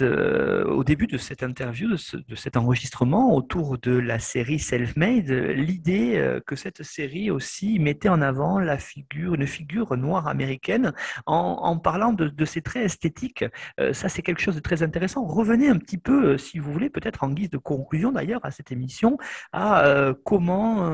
euh, 0.02 0.64
au 0.64 0.86
début 0.86 1.08
de 1.08 1.18
cette 1.18 1.44
interview, 1.44 1.90
de, 1.90 2.36
cet 2.36 2.56
enregistrement 2.56 3.36
autour 3.36 3.78
de 3.78 3.92
la 3.92 4.18
série 4.18 4.60
Self-Made, 4.60 5.30
l'idée 5.30 6.14
euh, 6.16 6.40
que 6.40 6.56
cette 6.56 6.84
série 6.84 7.30
aussi 7.32 7.80
mettait 7.80 8.08
en 8.08 8.22
avant 8.22 8.60
la 8.60 8.78
figure, 8.78 9.36
une 9.36 9.46
figure 9.46 9.98
noire 9.98 10.30
américaine 10.30 10.94
en, 11.26 11.78
parlant 11.78 12.14
de, 12.14 12.46
ses 12.46 12.62
traits 12.62 12.86
esthétiques. 12.86 13.44
Euh, 13.82 13.92
ça, 13.92 14.08
c'est 14.08 14.22
quelque 14.22 14.42
chose 14.42 14.56
de 14.56 14.62
très 14.62 14.82
intéressant. 14.82 15.26
Revenez 15.26 15.68
un 15.68 15.78
petit 15.78 15.98
peu, 15.98 16.38
si 16.38 16.60
vous 16.60 16.72
voulez, 16.72 16.90
peut-être 16.90 17.26
en 17.26 17.30
guise 17.30 17.50
de 17.50 17.58
conclusion 17.58 18.14
d'ailleurs 18.14 18.46
à 18.46 18.52
cette 18.52 18.72
émission, 18.72 19.18
à 19.52 20.14
comment 20.24 20.90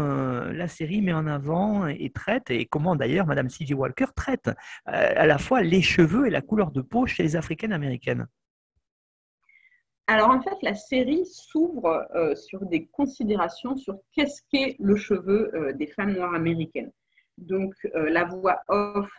la 0.51 0.67
série 0.67 1.03
met 1.03 1.13
en 1.13 1.27
avant 1.27 1.85
et 1.87 2.09
traite, 2.09 2.49
et 2.49 2.65
comment 2.65 2.95
d'ailleurs 2.95 3.27
Madame 3.27 3.49
C.J. 3.49 3.75
Walker 3.75 4.05
traite 4.15 4.49
à 4.85 5.27
la 5.27 5.37
fois 5.37 5.61
les 5.61 5.83
cheveux 5.83 6.25
et 6.25 6.31
la 6.31 6.41
couleur 6.41 6.70
de 6.71 6.81
peau 6.81 7.05
chez 7.05 7.23
les 7.23 7.35
Africaines 7.35 7.73
américaines 7.73 8.27
alors 10.11 10.29
en 10.29 10.41
fait, 10.41 10.57
la 10.61 10.75
série 10.75 11.25
s'ouvre 11.25 12.05
euh, 12.15 12.35
sur 12.35 12.65
des 12.65 12.85
considérations 12.87 13.77
sur 13.77 13.97
qu'est-ce 14.11 14.41
qu'est 14.51 14.75
le 14.77 14.97
cheveu 14.97 15.49
euh, 15.55 15.71
des 15.71 15.87
femmes 15.87 16.11
noires 16.11 16.33
américaines. 16.33 16.91
Donc 17.37 17.73
euh, 17.95 18.09
la 18.09 18.25
voix 18.25 18.61
off 18.67 19.09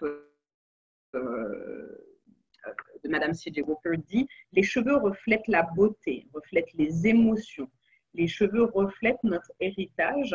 de 1.14 3.08
Madame 3.08 3.32
C.J. 3.32 3.62
Walker 3.62 3.96
dit 4.06 4.28
les 4.52 4.62
cheveux 4.62 4.96
reflètent 4.96 5.48
la 5.48 5.62
beauté, 5.62 6.26
reflètent 6.34 6.74
les 6.74 7.06
émotions. 7.06 7.70
Les 8.12 8.28
cheveux 8.28 8.64
reflètent 8.64 9.24
notre 9.24 9.50
héritage 9.60 10.34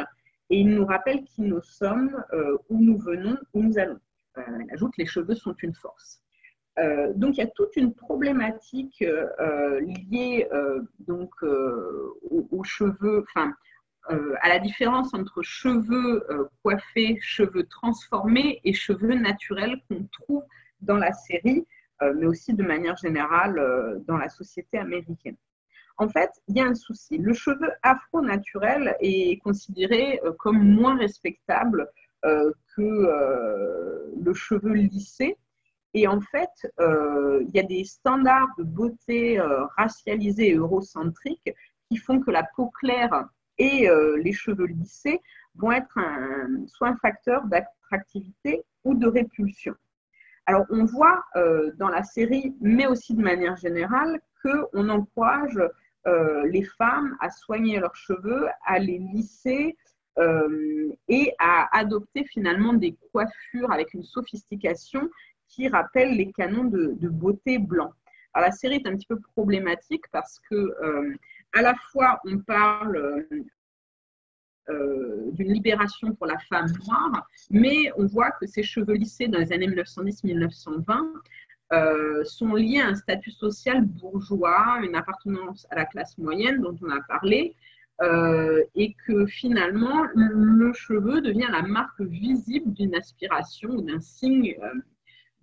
et 0.49 0.61
ils 0.61 0.69
nous 0.69 0.87
rappellent 0.87 1.23
qui 1.23 1.41
nous 1.41 1.61
sommes, 1.61 2.23
où 2.69 2.79
nous 2.79 2.97
venons, 2.97 3.37
où 3.53 3.61
nous 3.61 3.77
allons. 3.77 3.99
elle 4.35 4.65
ajoute 4.71 4.97
les 4.97 5.05
cheveux 5.05 5.35
sont 5.35 5.55
une 5.61 5.75
force. 5.75 6.19
Euh, 6.79 7.11
donc 7.15 7.37
il 7.37 7.39
y 7.39 7.43
a 7.43 7.47
toute 7.47 7.75
une 7.75 7.93
problématique 7.93 9.01
euh, 9.01 9.79
liée 9.81 10.47
euh, 10.51 10.81
donc 10.99 11.31
aux, 11.41 12.63
cheveux, 12.63 13.23
enfin 13.29 13.53
à 14.41 14.47
la 14.47 14.59
différence 14.59 15.13
entre 15.13 15.41
cheveux 15.41 16.25
coiffés, 16.63 17.17
cheveux 17.19 17.65
transformés 17.65 18.61
et 18.63 18.71
cheveux 18.71 19.15
naturels 19.15 19.81
qu'on 19.89 20.07
trouve 20.13 20.43
dans 20.79 20.95
la 20.95 21.11
série, 21.11 21.67
mais 22.01 22.25
aussi 22.25 22.53
de 22.53 22.63
manière 22.63 22.95
générale 22.95 24.01
dans 24.07 24.15
la 24.15 24.29
société 24.29 24.77
américaine. 24.77 25.35
En 25.97 26.07
fait, 26.07 26.29
il 26.47 26.55
y 26.55 26.61
a 26.61 26.65
un 26.65 26.75
souci. 26.75 27.17
Le 27.17 27.33
cheveu 27.33 27.69
afro-naturel 27.83 28.95
est 29.01 29.41
considéré 29.43 30.21
comme 30.39 30.63
moins 30.63 30.95
respectable 30.95 31.89
que 32.23 33.09
le 34.23 34.33
cheveu 34.33 34.71
lissé 34.71 35.37
et 35.97 36.05
en 36.05 36.21
fait, 36.21 36.71
euh, 36.79 37.43
il 37.47 37.55
y 37.55 37.59
a 37.59 37.63
des 37.63 37.83
standards 37.83 38.53
de 38.59 38.63
beauté 38.63 39.39
euh, 39.39 39.65
racialisés 39.77 40.49
et 40.49 40.53
eurocentriques 40.53 41.55
qui 41.89 41.97
font 41.97 42.19
que 42.19 42.29
la 42.29 42.43
peau 42.55 42.69
claire 42.69 43.27
et 43.57 43.89
euh, 43.89 44.15
les 44.17 44.31
cheveux 44.31 44.67
lissés 44.67 45.19
vont 45.55 45.71
être 45.71 45.97
soit 46.67 46.89
un 46.89 46.97
facteur 46.97 47.45
d'attractivité 47.45 48.63
ou 48.83 48.93
de 48.93 49.07
répulsion. 49.07 49.73
Alors, 50.45 50.65
on 50.69 50.85
voit 50.85 51.25
dans 51.77 51.89
la 51.89 52.03
série, 52.03 52.55
mais 52.61 52.85
aussi 52.85 53.15
de 53.15 53.23
manière 53.23 53.57
générale, 53.57 54.21
qu'on 54.43 54.87
encourage 54.89 55.59
les 56.05 56.63
femmes 56.77 57.17
à 57.19 57.31
soigner 57.31 57.79
leurs 57.79 57.95
cheveux, 57.95 58.47
à 58.65 58.77
les 58.77 58.99
lisser 58.99 59.75
et 61.07 61.33
à 61.39 61.75
adopter 61.75 62.23
finalement 62.23 62.73
des 62.73 62.95
coiffures 63.11 63.71
avec 63.71 63.95
une 63.95 64.03
sophistication 64.03 65.09
qui 65.49 65.67
rappelle 65.67 66.15
les 66.15 66.31
canons 66.31 66.65
de, 66.65 67.09
beauté 67.09 67.57
blanc. 67.57 67.91
Alors, 68.33 68.49
la 68.49 68.51
série 68.51 68.75
est 68.75 68.87
un 68.87 68.95
petit 68.95 69.07
peu 69.07 69.19
problématique 69.35 70.05
parce 70.11 70.39
que 70.49 70.55
euh, 70.55 71.15
à 71.53 71.61
la 71.61 71.75
fois 71.91 72.19
on 72.25 72.39
parle 72.39 72.97
euh, 72.97 73.23
euh, 74.69 75.31
d'une 75.31 75.53
libération 75.53 76.13
pour 76.13 76.27
la 76.27 76.37
femme 76.49 76.67
noire, 76.85 77.25
mais 77.49 77.89
on 77.97 78.05
voit 78.05 78.31
que 78.31 78.45
ces 78.45 78.63
cheveux 78.63 78.95
lissés 78.95 79.27
dans 79.27 79.39
les 79.39 79.53
années 79.53 79.67
1910-1920 79.67 82.25
sont 82.25 82.53
liés 82.53 82.79
à 82.79 82.87
un 82.87 82.95
statut 82.95 83.31
social 83.31 83.85
bourgeois, 83.85 84.79
une 84.83 84.95
appartenance 84.95 85.67
à 85.69 85.75
la 85.75 85.85
classe 85.85 86.17
moyenne 86.17 86.61
dont 86.61 86.77
on 86.81 86.89
a 86.89 87.01
parlé, 87.07 87.55
et 88.75 88.95
que 89.05 89.25
finalement 89.25 90.05
le 90.13 90.71
cheveu 90.73 91.21
devient 91.21 91.47
la 91.51 91.63
marque 91.63 92.01
visible 92.01 92.73
d'une 92.73 92.95
aspiration 92.95 93.69
ou 93.69 93.81
d'un 93.81 93.99
signe 93.99 94.55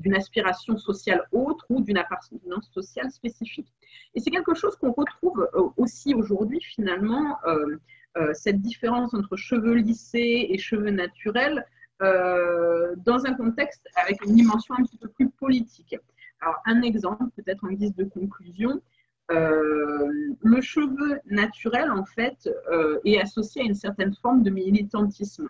d'une 0.01 0.14
aspiration 0.14 0.76
sociale 0.76 1.22
autre 1.32 1.64
ou 1.68 1.80
d'une 1.80 1.99
appartenance 1.99 2.70
sociale 2.72 3.11
spécifique. 3.11 3.72
Et 4.14 4.20
c'est 4.20 4.30
quelque 4.30 4.55
chose 4.55 4.76
qu'on 4.76 4.92
retrouve 4.92 5.49
euh, 5.55 5.68
aussi 5.76 6.14
aujourd'hui 6.14 6.61
finalement, 6.61 7.38
euh, 7.47 7.76
euh, 8.16 8.32
cette 8.34 8.61
différence 8.61 9.14
entre 9.14 9.36
cheveux 9.36 9.74
lissés 9.74 10.47
et 10.51 10.59
cheveux 10.59 10.90
naturels 10.90 11.64
dans 12.01 13.24
un 13.24 13.32
contexte 13.34 13.88
avec 13.95 14.22
une 14.26 14.34
dimension 14.34 14.74
un 14.76 14.82
petit 14.82 14.99
peu 14.99 15.09
plus 15.09 15.30
politique. 15.30 15.97
Alors 16.42 16.57
un 16.66 16.82
exemple, 16.82 17.24
peut-être 17.34 17.64
en 17.64 17.68
guise 17.68 17.95
de 17.95 18.05
conclusion, 18.05 18.82
le 19.30 20.61
cheveu 20.61 21.20
naturel, 21.24 21.90
en 21.90 22.05
fait, 22.05 22.51
est 23.07 23.18
associé 23.18 23.62
à 23.62 23.64
une 23.64 23.76
certaine 23.76 24.12
forme 24.12 24.42
de 24.42 24.51
militantisme. 24.51 25.49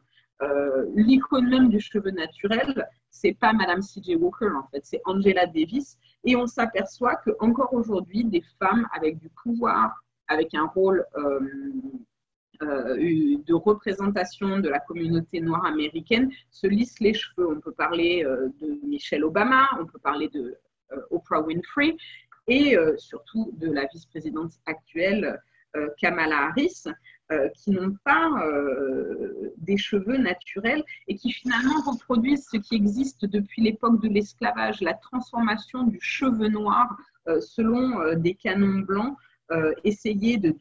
L'icône 0.95 1.49
même 1.49 1.68
du 1.68 1.80
cheveu 1.80 2.11
naturel, 2.11 2.87
c'est 3.11 3.35
pas 3.35 3.53
Madame 3.53 3.80
C.J. 3.80 4.16
Walker 4.16 4.51
en 4.57 4.66
fait, 4.68 4.80
c'est 4.85 5.01
Angela 5.05 5.47
Davis. 5.47 5.97
Et 6.24 6.37
on 6.37 6.47
s'aperçoit 6.47 7.16
que 7.16 7.30
encore 7.39 7.72
aujourd'hui, 7.72 8.24
des 8.24 8.43
femmes 8.59 8.87
avec 8.93 9.18
du 9.18 9.28
pouvoir, 9.43 9.95
avec 10.28 10.55
un 10.55 10.66
rôle 10.66 11.05
euh, 11.16 11.41
euh, 12.62 12.97
de 13.47 13.55
représentation 13.55 14.59
de 14.59 14.68
la 14.68 14.80
communauté 14.80 15.41
noire 15.41 15.64
américaine, 15.66 16.30
se 16.51 16.66
lissent 16.66 17.01
les 17.01 17.14
cheveux. 17.14 17.49
On 17.49 17.61
peut 17.61 17.72
parler 17.72 18.24
euh, 18.24 18.49
de 18.61 18.80
Michelle 18.87 19.24
Obama, 19.24 19.68
on 19.80 19.87
peut 19.87 19.99
parler 19.99 20.28
de 20.28 20.57
Oprah 21.11 21.41
Winfrey 21.41 21.97
et 22.47 22.76
surtout 22.99 23.51
de 23.55 23.72
la 23.72 23.87
vice-présidente 23.87 24.53
actuelle 24.66 25.41
Kamala 25.99 26.51
Harris. 26.51 26.85
Euh, 27.33 27.49
qui 27.49 27.70
n'ont 27.70 27.97
pas 28.05 28.29
euh, 28.45 29.55
des 29.57 29.79
cheveux 29.79 30.18
naturels 30.18 30.85
et 31.09 31.16
qui 31.16 31.33
finalement 31.33 31.81
reproduisent 31.81 32.47
ce 32.53 32.59
qui 32.59 32.75
existe 32.75 33.25
depuis 33.25 33.62
l'époque 33.62 34.03
de 34.03 34.09
l'esclavage, 34.09 34.83
la 34.83 34.93
transformation 34.93 35.85
du 35.85 35.99
cheveu 36.03 36.49
noir 36.49 36.95
euh, 37.27 37.41
selon 37.41 38.14
des 38.16 38.35
canons 38.35 38.81
blancs, 38.81 39.16
essayer 39.85 40.37
de, 40.37 40.55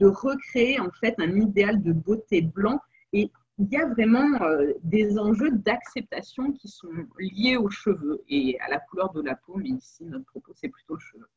recréer 0.00 0.80
en 0.80 0.90
fait 0.90 1.14
un 1.18 1.36
idéal 1.36 1.80
de 1.80 1.92
beauté 1.92 2.42
blanc. 2.42 2.80
Et 3.12 3.30
il 3.58 3.68
y 3.68 3.76
a 3.76 3.86
vraiment 3.86 4.40
des 4.82 5.20
enjeux 5.20 5.52
d'acceptation 5.52 6.50
qui 6.50 6.66
sont 6.66 6.90
liés 7.20 7.56
aux 7.56 7.70
cheveux 7.70 8.24
et 8.28 8.58
à 8.58 8.68
la 8.70 8.80
couleur 8.80 9.12
de 9.12 9.22
la 9.22 9.36
peau, 9.36 9.54
mais 9.54 9.68
ici 9.68 10.04
notre 10.04 10.24
propos 10.24 10.52
c'est 10.56 10.68
plutôt 10.68 10.94
le 10.94 11.00
cheveu. 11.00 11.28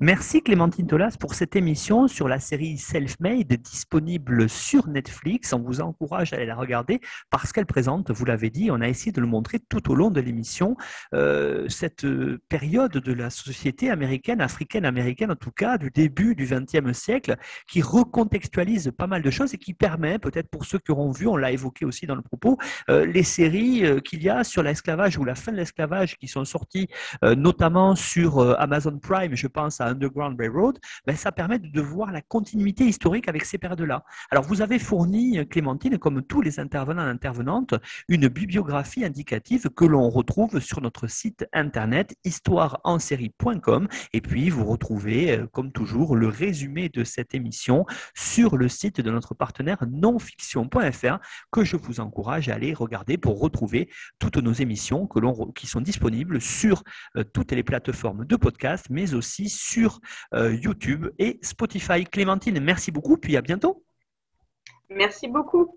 Merci 0.00 0.42
Clémentine 0.42 0.88
Tolas 0.88 1.16
pour 1.20 1.34
cette 1.34 1.54
émission 1.54 2.08
sur 2.08 2.26
la 2.26 2.40
série 2.40 2.78
Self-Made 2.78 3.52
disponible 3.62 4.48
sur 4.48 4.88
Netflix. 4.88 5.52
On 5.52 5.60
vous 5.60 5.80
encourage 5.80 6.32
à 6.32 6.36
aller 6.36 6.46
la 6.46 6.56
regarder 6.56 7.00
parce 7.30 7.52
qu'elle 7.52 7.64
présente, 7.64 8.10
vous 8.10 8.24
l'avez 8.24 8.50
dit, 8.50 8.72
on 8.72 8.80
a 8.80 8.88
essayé 8.88 9.12
de 9.12 9.20
le 9.20 9.28
montrer 9.28 9.60
tout 9.60 9.92
au 9.92 9.94
long 9.94 10.10
de 10.10 10.20
l'émission, 10.20 10.76
euh, 11.14 11.68
cette 11.68 12.04
période 12.48 12.90
de 12.90 13.12
la 13.12 13.30
société 13.30 13.88
américaine, 13.88 14.40
africaine-américaine 14.40 15.30
en 15.30 15.36
tout 15.36 15.52
cas, 15.52 15.78
du 15.78 15.90
début 15.90 16.34
du 16.34 16.44
XXe 16.46 16.92
siècle, 16.92 17.36
qui 17.68 17.80
recontextualise 17.80 18.90
pas 18.98 19.06
mal 19.06 19.22
de 19.22 19.30
choses 19.30 19.54
et 19.54 19.58
qui 19.58 19.74
permet, 19.74 20.18
peut-être 20.18 20.48
pour 20.48 20.64
ceux 20.64 20.80
qui 20.80 20.90
auront 20.90 21.12
vu, 21.12 21.28
on 21.28 21.36
l'a 21.36 21.52
évoqué 21.52 21.84
aussi 21.84 22.06
dans 22.06 22.16
le 22.16 22.22
propos, 22.22 22.58
euh, 22.90 23.06
les 23.06 23.22
séries 23.22 23.86
euh, 23.86 24.00
qu'il 24.00 24.24
y 24.24 24.28
a 24.28 24.42
sur 24.42 24.64
l'esclavage 24.64 25.18
ou 25.18 25.24
la 25.24 25.36
fin 25.36 25.52
de 25.52 25.56
l'esclavage 25.56 26.16
qui 26.16 26.26
sont 26.26 26.44
sorties 26.44 26.88
notamment 27.22 27.94
sur 27.94 28.40
Amazon 28.58 28.98
Prime, 28.98 29.36
je 29.36 29.46
pense 29.46 29.80
à 29.80 29.83
Underground 29.86 30.38
Railroad, 30.38 30.78
ben, 31.06 31.16
ça 31.16 31.32
permet 31.32 31.58
de 31.58 31.80
voir 31.80 32.12
la 32.12 32.22
continuité 32.22 32.84
historique 32.84 33.28
avec 33.28 33.44
ces 33.44 33.58
périodes-là. 33.58 34.04
Alors, 34.30 34.44
vous 34.44 34.62
avez 34.62 34.78
fourni, 34.78 35.46
Clémentine, 35.48 35.98
comme 35.98 36.22
tous 36.22 36.40
les 36.40 36.60
intervenants 36.60 37.06
et 37.06 37.10
intervenantes, 37.10 37.74
une 38.08 38.28
bibliographie 38.28 39.04
indicative 39.04 39.70
que 39.70 39.84
l'on 39.84 40.08
retrouve 40.08 40.60
sur 40.60 40.80
notre 40.80 41.06
site 41.06 41.46
internet 41.52 42.14
histoireensérie.com. 42.24 43.88
Et 44.12 44.20
puis, 44.20 44.50
vous 44.50 44.64
retrouvez, 44.64 45.38
euh, 45.38 45.46
comme 45.46 45.72
toujours, 45.72 46.16
le 46.16 46.28
résumé 46.28 46.88
de 46.88 47.04
cette 47.04 47.34
émission 47.34 47.86
sur 48.14 48.56
le 48.56 48.68
site 48.68 49.00
de 49.00 49.10
notre 49.10 49.34
partenaire 49.34 49.84
nonfiction.fr 49.90 51.18
que 51.50 51.64
je 51.64 51.76
vous 51.76 52.00
encourage 52.00 52.48
à 52.48 52.54
aller 52.54 52.74
regarder 52.74 53.18
pour 53.18 53.40
retrouver 53.40 53.90
toutes 54.18 54.36
nos 54.36 54.52
émissions 54.52 55.06
que 55.06 55.20
qui 55.52 55.66
sont 55.66 55.80
disponibles 55.80 56.40
sur 56.40 56.82
euh, 57.16 57.24
toutes 57.24 57.52
les 57.52 57.62
plateformes 57.62 58.24
de 58.24 58.36
podcast, 58.36 58.86
mais 58.90 59.14
aussi 59.14 59.48
sur 59.48 59.73
sur 59.74 60.00
euh, 60.34 60.54
YouTube 60.54 61.08
et 61.18 61.38
Spotify. 61.42 62.04
Clémentine, 62.04 62.60
merci 62.60 62.92
beaucoup, 62.92 63.16
puis 63.16 63.36
à 63.36 63.42
bientôt. 63.42 63.82
Merci 64.88 65.26
beaucoup. 65.28 65.76